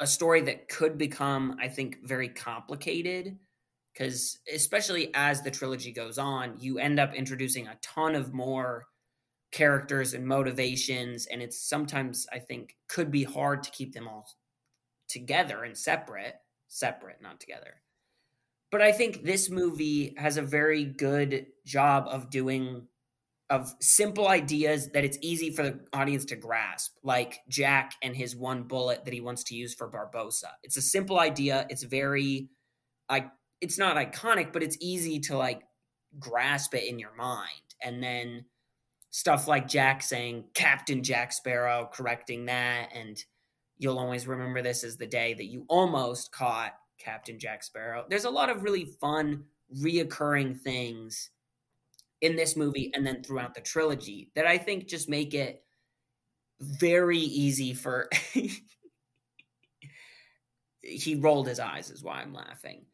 a 0.00 0.06
story 0.06 0.40
that 0.40 0.68
could 0.68 0.98
become, 0.98 1.56
I 1.60 1.68
think, 1.68 1.98
very 2.02 2.28
complicated. 2.28 3.38
Because 3.92 4.40
especially 4.52 5.12
as 5.14 5.42
the 5.42 5.52
trilogy 5.52 5.92
goes 5.92 6.18
on, 6.18 6.56
you 6.58 6.80
end 6.80 6.98
up 6.98 7.14
introducing 7.14 7.68
a 7.68 7.78
ton 7.82 8.16
of 8.16 8.34
more 8.34 8.86
characters 9.54 10.14
and 10.14 10.26
motivations, 10.26 11.26
and 11.26 11.40
it's 11.40 11.68
sometimes 11.68 12.26
I 12.32 12.40
think 12.40 12.76
could 12.88 13.12
be 13.12 13.22
hard 13.22 13.62
to 13.62 13.70
keep 13.70 13.94
them 13.94 14.08
all 14.08 14.28
together 15.08 15.62
and 15.62 15.78
separate, 15.78 16.34
separate, 16.66 17.22
not 17.22 17.38
together. 17.38 17.80
But 18.72 18.82
I 18.82 18.90
think 18.90 19.22
this 19.22 19.48
movie 19.48 20.14
has 20.18 20.36
a 20.38 20.42
very 20.42 20.84
good 20.84 21.46
job 21.64 22.08
of 22.08 22.30
doing 22.30 22.88
of 23.48 23.72
simple 23.80 24.26
ideas 24.26 24.90
that 24.90 25.04
it's 25.04 25.18
easy 25.20 25.50
for 25.50 25.62
the 25.62 25.80
audience 25.92 26.24
to 26.24 26.36
grasp, 26.36 26.96
like 27.04 27.38
Jack 27.48 27.92
and 28.02 28.16
his 28.16 28.34
one 28.34 28.64
bullet 28.64 29.04
that 29.04 29.14
he 29.14 29.20
wants 29.20 29.44
to 29.44 29.54
use 29.54 29.72
for 29.72 29.88
barbossa 29.88 30.50
It's 30.64 30.78
a 30.78 30.82
simple 30.82 31.20
idea. 31.20 31.66
It's 31.70 31.84
very, 31.84 32.48
like, 33.08 33.30
it's 33.60 33.78
not 33.78 33.96
iconic, 33.96 34.52
but 34.52 34.64
it's 34.64 34.78
easy 34.80 35.20
to 35.20 35.36
like 35.36 35.62
grasp 36.18 36.74
it 36.74 36.88
in 36.88 36.98
your 36.98 37.14
mind. 37.14 37.76
And 37.80 38.02
then 38.02 38.46
stuff 39.14 39.46
like 39.46 39.68
Jack 39.68 40.02
saying 40.02 40.42
Captain 40.54 41.00
Jack 41.00 41.32
Sparrow, 41.32 41.88
correcting 41.92 42.46
that, 42.46 42.88
and 42.92 43.16
you'll 43.78 44.00
always 44.00 44.26
remember 44.26 44.60
this 44.60 44.82
as 44.82 44.96
the 44.96 45.06
day 45.06 45.34
that 45.34 45.44
you 45.44 45.64
almost 45.68 46.32
caught 46.32 46.72
Captain 46.98 47.38
Jack 47.38 47.62
Sparrow. 47.62 48.04
There's 48.10 48.24
a 48.24 48.30
lot 48.30 48.50
of 48.50 48.64
really 48.64 48.86
fun, 49.00 49.44
reoccurring 49.80 50.58
things 50.58 51.30
in 52.22 52.34
this 52.34 52.56
movie 52.56 52.90
and 52.92 53.06
then 53.06 53.22
throughout 53.22 53.54
the 53.54 53.60
trilogy 53.60 54.32
that 54.34 54.48
I 54.48 54.58
think 54.58 54.88
just 54.88 55.08
make 55.08 55.32
it 55.32 55.62
very 56.58 57.20
easy 57.20 57.72
for. 57.72 58.10
he 60.82 61.14
rolled 61.14 61.46
his 61.46 61.60
eyes, 61.60 61.88
is 61.88 62.02
why 62.02 62.20
I'm 62.20 62.34
laughing. 62.34 62.84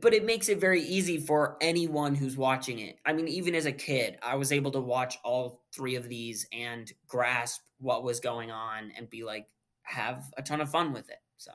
But 0.00 0.14
it 0.14 0.24
makes 0.24 0.48
it 0.48 0.58
very 0.58 0.82
easy 0.82 1.18
for 1.18 1.56
anyone 1.60 2.14
who's 2.14 2.36
watching 2.36 2.78
it. 2.78 2.98
I 3.04 3.12
mean, 3.12 3.28
even 3.28 3.54
as 3.54 3.66
a 3.66 3.72
kid, 3.72 4.18
I 4.22 4.36
was 4.36 4.52
able 4.52 4.70
to 4.72 4.80
watch 4.80 5.16
all 5.22 5.62
three 5.74 5.96
of 5.96 6.08
these 6.08 6.46
and 6.52 6.90
grasp 7.06 7.60
what 7.78 8.02
was 8.02 8.20
going 8.20 8.50
on 8.50 8.92
and 8.96 9.08
be 9.08 9.22
like, 9.22 9.46
have 9.82 10.24
a 10.36 10.42
ton 10.42 10.60
of 10.60 10.70
fun 10.70 10.92
with 10.92 11.08
it. 11.10 11.20
So 11.36 11.52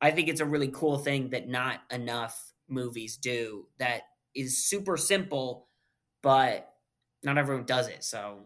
I 0.00 0.10
think 0.10 0.28
it's 0.28 0.40
a 0.40 0.46
really 0.46 0.68
cool 0.68 0.98
thing 0.98 1.30
that 1.30 1.48
not 1.48 1.80
enough 1.90 2.52
movies 2.68 3.16
do 3.16 3.68
that 3.78 4.02
is 4.34 4.66
super 4.66 4.96
simple, 4.96 5.68
but 6.22 6.68
not 7.22 7.38
everyone 7.38 7.64
does 7.64 7.88
it. 7.88 8.04
So 8.04 8.40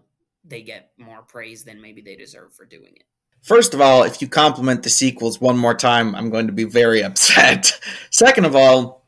they 0.44 0.62
get 0.62 0.92
more 0.98 1.22
praise 1.22 1.64
than 1.64 1.82
maybe 1.82 2.02
they 2.02 2.16
deserve 2.16 2.54
for 2.54 2.64
doing 2.64 2.92
it. 2.94 3.04
First 3.42 3.74
of 3.74 3.80
all, 3.80 4.02
if 4.02 4.20
you 4.20 4.28
compliment 4.28 4.82
the 4.82 4.90
sequels 4.90 5.40
one 5.40 5.56
more 5.56 5.74
time, 5.74 6.14
I'm 6.14 6.30
going 6.30 6.46
to 6.46 6.52
be 6.52 6.64
very 6.64 7.02
upset. 7.04 7.80
Second 8.10 8.44
of 8.44 8.54
all, 8.54 9.00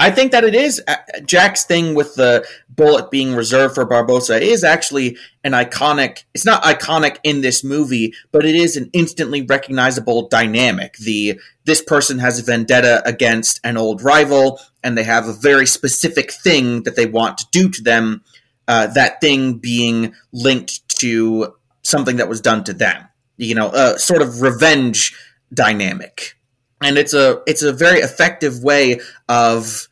I 0.00 0.10
think 0.10 0.30
that 0.30 0.44
it 0.44 0.54
is 0.54 0.80
uh, 0.86 0.96
Jack's 1.24 1.64
thing 1.64 1.94
with 1.94 2.14
the 2.14 2.46
bullet 2.68 3.10
being 3.10 3.34
reserved 3.34 3.74
for 3.74 3.84
Barbossa 3.84 4.40
is 4.40 4.62
actually 4.62 5.16
an 5.42 5.52
iconic. 5.52 6.22
It's 6.34 6.44
not 6.44 6.62
iconic 6.62 7.16
in 7.24 7.40
this 7.40 7.64
movie, 7.64 8.14
but 8.30 8.44
it 8.44 8.54
is 8.54 8.76
an 8.76 8.90
instantly 8.92 9.42
recognizable 9.42 10.28
dynamic. 10.28 10.96
The 10.98 11.40
this 11.64 11.82
person 11.82 12.20
has 12.20 12.38
a 12.38 12.44
vendetta 12.44 13.02
against 13.04 13.60
an 13.64 13.76
old 13.76 14.00
rival, 14.00 14.60
and 14.84 14.96
they 14.96 15.02
have 15.02 15.26
a 15.26 15.32
very 15.32 15.66
specific 15.66 16.30
thing 16.30 16.84
that 16.84 16.94
they 16.94 17.06
want 17.06 17.38
to 17.38 17.46
do 17.50 17.68
to 17.68 17.82
them. 17.82 18.22
Uh, 18.68 18.86
that 18.86 19.20
thing 19.20 19.54
being 19.54 20.14
linked 20.30 20.88
to 21.00 21.54
something 21.82 22.16
that 22.16 22.28
was 22.28 22.40
done 22.40 22.62
to 22.64 22.72
them. 22.72 23.07
You 23.38 23.54
know, 23.54 23.70
a 23.70 23.98
sort 23.98 24.20
of 24.20 24.42
revenge 24.42 25.16
dynamic 25.54 26.38
and 26.82 26.98
it's 26.98 27.14
a 27.14 27.42
it's 27.46 27.62
a 27.62 27.72
very 27.72 28.00
effective 28.00 28.62
way 28.62 29.00
of 29.28 29.88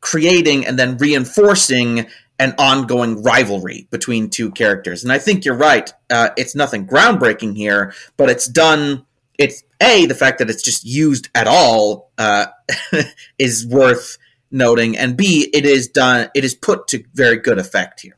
creating 0.00 0.66
and 0.66 0.78
then 0.78 0.96
reinforcing 0.98 2.06
an 2.38 2.54
ongoing 2.58 3.22
rivalry 3.22 3.86
between 3.90 4.28
two 4.28 4.50
characters. 4.50 5.04
And 5.04 5.12
I 5.12 5.18
think 5.18 5.44
you're 5.44 5.54
right. 5.54 5.92
Uh, 6.10 6.30
it's 6.36 6.54
nothing 6.54 6.86
groundbreaking 6.86 7.56
here, 7.56 7.94
but 8.16 8.28
it's 8.28 8.46
done. 8.46 9.06
It's 9.38 9.62
a 9.80 10.06
the 10.06 10.14
fact 10.14 10.38
that 10.38 10.50
it's 10.50 10.62
just 10.62 10.84
used 10.84 11.28
at 11.34 11.46
all 11.46 12.10
uh, 12.18 12.46
is 13.38 13.66
worth 13.66 14.18
noting, 14.50 14.96
and 14.96 15.16
b 15.16 15.48
it 15.52 15.64
is 15.64 15.88
done. 15.88 16.28
It 16.34 16.44
is 16.44 16.54
put 16.54 16.88
to 16.88 17.04
very 17.14 17.38
good 17.38 17.58
effect 17.58 18.00
here. 18.00 18.16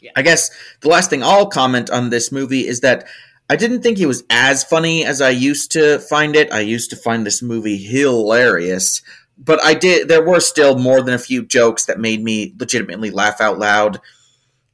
Yeah. 0.00 0.12
I 0.16 0.22
guess 0.22 0.50
the 0.80 0.88
last 0.88 1.10
thing 1.10 1.22
I'll 1.22 1.46
comment 1.46 1.90
on 1.90 2.10
this 2.10 2.32
movie 2.32 2.66
is 2.66 2.80
that 2.80 3.06
I 3.50 3.56
didn't 3.56 3.82
think 3.82 3.98
it 3.98 4.06
was 4.06 4.22
as 4.30 4.62
funny 4.62 5.04
as 5.04 5.20
I 5.20 5.30
used 5.30 5.72
to 5.72 5.98
find 5.98 6.36
it. 6.36 6.52
I 6.52 6.60
used 6.60 6.88
to 6.90 6.96
find 6.96 7.26
this 7.26 7.42
movie 7.42 7.76
hilarious, 7.76 9.02
but 9.36 9.60
I 9.64 9.74
did. 9.74 10.06
There 10.06 10.24
were 10.24 10.38
still 10.38 10.78
more 10.78 11.02
than 11.02 11.14
a 11.14 11.18
few 11.18 11.44
jokes 11.44 11.86
that 11.86 11.98
made 11.98 12.22
me 12.22 12.54
legitimately 12.60 13.10
laugh 13.10 13.40
out 13.40 13.58
loud. 13.58 14.00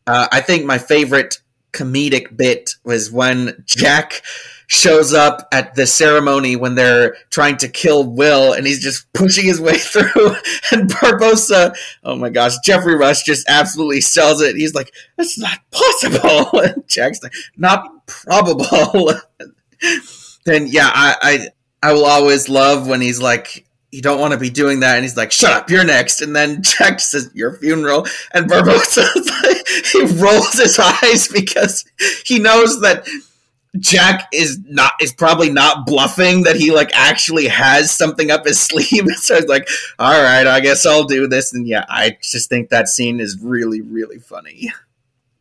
Uh, 0.06 0.28
I 0.30 0.42
think 0.42 0.66
my 0.66 0.76
favorite 0.76 1.40
comedic 1.72 2.36
bit 2.36 2.74
was 2.84 3.10
when 3.10 3.62
Jack 3.64 4.20
shows 4.66 5.12
up 5.12 5.46
at 5.52 5.74
the 5.74 5.86
ceremony 5.86 6.56
when 6.56 6.74
they're 6.74 7.16
trying 7.30 7.56
to 7.58 7.68
kill 7.68 8.04
Will, 8.04 8.52
and 8.52 8.66
he's 8.66 8.82
just 8.82 9.12
pushing 9.12 9.44
his 9.44 9.60
way 9.60 9.78
through. 9.78 10.36
And 10.72 10.90
Barbossa, 10.90 11.76
oh 12.04 12.16
my 12.16 12.30
gosh, 12.30 12.54
Geoffrey 12.64 12.96
Rush 12.96 13.22
just 13.22 13.48
absolutely 13.48 14.00
sells 14.00 14.40
it. 14.40 14.56
He's 14.56 14.74
like, 14.74 14.92
"That's 15.16 15.38
not 15.38 15.58
possible." 15.70 16.60
And 16.66 16.88
Jack's 16.88 17.22
like, 17.22 17.34
"Not 17.56 18.06
probable." 18.06 19.12
then 20.44 20.66
yeah, 20.66 20.90
I, 20.92 21.16
I 21.22 21.48
I 21.82 21.92
will 21.92 22.06
always 22.06 22.48
love 22.48 22.88
when 22.88 23.00
he's 23.00 23.20
like, 23.20 23.66
you 23.92 24.02
don't 24.02 24.20
want 24.20 24.32
to 24.32 24.38
be 24.38 24.50
doing 24.50 24.80
that. 24.80 24.96
And 24.96 25.04
he's 25.04 25.16
like, 25.16 25.32
shut 25.32 25.52
up, 25.52 25.70
you're 25.70 25.84
next. 25.84 26.20
And 26.20 26.34
then 26.34 26.62
Jack 26.62 27.00
says, 27.00 27.30
your 27.32 27.56
funeral. 27.58 28.06
And 28.32 28.50
Barbossa, 28.50 29.06
like, 29.42 29.66
he 29.86 30.02
rolls 30.22 30.52
his 30.54 30.78
eyes 30.78 31.28
because 31.28 31.84
he 32.24 32.38
knows 32.38 32.80
that 32.80 33.06
Jack 33.80 34.28
is 34.32 34.58
not 34.66 34.92
is 35.00 35.12
probably 35.12 35.50
not 35.50 35.86
bluffing 35.86 36.42
that 36.44 36.56
he 36.56 36.72
like 36.72 36.90
actually 36.94 37.48
has 37.48 37.90
something 37.90 38.30
up 38.30 38.46
his 38.46 38.60
sleeve. 38.66 39.08
so 39.16 39.36
he's 39.36 39.46
like, 39.46 39.68
all 39.98 40.22
right, 40.22 40.46
I 40.46 40.60
guess 40.60 40.86
I'll 40.86 41.04
do 41.04 41.26
this. 41.26 41.52
And 41.52 41.66
yeah, 41.66 41.84
I 41.88 42.18
just 42.22 42.48
think 42.48 42.70
that 42.70 42.88
scene 42.88 43.20
is 43.20 43.38
really, 43.40 43.80
really 43.80 44.18
funny. 44.18 44.72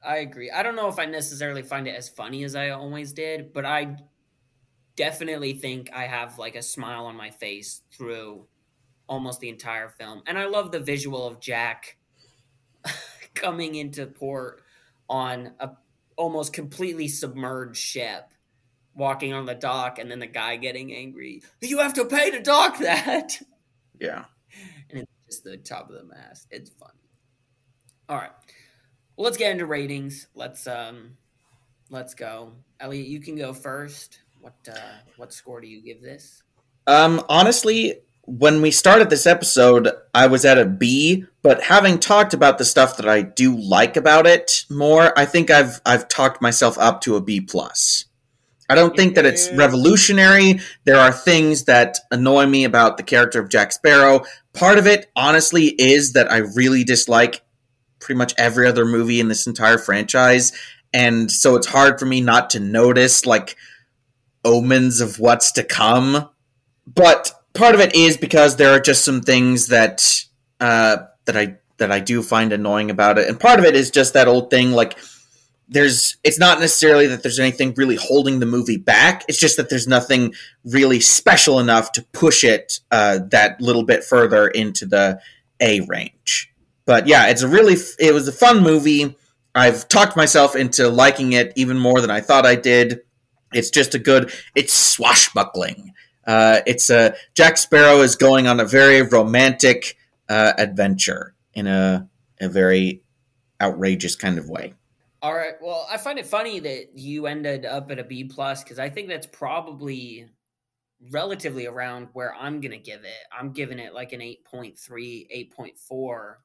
I 0.04 0.18
agree. 0.18 0.52
I 0.52 0.62
don't 0.62 0.76
know 0.76 0.88
if 0.88 1.00
I 1.00 1.06
necessarily 1.06 1.64
find 1.64 1.88
it 1.88 1.96
as 1.96 2.08
funny 2.08 2.44
as 2.44 2.56
I 2.56 2.70
always 2.70 3.12
did, 3.12 3.54
but 3.54 3.66
I 3.66 3.98
definitely 4.96 5.54
think 5.54 5.90
I 5.94 6.04
have 6.04 6.38
like 6.38 6.56
a 6.56 6.62
smile 6.62 7.06
on 7.06 7.16
my 7.16 7.32
face 7.32 7.82
through 7.92 8.46
almost 9.08 9.40
the 9.40 9.50
entire 9.50 9.90
film. 9.90 10.22
And 10.28 10.38
I 10.38 10.46
love 10.46 10.72
the 10.72 10.80
visual 10.80 11.28
of 11.28 11.40
Jack 11.40 11.98
coming 13.34 13.76
into 13.76 14.06
port 14.06 14.62
on 15.10 15.52
a 15.60 15.72
almost 16.18 16.54
completely 16.54 17.08
submerged 17.08 17.78
ship 17.78 18.30
walking 18.96 19.34
on 19.34 19.46
the 19.46 19.56
dock 19.56 20.00
and 20.00 20.10
then 20.10 20.20
the 20.20 20.28
guy 20.28 20.56
getting 20.56 20.94
angry. 20.94 21.42
You 21.62 21.80
have 21.80 21.94
to 21.96 22.06
pay 22.06 22.32
to 22.32 22.42
dock 22.42 22.80
that. 22.80 23.40
Yeah. 23.98 24.26
And 24.90 25.00
it's 25.00 25.12
just 25.26 25.46
the 25.46 25.56
top 25.56 25.90
of 25.90 25.96
the 25.96 26.04
mast. 26.04 26.48
It's 26.52 26.70
funny. 26.70 27.00
All 28.10 28.18
right. 28.18 28.32
Well, 29.16 29.24
let's 29.24 29.38
get 29.38 29.52
into 29.52 29.66
ratings. 29.66 30.28
Let's 30.36 30.68
um 30.68 31.16
let's 31.90 32.14
go. 32.14 32.52
Elliot, 32.82 33.08
you 33.08 33.22
can 33.22 33.38
go 33.38 33.54
first. 33.54 34.20
What 34.42 34.56
uh, 34.70 34.98
what 35.16 35.32
score 35.32 35.62
do 35.62 35.68
you 35.68 35.82
give 35.82 36.02
this? 36.02 36.44
Um, 36.88 37.24
honestly, 37.30 38.02
when 38.28 38.62
we 38.62 38.72
started 38.72 39.10
this 39.10 39.28
episode, 39.28 39.90
I 40.14 40.28
was 40.28 40.46
at 40.46 40.58
a 40.58 40.66
B, 40.66 41.26
but 41.44 41.64
having 41.64 42.00
talked 42.00 42.34
about 42.34 42.58
the 42.58 42.66
stuff 42.66 42.98
that 42.98 43.08
I 43.08 43.22
do 43.22 43.56
like 43.56 43.96
about 43.96 44.26
it 44.26 44.66
more, 44.70 45.18
I 45.18 45.26
think 45.26 45.52
I've 45.52 45.80
I've 45.86 46.08
talked 46.08 46.42
myself 46.42 46.78
up 46.78 47.02
to 47.02 47.16
a 47.16 47.22
B 47.22 47.40
plus. 47.40 48.06
I 48.68 48.74
don't 48.74 48.96
think 48.96 49.14
that 49.14 49.28
it's 49.28 49.52
revolutionary. 49.52 50.60
There 50.86 50.98
are 50.98 51.12
things 51.12 51.66
that 51.66 52.00
annoy 52.10 52.48
me 52.48 52.64
about 52.64 52.98
the 52.98 53.04
character 53.04 53.40
of 53.40 53.50
Jack 53.50 53.72
Sparrow. 53.72 54.24
Part 54.54 54.80
of 54.80 54.88
it, 54.88 55.12
honestly, 55.16 55.68
is 55.78 56.14
that 56.14 56.32
I 56.32 56.38
really 56.38 56.84
dislike 56.84 57.44
pretty 58.00 58.18
much 58.18 58.34
every 58.40 58.68
other 58.68 58.86
movie 58.86 59.20
in 59.20 59.28
this 59.28 59.46
entire 59.46 59.78
franchise, 59.78 60.52
and 60.94 61.32
so 61.32 61.56
it's 61.56 61.68
hard 61.68 62.00
for 62.00 62.06
me 62.06 62.22
not 62.22 62.50
to 62.52 62.60
notice 62.60 63.26
like 63.26 63.56
omens 64.44 65.00
of 65.00 65.20
what's 65.20 65.52
to 65.54 65.64
come. 65.64 66.30
But 66.88 67.32
part 67.56 67.76
of 67.76 67.82
it 67.82 67.96
is 67.96 68.18
because 68.18 68.58
there 68.58 68.72
are 68.72 68.80
just 68.80 69.04
some 69.04 69.22
things 69.22 69.68
that 69.68 70.24
uh, 70.60 70.98
that 71.26 71.36
I 71.36 71.58
that 71.78 71.92
I 71.92 72.00
do 72.00 72.22
find 72.22 72.54
annoying 72.54 72.92
about 72.92 73.18
it, 73.18 73.28
and 73.28 73.40
part 73.40 73.60
of 73.60 73.66
it 73.66 73.76
is 73.76 73.90
just 73.90 74.14
that 74.14 74.28
old 74.28 74.50
thing 74.50 74.72
like 74.72 74.98
there's 75.68 76.18
it's 76.24 76.38
not 76.38 76.60
necessarily 76.60 77.08
that 77.08 77.24
there's 77.24 77.40
anything 77.40 77.74
really 77.76 77.96
holding 77.96 78.40
the 78.40 78.46
movie 78.46 78.78
back. 78.78 79.24
It's 79.28 79.40
just 79.40 79.58
that 79.58 79.70
there's 79.70 79.88
nothing 79.88 80.34
really 80.64 81.00
special 81.00 81.60
enough 81.60 81.92
to 81.94 82.04
push 82.12 82.44
it 82.44 82.80
uh, 82.92 83.20
that 83.30 83.60
little 83.62 83.84
bit 83.84 84.04
further 84.04 84.48
into 84.48 84.86
the 84.86 85.20
a 85.60 85.82
range. 85.82 86.52
But 86.86 87.08
yeah 87.08 87.28
it's 87.28 87.42
a 87.42 87.48
really 87.48 87.76
it 88.00 88.14
was 88.14 88.28
a 88.28 88.32
fun 88.32 88.62
movie. 88.62 89.18
I've 89.56 89.88
talked 89.88 90.18
myself 90.18 90.56
into 90.56 90.90
liking 90.90 91.32
it 91.32 91.54
even 91.56 91.80
more 91.80 92.02
than 92.02 92.12
i 92.12 92.20
thought 92.22 92.46
i 92.46 92.56
did. 92.56 93.02
It's 93.54 93.70
just 93.70 93.96
a 93.96 94.00
good 94.00 94.32
it's 94.54 94.74
swashbuckling 94.74 95.94
uh, 96.28 96.62
it's 96.66 96.90
a 96.90 97.16
jack 97.34 97.58
sparrow 97.58 98.02
is 98.02 98.16
going 98.16 98.48
on 98.48 98.60
a 98.60 98.66
very 98.66 99.02
romantic 99.02 99.98
uh, 100.30 100.54
adventure 100.58 101.34
in 101.54 101.68
a, 101.68 102.08
a 102.42 102.50
very 102.50 103.02
outrageous 103.62 104.16
kind 104.16 104.38
of 104.38 104.50
way 104.50 104.74
all 105.26 105.34
right. 105.34 105.56
Well, 105.60 105.88
I 105.90 105.98
find 105.98 106.20
it 106.20 106.28
funny 106.28 106.60
that 106.60 107.00
you 107.00 107.26
ended 107.26 107.66
up 107.66 107.90
at 107.90 107.98
a 107.98 108.04
B 108.04 108.26
plus 108.26 108.64
because 108.64 108.78
I 108.78 108.90
think 108.90 109.08
that's 109.08 109.26
probably 109.26 110.30
relatively 111.10 111.66
around 111.66 112.10
where 112.14 112.36
I'm 112.36 112.62
gonna 112.62 112.78
give 112.78 113.04
it. 113.04 113.26
I'm 113.36 113.52
giving 113.52 113.80
it 113.80 113.96
like 113.96 114.14
an 114.14 114.20
8.3, 114.20 115.50
8.4. 115.58 116.36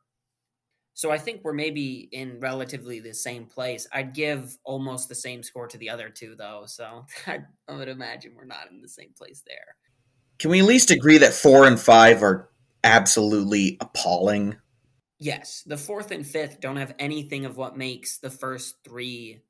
So 1.01 1.11
I 1.11 1.17
think 1.17 1.41
we're 1.43 1.55
maybe 1.55 2.11
in 2.13 2.39
relatively 2.41 3.01
the 3.01 3.15
same 3.15 3.47
place. 3.47 3.89
I'd 3.91 4.13
give 4.13 4.59
almost 4.65 5.09
the 5.09 5.15
same 5.15 5.43
score 5.43 5.67
to 5.67 5.79
the 5.79 5.89
other 5.89 6.11
two 6.11 6.35
though. 6.35 6.65
So 6.67 7.07
I, 7.27 7.39
I 7.67 7.73
would 7.75 7.89
imagine 7.89 8.35
we're 8.37 8.45
not 8.45 8.71
in 8.71 8.83
the 8.83 8.89
same 8.89 9.15
place 9.17 9.43
there. 9.47 9.77
Can 10.39 10.51
we 10.51 10.59
at 10.59 10.67
least 10.67 10.91
agree 10.91 11.17
that 11.17 11.33
four 11.33 11.67
and 11.67 11.81
five 11.81 12.23
are 12.23 12.51
absolutely 12.85 13.79
appalling? 13.81 14.57
Yes, 15.19 15.63
the 15.65 15.79
fourth 15.79 16.11
and 16.11 16.27
fifth 16.27 16.61
don't 16.61 16.77
have 16.77 16.95
anything 16.99 17.47
of 17.47 17.57
what 17.57 17.79
makes 17.79 18.19
the 18.19 18.29
first 18.29 18.85
three 18.85 19.41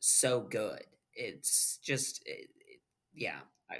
so 0.00 0.42
good. 0.42 0.82
It's 1.14 1.78
just, 1.82 2.22
it, 2.26 2.50
it, 2.60 2.80
yeah. 3.14 3.38
I, 3.70 3.76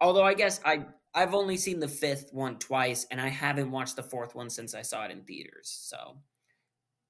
although 0.00 0.22
I 0.22 0.34
guess 0.34 0.60
I 0.64 0.86
I've 1.12 1.34
only 1.34 1.56
seen 1.56 1.80
the 1.80 1.88
fifth 1.88 2.32
one 2.32 2.58
twice, 2.58 3.06
and 3.10 3.20
I 3.20 3.30
haven't 3.30 3.70
watched 3.70 3.96
the 3.96 4.02
fourth 4.02 4.34
one 4.34 4.50
since 4.50 4.74
I 4.74 4.82
saw 4.82 5.06
it 5.06 5.10
in 5.10 5.22
theaters. 5.22 5.74
So, 5.88 6.18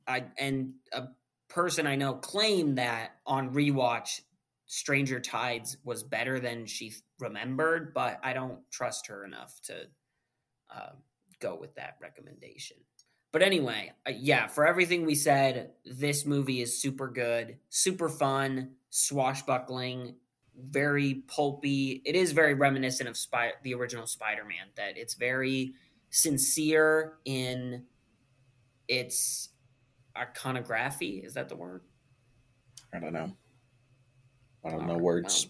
I 0.06 0.24
and 0.38 0.74
a 0.92 1.08
person 1.48 1.86
I 1.86 1.96
know 1.96 2.14
claimed 2.14 2.78
that 2.78 3.16
on 3.26 3.52
rewatch, 3.52 4.20
Stranger 4.66 5.20
Tides 5.20 5.76
was 5.84 6.02
better 6.02 6.40
than 6.40 6.66
she 6.66 6.94
remembered, 7.20 7.94
but 7.94 8.20
I 8.22 8.32
don't 8.32 8.58
trust 8.70 9.06
her 9.06 9.24
enough 9.24 9.60
to 9.64 9.74
uh, 10.74 10.92
go 11.40 11.56
with 11.56 11.74
that 11.76 11.96
recommendation. 12.00 12.76
But 13.32 13.42
anyway, 13.42 13.92
uh, 14.06 14.12
yeah, 14.16 14.46
for 14.46 14.66
everything 14.66 15.04
we 15.04 15.14
said, 15.14 15.72
this 15.84 16.24
movie 16.24 16.62
is 16.62 16.80
super 16.80 17.08
good, 17.08 17.58
super 17.68 18.08
fun, 18.08 18.70
swashbuckling, 18.90 20.16
very 20.56 21.22
pulpy. 21.26 22.02
It 22.04 22.14
is 22.14 22.32
very 22.32 22.54
reminiscent 22.54 23.08
of 23.08 23.16
Spy- 23.16 23.52
the 23.62 23.74
original 23.74 24.06
Spider-Man. 24.06 24.68
That 24.76 24.96
it's 24.96 25.14
very 25.14 25.74
sincere 26.10 27.18
in 27.24 27.84
its 28.88 29.50
iconography. 30.16 31.18
Is 31.24 31.34
that 31.34 31.48
the 31.48 31.56
word? 31.56 31.82
I 32.94 32.98
don't 32.98 33.12
know. 33.12 33.32
I 34.64 34.70
don't 34.70 34.86
know 34.86 34.96
words. 34.96 35.48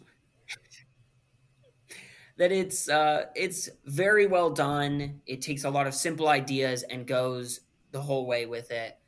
that 2.36 2.52
it's 2.52 2.88
uh, 2.88 3.26
it's 3.34 3.68
very 3.84 4.26
well 4.26 4.50
done. 4.50 5.20
It 5.26 5.40
takes 5.42 5.64
a 5.64 5.70
lot 5.70 5.86
of 5.86 5.94
simple 5.94 6.28
ideas 6.28 6.82
and 6.82 7.06
goes 7.06 7.60
the 7.92 8.00
whole 8.00 8.26
way 8.26 8.46
with 8.46 8.70
it. 8.70 8.98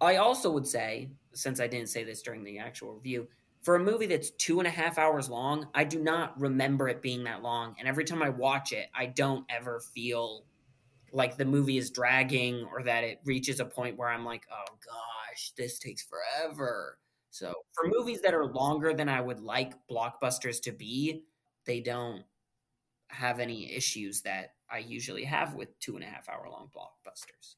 I 0.00 0.16
also 0.16 0.50
would 0.50 0.66
say, 0.66 1.10
since 1.34 1.60
I 1.60 1.66
didn't 1.66 1.90
say 1.90 2.04
this 2.04 2.22
during 2.22 2.42
the 2.42 2.58
actual 2.58 2.94
review, 2.94 3.28
for 3.62 3.76
a 3.76 3.80
movie 3.80 4.06
that's 4.06 4.30
two 4.30 4.58
and 4.60 4.66
a 4.66 4.70
half 4.70 4.96
hours 4.96 5.28
long, 5.28 5.68
I 5.74 5.84
do 5.84 6.02
not 6.02 6.40
remember 6.40 6.88
it 6.88 7.02
being 7.02 7.24
that 7.24 7.42
long. 7.42 7.76
And 7.78 7.86
every 7.86 8.04
time 8.04 8.22
I 8.22 8.30
watch 8.30 8.72
it, 8.72 8.88
I 8.94 9.06
don't 9.06 9.44
ever 9.50 9.80
feel 9.80 10.44
like 11.12 11.36
the 11.36 11.44
movie 11.44 11.78
is 11.78 11.90
dragging 11.90 12.66
or 12.72 12.82
that 12.82 13.04
it 13.04 13.20
reaches 13.24 13.60
a 13.60 13.64
point 13.64 13.96
where 13.96 14.08
I'm 14.08 14.24
like, 14.24 14.46
oh 14.52 14.74
gosh, 14.84 15.52
this 15.56 15.78
takes 15.78 16.02
forever. 16.02 16.98
So 17.30 17.52
for 17.72 17.88
movies 17.88 18.20
that 18.22 18.34
are 18.34 18.46
longer 18.46 18.92
than 18.92 19.08
I 19.08 19.20
would 19.20 19.40
like 19.40 19.74
blockbusters 19.88 20.60
to 20.62 20.72
be, 20.72 21.24
they 21.64 21.80
don't 21.80 22.24
have 23.08 23.40
any 23.40 23.72
issues 23.72 24.22
that 24.22 24.54
I 24.70 24.78
usually 24.78 25.24
have 25.24 25.54
with 25.54 25.78
two 25.80 25.96
and 25.96 26.04
a 26.04 26.08
half 26.08 26.28
hour 26.28 26.48
long 26.50 26.70
blockbusters. 26.74 27.56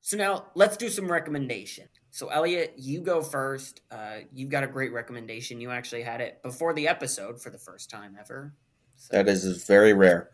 So 0.00 0.18
now 0.18 0.46
let's 0.54 0.76
do 0.76 0.90
some 0.90 1.10
recommendation. 1.10 1.88
So 2.10 2.28
Elliot, 2.28 2.74
you 2.76 3.00
go 3.00 3.22
first. 3.22 3.80
Uh, 3.90 4.18
you've 4.32 4.50
got 4.50 4.62
a 4.62 4.66
great 4.66 4.92
recommendation. 4.92 5.60
You 5.60 5.70
actually 5.70 6.02
had 6.02 6.20
it 6.20 6.42
before 6.42 6.74
the 6.74 6.86
episode 6.86 7.40
for 7.40 7.50
the 7.50 7.58
first 7.58 7.88
time 7.90 8.16
ever. 8.20 8.54
So. 8.96 9.16
That 9.16 9.28
is 9.28 9.64
very 9.64 9.94
rare. 9.94 10.30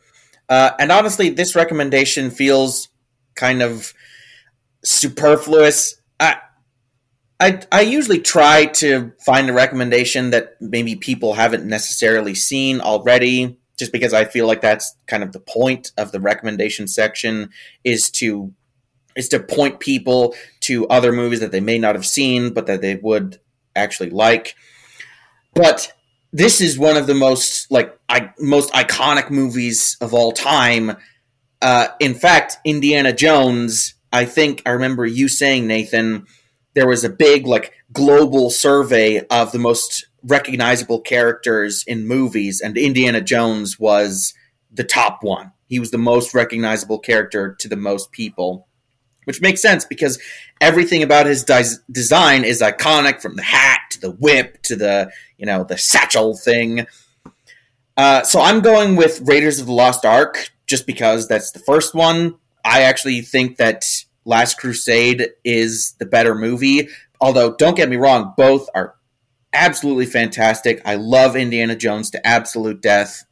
Uh, 0.50 0.72
and 0.80 0.90
honestly, 0.90 1.30
this 1.30 1.54
recommendation 1.54 2.28
feels 2.28 2.88
kind 3.36 3.62
of 3.62 3.94
superfluous. 4.84 5.94
I, 6.18 6.38
I, 7.38 7.62
I 7.70 7.80
usually 7.82 8.18
try 8.18 8.66
to 8.66 9.12
find 9.24 9.48
a 9.48 9.52
recommendation 9.52 10.30
that 10.30 10.56
maybe 10.60 10.96
people 10.96 11.34
haven't 11.34 11.64
necessarily 11.64 12.34
seen 12.34 12.80
already, 12.80 13.58
just 13.78 13.92
because 13.92 14.12
I 14.12 14.24
feel 14.24 14.48
like 14.48 14.60
that's 14.60 14.94
kind 15.06 15.22
of 15.22 15.32
the 15.32 15.40
point 15.40 15.92
of 15.96 16.10
the 16.10 16.20
recommendation 16.20 16.88
section 16.88 17.50
is 17.84 18.10
to 18.12 18.52
is 19.16 19.28
to 19.28 19.40
point 19.40 19.80
people 19.80 20.34
to 20.60 20.86
other 20.88 21.12
movies 21.12 21.40
that 21.40 21.50
they 21.50 21.60
may 21.60 21.78
not 21.78 21.94
have 21.94 22.06
seen, 22.06 22.52
but 22.52 22.66
that 22.66 22.80
they 22.80 22.96
would 22.96 23.40
actually 23.74 24.10
like. 24.10 24.54
But 25.54 25.92
this 26.32 26.60
is 26.60 26.78
one 26.78 26.96
of 26.96 27.06
the 27.06 27.14
most 27.14 27.70
like 27.70 27.98
I, 28.08 28.32
most 28.38 28.72
iconic 28.72 29.30
movies 29.30 29.96
of 30.00 30.14
all 30.14 30.32
time. 30.32 30.96
Uh, 31.62 31.88
in 31.98 32.14
fact, 32.14 32.56
Indiana 32.64 33.12
Jones. 33.12 33.94
I 34.12 34.24
think 34.24 34.62
I 34.66 34.70
remember 34.70 35.06
you 35.06 35.28
saying 35.28 35.66
Nathan. 35.66 36.26
There 36.74 36.88
was 36.88 37.04
a 37.04 37.10
big 37.10 37.46
like 37.46 37.72
global 37.92 38.50
survey 38.50 39.24
of 39.26 39.52
the 39.52 39.58
most 39.58 40.06
recognizable 40.22 41.00
characters 41.00 41.84
in 41.86 42.06
movies, 42.06 42.60
and 42.60 42.76
Indiana 42.76 43.20
Jones 43.20 43.78
was 43.78 44.34
the 44.70 44.84
top 44.84 45.18
one. 45.22 45.52
He 45.66 45.78
was 45.78 45.90
the 45.90 45.98
most 45.98 46.34
recognizable 46.34 46.98
character 46.98 47.54
to 47.58 47.68
the 47.68 47.76
most 47.76 48.12
people 48.12 48.68
which 49.24 49.40
makes 49.40 49.60
sense 49.60 49.84
because 49.84 50.18
everything 50.60 51.02
about 51.02 51.26
his 51.26 51.44
design 51.90 52.44
is 52.44 52.60
iconic 52.60 53.20
from 53.20 53.36
the 53.36 53.42
hat 53.42 53.80
to 53.90 54.00
the 54.00 54.10
whip 54.10 54.62
to 54.62 54.76
the 54.76 55.10
you 55.38 55.46
know 55.46 55.64
the 55.64 55.78
satchel 55.78 56.36
thing. 56.36 56.86
Uh, 57.96 58.22
so 58.22 58.40
i'm 58.40 58.60
going 58.60 58.96
with 58.96 59.20
raiders 59.24 59.58
of 59.58 59.66
the 59.66 59.72
lost 59.72 60.04
ark 60.04 60.50
just 60.66 60.86
because 60.86 61.26
that's 61.26 61.50
the 61.50 61.58
first 61.58 61.94
one. 61.94 62.36
I 62.64 62.82
actually 62.82 63.22
think 63.22 63.56
that 63.56 63.84
last 64.24 64.58
crusade 64.58 65.30
is 65.44 65.92
the 65.98 66.06
better 66.06 66.34
movie. 66.34 66.88
Although 67.20 67.56
don't 67.56 67.76
get 67.76 67.88
me 67.88 67.96
wrong 67.96 68.32
both 68.36 68.68
are 68.74 68.94
absolutely 69.52 70.06
fantastic. 70.06 70.80
I 70.84 70.94
love 70.94 71.36
indiana 71.36 71.76
jones 71.76 72.10
to 72.10 72.26
absolute 72.26 72.80
death 72.80 73.24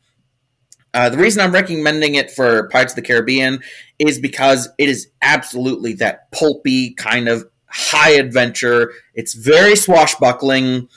uh, 0.94 1.10
the 1.10 1.18
reason 1.18 1.42
I'm 1.42 1.52
recommending 1.52 2.14
it 2.14 2.30
for 2.30 2.68
Pirates 2.68 2.92
of 2.92 2.96
the 2.96 3.02
Caribbean 3.02 3.60
is 3.98 4.18
because 4.18 4.68
it 4.78 4.88
is 4.88 5.08
absolutely 5.22 5.94
that 5.94 6.30
pulpy 6.32 6.94
kind 6.94 7.28
of 7.28 7.48
high 7.66 8.12
adventure. 8.12 8.92
It's 9.14 9.34
very 9.34 9.76
swashbuckling 9.76 10.88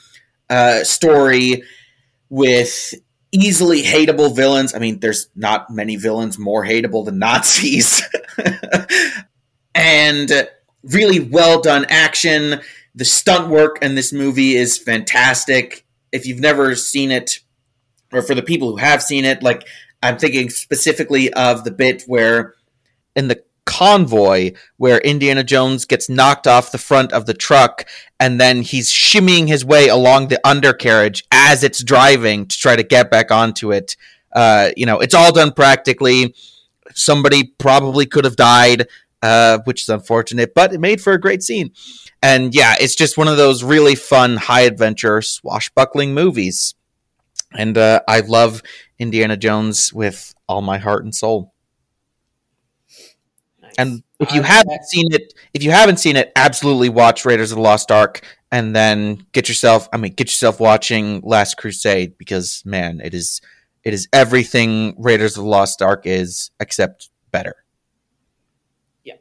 uh, 0.48 0.84
story 0.84 1.62
with 2.30 2.94
easily 3.32 3.82
hateable 3.82 4.34
villains. 4.34 4.74
I 4.74 4.78
mean, 4.78 5.00
there's 5.00 5.28
not 5.34 5.70
many 5.70 5.96
villains 5.96 6.38
more 6.38 6.64
hateable 6.64 7.04
than 7.04 7.18
Nazis. 7.18 8.02
and 9.74 10.30
really 10.82 11.20
well 11.20 11.60
done 11.60 11.86
action. 11.88 12.60
The 12.94 13.04
stunt 13.04 13.48
work 13.48 13.78
in 13.82 13.94
this 13.94 14.12
movie 14.12 14.54
is 14.54 14.78
fantastic. 14.78 15.86
If 16.12 16.26
you've 16.26 16.40
never 16.40 16.74
seen 16.74 17.10
it, 17.10 17.40
or 18.12 18.20
for 18.20 18.34
the 18.34 18.42
people 18.42 18.70
who 18.70 18.76
have 18.76 19.02
seen 19.02 19.24
it, 19.24 19.42
like 19.42 19.66
I'm 20.02 20.18
thinking 20.18 20.50
specifically 20.50 21.32
of 21.32 21.64
the 21.64 21.70
bit 21.70 22.02
where 22.06 22.54
in 23.14 23.28
the 23.28 23.42
convoy 23.64 24.52
where 24.76 24.98
Indiana 24.98 25.44
Jones 25.44 25.84
gets 25.84 26.08
knocked 26.08 26.46
off 26.46 26.72
the 26.72 26.78
front 26.78 27.12
of 27.12 27.26
the 27.26 27.34
truck 27.34 27.86
and 28.18 28.40
then 28.40 28.62
he's 28.62 28.90
shimmying 28.90 29.46
his 29.46 29.64
way 29.64 29.88
along 29.88 30.28
the 30.28 30.40
undercarriage 30.46 31.24
as 31.30 31.62
it's 31.62 31.82
driving 31.82 32.46
to 32.46 32.58
try 32.58 32.76
to 32.76 32.82
get 32.82 33.10
back 33.10 33.30
onto 33.30 33.72
it. 33.72 33.96
Uh, 34.32 34.70
you 34.76 34.86
know, 34.86 34.98
it's 34.98 35.14
all 35.14 35.32
done 35.32 35.52
practically. 35.52 36.34
Somebody 36.94 37.44
probably 37.58 38.06
could 38.06 38.24
have 38.24 38.36
died, 38.36 38.88
uh, 39.22 39.58
which 39.64 39.82
is 39.82 39.88
unfortunate, 39.88 40.54
but 40.54 40.72
it 40.72 40.80
made 40.80 41.00
for 41.00 41.12
a 41.12 41.20
great 41.20 41.42
scene. 41.42 41.72
And 42.22 42.54
yeah, 42.54 42.74
it's 42.80 42.94
just 42.94 43.18
one 43.18 43.28
of 43.28 43.36
those 43.36 43.62
really 43.62 43.94
fun, 43.94 44.36
high 44.36 44.62
adventure, 44.62 45.22
swashbuckling 45.22 46.14
movies. 46.14 46.74
And 47.52 47.76
uh, 47.76 48.00
I 48.08 48.20
love 48.20 48.62
Indiana 49.02 49.36
Jones 49.36 49.92
with 49.92 50.34
all 50.48 50.62
my 50.62 50.78
heart 50.78 51.04
and 51.04 51.14
soul. 51.14 51.52
Nice. 53.60 53.74
And 53.76 54.02
if 54.20 54.32
you 54.32 54.42
haven't 54.42 54.84
seen 54.84 55.12
it, 55.12 55.34
if 55.52 55.62
you 55.62 55.72
haven't 55.72 55.98
seen 55.98 56.16
it, 56.16 56.32
absolutely 56.36 56.88
watch 56.88 57.24
Raiders 57.24 57.50
of 57.50 57.56
the 57.56 57.62
Lost 57.62 57.90
Ark, 57.90 58.22
and 58.52 58.74
then 58.74 59.26
get 59.32 59.48
yourself. 59.48 59.88
I 59.92 59.96
mean, 59.96 60.12
get 60.12 60.28
yourself 60.28 60.60
watching 60.60 61.20
Last 61.22 61.56
Crusade 61.56 62.16
because 62.16 62.62
man, 62.64 63.00
it 63.02 63.12
is 63.12 63.40
it 63.82 63.92
is 63.92 64.08
everything 64.12 64.94
Raiders 64.98 65.36
of 65.36 65.42
the 65.42 65.50
Lost 65.50 65.82
Ark 65.82 66.02
is, 66.06 66.52
except 66.60 67.10
better. 67.32 67.56
Yeah. 69.02 69.14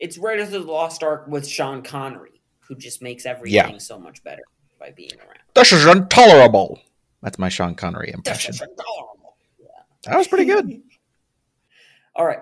It's 0.00 0.18
Raiders 0.18 0.52
of 0.52 0.66
the 0.66 0.72
Lost 0.72 1.04
Ark 1.04 1.26
with 1.28 1.46
Sean 1.46 1.82
Connery, 1.82 2.40
who 2.60 2.74
just 2.74 3.00
makes 3.02 3.24
everything 3.24 3.78
so 3.78 3.98
much 3.98 4.24
better 4.24 4.42
by 4.80 4.90
being 4.90 5.12
around. 5.20 5.38
This 5.54 5.72
is 5.72 5.86
intolerable. 5.86 6.80
That's 7.22 7.38
my 7.38 7.48
Sean 7.48 7.74
Connery 7.74 8.12
impression. 8.12 8.54
That 10.04 10.16
was 10.16 10.28
pretty 10.28 10.44
good. 10.44 10.82
All 12.14 12.26
right. 12.26 12.40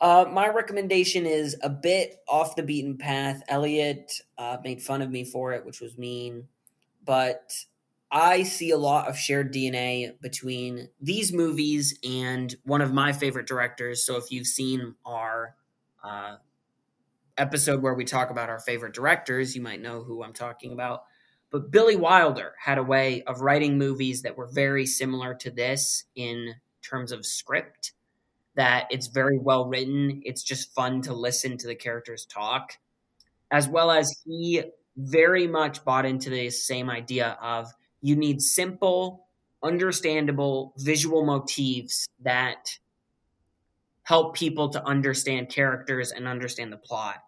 Uh, 0.00 0.26
my 0.30 0.48
recommendation 0.48 1.26
is 1.26 1.56
a 1.62 1.70
bit 1.70 2.16
off 2.28 2.56
the 2.56 2.62
beaten 2.62 2.98
path. 2.98 3.42
Elliot 3.48 4.20
uh, 4.36 4.58
made 4.64 4.82
fun 4.82 5.00
of 5.00 5.10
me 5.10 5.24
for 5.24 5.52
it, 5.52 5.64
which 5.64 5.80
was 5.80 5.96
mean. 5.96 6.48
But 7.04 7.52
I 8.10 8.42
see 8.42 8.70
a 8.72 8.76
lot 8.76 9.08
of 9.08 9.16
shared 9.16 9.54
DNA 9.54 10.20
between 10.20 10.88
these 11.00 11.32
movies 11.32 11.98
and 12.04 12.54
one 12.64 12.80
of 12.80 12.92
my 12.92 13.12
favorite 13.12 13.46
directors. 13.46 14.04
So 14.04 14.16
if 14.16 14.30
you've 14.30 14.46
seen 14.46 14.96
our 15.06 15.54
uh, 16.02 16.36
episode 17.38 17.80
where 17.80 17.94
we 17.94 18.04
talk 18.04 18.30
about 18.30 18.50
our 18.50 18.60
favorite 18.60 18.92
directors, 18.92 19.54
you 19.54 19.62
might 19.62 19.80
know 19.80 20.02
who 20.02 20.22
I'm 20.22 20.32
talking 20.32 20.72
about. 20.72 21.04
But 21.52 21.70
Billy 21.70 21.96
Wilder 21.96 22.54
had 22.58 22.78
a 22.78 22.82
way 22.82 23.22
of 23.24 23.42
writing 23.42 23.78
movies 23.78 24.22
that 24.22 24.36
were 24.36 24.48
very 24.48 24.86
similar 24.86 25.34
to 25.34 25.50
this 25.50 26.04
in 26.16 26.54
terms 26.82 27.12
of 27.12 27.24
script 27.26 27.92
that 28.54 28.86
it's 28.90 29.06
very 29.06 29.38
well 29.38 29.66
written. 29.66 30.22
It's 30.24 30.42
just 30.42 30.74
fun 30.74 31.02
to 31.02 31.14
listen 31.14 31.58
to 31.58 31.66
the 31.66 31.74
characters 31.74 32.26
talk, 32.26 32.78
as 33.50 33.68
well 33.68 33.90
as 33.90 34.22
he 34.24 34.62
very 34.96 35.46
much 35.46 35.84
bought 35.84 36.06
into 36.06 36.30
the 36.30 36.50
same 36.50 36.90
idea 36.90 37.38
of 37.40 37.70
you 38.00 38.16
need 38.16 38.40
simple, 38.40 39.26
understandable 39.62 40.74
visual 40.78 41.24
motifs 41.24 42.06
that 42.22 42.78
help 44.04 44.34
people 44.34 44.68
to 44.70 44.84
understand 44.86 45.48
characters 45.48 46.12
and 46.12 46.26
understand 46.26 46.72
the 46.72 46.76
plot. 46.76 47.22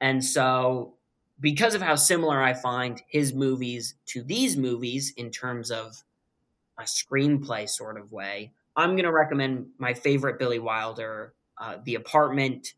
And 0.00 0.24
so, 0.24 0.94
because 1.40 1.74
of 1.74 1.82
how 1.82 1.96
similar 1.96 2.40
I 2.42 2.54
find 2.54 3.02
his 3.08 3.34
movies 3.34 3.94
to 4.06 4.22
these 4.22 4.56
movies 4.56 5.12
in 5.16 5.30
terms 5.30 5.70
of 5.70 6.02
a 6.78 6.82
screenplay 6.82 7.68
sort 7.68 7.98
of 7.98 8.12
way, 8.12 8.52
I'm 8.76 8.90
going 8.90 9.04
to 9.04 9.12
recommend 9.12 9.66
my 9.78 9.94
favorite 9.94 10.38
Billy 10.38 10.58
Wilder, 10.58 11.34
uh, 11.58 11.76
The 11.84 11.96
Apartment, 11.96 12.74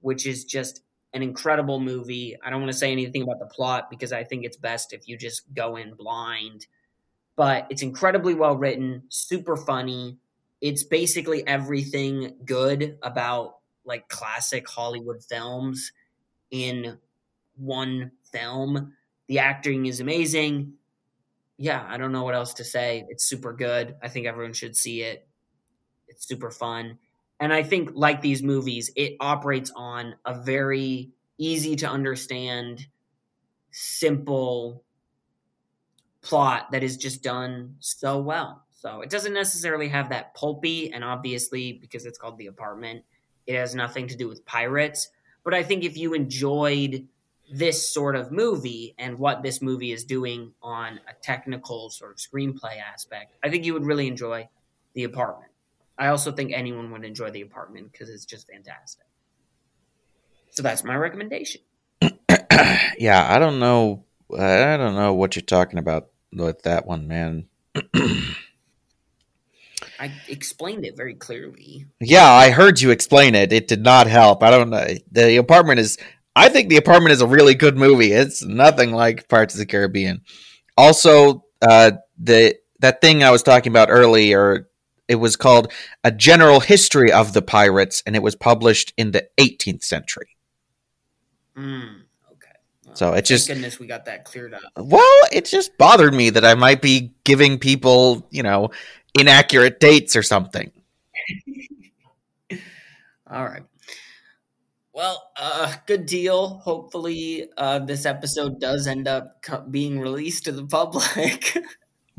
which 0.00 0.26
is 0.26 0.44
just 0.44 0.82
an 1.14 1.22
incredible 1.22 1.80
movie. 1.80 2.36
I 2.44 2.50
don't 2.50 2.60
want 2.60 2.72
to 2.72 2.78
say 2.78 2.92
anything 2.92 3.22
about 3.22 3.38
the 3.38 3.46
plot 3.46 3.90
because 3.90 4.12
I 4.12 4.24
think 4.24 4.44
it's 4.44 4.56
best 4.56 4.92
if 4.92 5.08
you 5.08 5.16
just 5.16 5.42
go 5.54 5.76
in 5.76 5.94
blind. 5.94 6.66
But 7.36 7.66
it's 7.70 7.82
incredibly 7.82 8.34
well 8.34 8.56
written, 8.56 9.04
super 9.08 9.56
funny. 9.56 10.18
It's 10.60 10.82
basically 10.82 11.46
everything 11.46 12.34
good 12.44 12.98
about 13.02 13.58
like 13.84 14.08
classic 14.08 14.68
Hollywood 14.68 15.22
films 15.22 15.92
in 16.50 16.98
one 17.58 18.12
film. 18.32 18.92
The 19.26 19.40
acting 19.40 19.86
is 19.86 20.00
amazing. 20.00 20.72
Yeah, 21.58 21.84
I 21.88 21.96
don't 21.96 22.12
know 22.12 22.24
what 22.24 22.34
else 22.34 22.54
to 22.54 22.64
say. 22.64 23.04
It's 23.08 23.24
super 23.24 23.52
good. 23.52 23.96
I 24.02 24.08
think 24.08 24.26
everyone 24.26 24.52
should 24.52 24.76
see 24.76 25.02
it. 25.02 25.26
It's 26.06 26.26
super 26.26 26.50
fun. 26.50 26.98
And 27.40 27.52
I 27.52 27.62
think, 27.62 27.90
like 27.94 28.20
these 28.20 28.42
movies, 28.42 28.90
it 28.96 29.16
operates 29.20 29.70
on 29.76 30.14
a 30.24 30.40
very 30.42 31.10
easy 31.36 31.76
to 31.76 31.88
understand, 31.88 32.86
simple 33.70 34.82
plot 36.20 36.72
that 36.72 36.82
is 36.82 36.96
just 36.96 37.22
done 37.22 37.76
so 37.78 38.18
well. 38.18 38.64
So 38.72 39.02
it 39.02 39.10
doesn't 39.10 39.34
necessarily 39.34 39.88
have 39.88 40.08
that 40.08 40.34
pulpy, 40.34 40.92
and 40.92 41.04
obviously, 41.04 41.74
because 41.74 42.06
it's 42.06 42.18
called 42.18 42.38
The 42.38 42.46
Apartment, 42.46 43.04
it 43.46 43.56
has 43.56 43.74
nothing 43.74 44.08
to 44.08 44.16
do 44.16 44.28
with 44.28 44.44
pirates. 44.44 45.08
But 45.44 45.54
I 45.54 45.62
think 45.62 45.84
if 45.84 45.96
you 45.96 46.14
enjoyed 46.14 47.06
this 47.50 47.92
sort 47.92 48.16
of 48.16 48.30
movie 48.30 48.94
and 48.98 49.18
what 49.18 49.42
this 49.42 49.62
movie 49.62 49.92
is 49.92 50.04
doing 50.04 50.52
on 50.62 51.00
a 51.08 51.14
technical 51.22 51.90
sort 51.90 52.10
of 52.12 52.18
screenplay 52.18 52.78
aspect, 52.80 53.34
I 53.42 53.48
think 53.48 53.64
you 53.64 53.72
would 53.74 53.84
really 53.84 54.06
enjoy 54.06 54.48
The 54.94 55.04
Apartment. 55.04 55.52
I 55.98 56.08
also 56.08 56.30
think 56.30 56.52
anyone 56.52 56.90
would 56.92 57.04
enjoy 57.04 57.30
The 57.30 57.40
Apartment 57.40 57.92
because 57.92 58.08
it's 58.10 58.24
just 58.24 58.48
fantastic. 58.48 59.06
So 60.50 60.62
that's 60.62 60.84
my 60.84 60.96
recommendation. 60.96 61.62
yeah, 62.98 63.26
I 63.28 63.38
don't 63.38 63.58
know. 63.58 64.04
I 64.32 64.76
don't 64.76 64.94
know 64.94 65.14
what 65.14 65.36
you're 65.36 65.42
talking 65.42 65.78
about 65.78 66.08
with 66.32 66.62
that 66.62 66.86
one, 66.86 67.08
man. 67.08 67.46
I 70.00 70.12
explained 70.28 70.84
it 70.84 70.96
very 70.96 71.14
clearly. 71.14 71.86
Yeah, 72.00 72.30
I 72.30 72.50
heard 72.50 72.80
you 72.80 72.90
explain 72.90 73.34
it. 73.34 73.52
It 73.52 73.66
did 73.68 73.82
not 73.82 74.06
help. 74.06 74.42
I 74.42 74.50
don't 74.50 74.70
know. 74.70 74.86
The 75.10 75.36
apartment 75.36 75.80
is. 75.80 75.98
I 76.38 76.48
think 76.48 76.68
the 76.68 76.76
apartment 76.76 77.12
is 77.12 77.20
a 77.20 77.26
really 77.26 77.54
good 77.54 77.76
movie. 77.76 78.12
It's 78.12 78.44
nothing 78.44 78.92
like 78.92 79.28
Pirates 79.28 79.54
of 79.54 79.58
the 79.58 79.66
Caribbean. 79.66 80.22
Also, 80.76 81.44
uh, 81.62 81.92
the 82.18 82.54
that 82.80 83.00
thing 83.00 83.24
I 83.24 83.30
was 83.30 83.42
talking 83.42 83.72
about 83.72 83.88
earlier. 83.90 84.68
It 85.08 85.16
was 85.16 85.36
called 85.36 85.72
A 86.04 86.12
General 86.12 86.60
History 86.60 87.10
of 87.10 87.32
the 87.32 87.40
Pirates, 87.40 88.02
and 88.06 88.14
it 88.14 88.22
was 88.22 88.36
published 88.36 88.92
in 88.98 89.10
the 89.12 89.26
18th 89.38 89.82
century. 89.82 90.36
Mm, 91.56 92.02
okay. 92.30 92.50
Well, 92.84 92.94
So 92.94 93.08
it 93.08 93.14
thank 93.14 93.24
just- 93.24 93.48
goodness 93.48 93.78
we 93.80 93.86
got 93.86 94.04
that 94.04 94.26
cleared 94.26 94.52
up. 94.52 94.60
Well, 94.76 95.22
it 95.32 95.46
just 95.46 95.78
bothered 95.78 96.12
me 96.12 96.28
that 96.28 96.44
I 96.44 96.54
might 96.54 96.82
be 96.82 97.14
giving 97.24 97.58
people, 97.58 98.28
you 98.30 98.42
know, 98.42 98.68
inaccurate 99.18 99.80
dates 99.80 100.14
or 100.14 100.22
something. 100.22 100.70
All 103.30 103.44
right. 103.44 103.62
Well, 104.98 105.30
uh, 105.36 105.76
good 105.86 106.06
deal. 106.06 106.58
Hopefully, 106.64 107.48
uh, 107.56 107.78
this 107.78 108.04
episode 108.04 108.58
does 108.58 108.88
end 108.88 109.06
up 109.06 109.40
co- 109.42 109.60
being 109.60 110.00
released 110.00 110.46
to 110.46 110.52
the 110.52 110.66
public. 110.66 111.56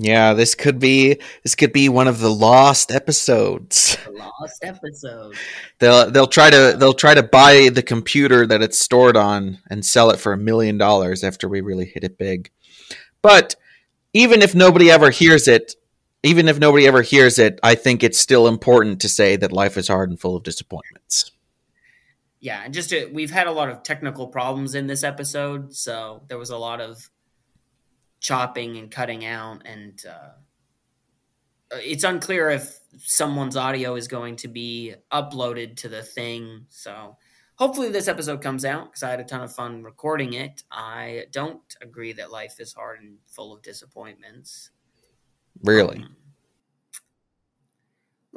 Yeah, 0.02 0.32
this 0.34 0.56
could 0.56 0.80
be 0.80 1.20
this 1.44 1.56
could 1.56 1.74
be 1.74 1.90
one 1.90 2.08
of 2.08 2.22
the 2.22 2.32
lost 2.32 2.90
episodes. 2.90 3.98
the 4.06 4.14
lost 4.14 4.64
episode. 4.64 5.36
They'll 5.80 6.10
they'll 6.10 6.26
try 6.26 6.50
to 6.50 6.78
they'll 6.80 6.94
try 6.94 7.14
to 7.14 7.22
buy 7.22 7.68
the 7.68 7.84
computer 7.84 8.48
that 8.48 8.62
it's 8.62 8.80
stored 8.80 9.18
on 9.18 9.60
and 9.70 9.86
sell 9.86 10.10
it 10.12 10.18
for 10.22 10.32
a 10.32 10.38
million 10.38 10.78
dollars 10.78 11.22
after 11.22 11.50
we 11.50 11.60
really 11.60 11.84
hit 11.84 12.06
it 12.06 12.18
big. 12.18 12.50
But 13.22 13.58
even 14.14 14.42
if 14.42 14.56
nobody 14.56 14.90
ever 14.90 15.10
hears 15.10 15.50
it, 15.50 15.76
even 16.24 16.48
if 16.48 16.60
nobody 16.60 16.88
ever 16.88 17.02
hears 17.02 17.38
it, 17.38 17.60
I 17.62 17.76
think 17.76 18.02
it's 18.02 18.18
still 18.18 18.48
important 18.48 19.02
to 19.02 19.10
say 19.10 19.36
that 19.36 19.52
life 19.52 19.76
is 19.76 19.90
hard 19.90 20.10
and 20.10 20.18
full 20.18 20.38
of 20.38 20.44
disappointments. 20.44 21.34
Yeah, 22.42 22.62
and 22.64 22.74
just 22.74 22.90
to, 22.92 23.08
we've 23.14 23.32
had 23.32 23.48
a 23.48 23.52
lot 23.52 23.70
of 23.70 23.84
technical 23.84 24.28
problems 24.28 24.76
in 24.76 24.88
this 24.88 25.04
episode, 25.04 25.76
so 25.76 26.24
there 26.28 26.38
was 26.38 26.52
a 26.52 26.58
lot 26.58 26.80
of 26.80 27.10
chopping 28.22 28.78
and 28.78 28.90
cutting 28.90 29.26
out, 29.26 29.64
and 29.66 30.02
uh, 30.10 30.32
it's 31.72 32.04
unclear 32.04 32.50
if 32.50 32.80
someone's 32.98 33.58
audio 33.58 33.96
is 33.96 34.08
going 34.08 34.36
to 34.38 34.48
be 34.48 34.96
uploaded 35.12 35.76
to 35.78 35.90
the 35.90 36.02
thing. 36.02 36.66
So 36.70 37.18
hopefully 37.56 37.90
this 37.90 38.08
episode 38.08 38.42
comes 38.42 38.66
out 38.66 38.86
because 38.86 39.04
I 39.04 39.12
had 39.12 39.20
a 39.20 39.26
ton 39.26 39.42
of 39.42 39.54
fun 39.54 39.84
recording 39.84 40.34
it. 40.34 40.64
I 40.72 41.26
don't 41.32 41.62
agree 41.82 42.14
that 42.14 42.32
life 42.32 42.60
is 42.60 42.74
hard 42.74 43.02
and 43.02 43.18
full 43.28 43.54
of 43.54 43.62
disappointments. 43.62 44.72
Really. 45.64 46.00
Um, 46.00 46.16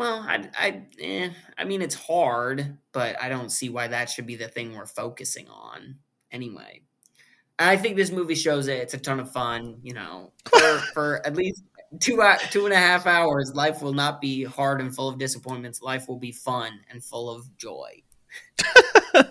well, 0.02 0.26
I, 0.26 0.48
I, 0.58 0.82
eh, 1.00 1.30
I 1.56 1.64
mean, 1.64 1.80
it's 1.80 1.94
hard, 1.94 2.76
but 2.92 3.20
I 3.22 3.28
don't 3.28 3.50
see 3.50 3.68
why 3.68 3.86
that 3.88 4.10
should 4.10 4.26
be 4.26 4.36
the 4.36 4.48
thing 4.48 4.74
we're 4.74 4.86
focusing 4.86 5.48
on. 5.48 5.98
Anyway, 6.32 6.82
I 7.58 7.76
think 7.76 7.96
this 7.96 8.10
movie 8.10 8.34
shows 8.34 8.66
it. 8.66 8.80
It's 8.80 8.94
a 8.94 8.98
ton 8.98 9.20
of 9.20 9.30
fun. 9.30 9.78
You 9.82 9.94
know, 9.94 10.32
for, 10.46 10.78
for 10.94 11.26
at 11.26 11.36
least 11.36 11.62
two 12.00 12.20
two 12.50 12.64
and 12.64 12.74
a 12.74 12.78
half 12.78 13.06
hours, 13.06 13.52
life 13.54 13.80
will 13.80 13.94
not 13.94 14.20
be 14.20 14.42
hard 14.42 14.80
and 14.80 14.94
full 14.94 15.08
of 15.08 15.18
disappointments. 15.18 15.82
Life 15.82 16.08
will 16.08 16.18
be 16.18 16.32
fun 16.32 16.80
and 16.90 17.04
full 17.04 17.30
of 17.30 17.56
joy. 17.56 18.02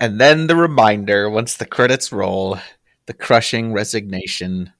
and 0.00 0.20
then 0.20 0.46
the 0.46 0.56
reminder 0.56 1.28
once 1.28 1.56
the 1.56 1.66
credits 1.66 2.12
roll, 2.12 2.58
the 3.06 3.14
crushing 3.14 3.72
resignation, 3.72 4.72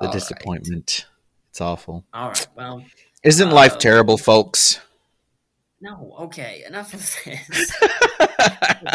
the 0.00 0.06
All 0.06 0.08
right. 0.08 0.12
disappointment. 0.12 1.06
It's 1.50 1.60
awful. 1.62 2.04
All 2.12 2.28
right. 2.28 2.46
Well, 2.54 2.84
Isn't 3.24 3.50
life 3.50 3.78
terrible, 3.78 4.16
folks? 4.16 4.80
No, 5.80 6.14
okay, 6.20 6.64
enough 6.66 6.94
of 6.94 7.00
this. 7.24 7.72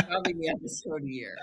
Probably 0.07 0.33
the 0.33 0.49
episode 0.49 1.03
here. 1.05 1.35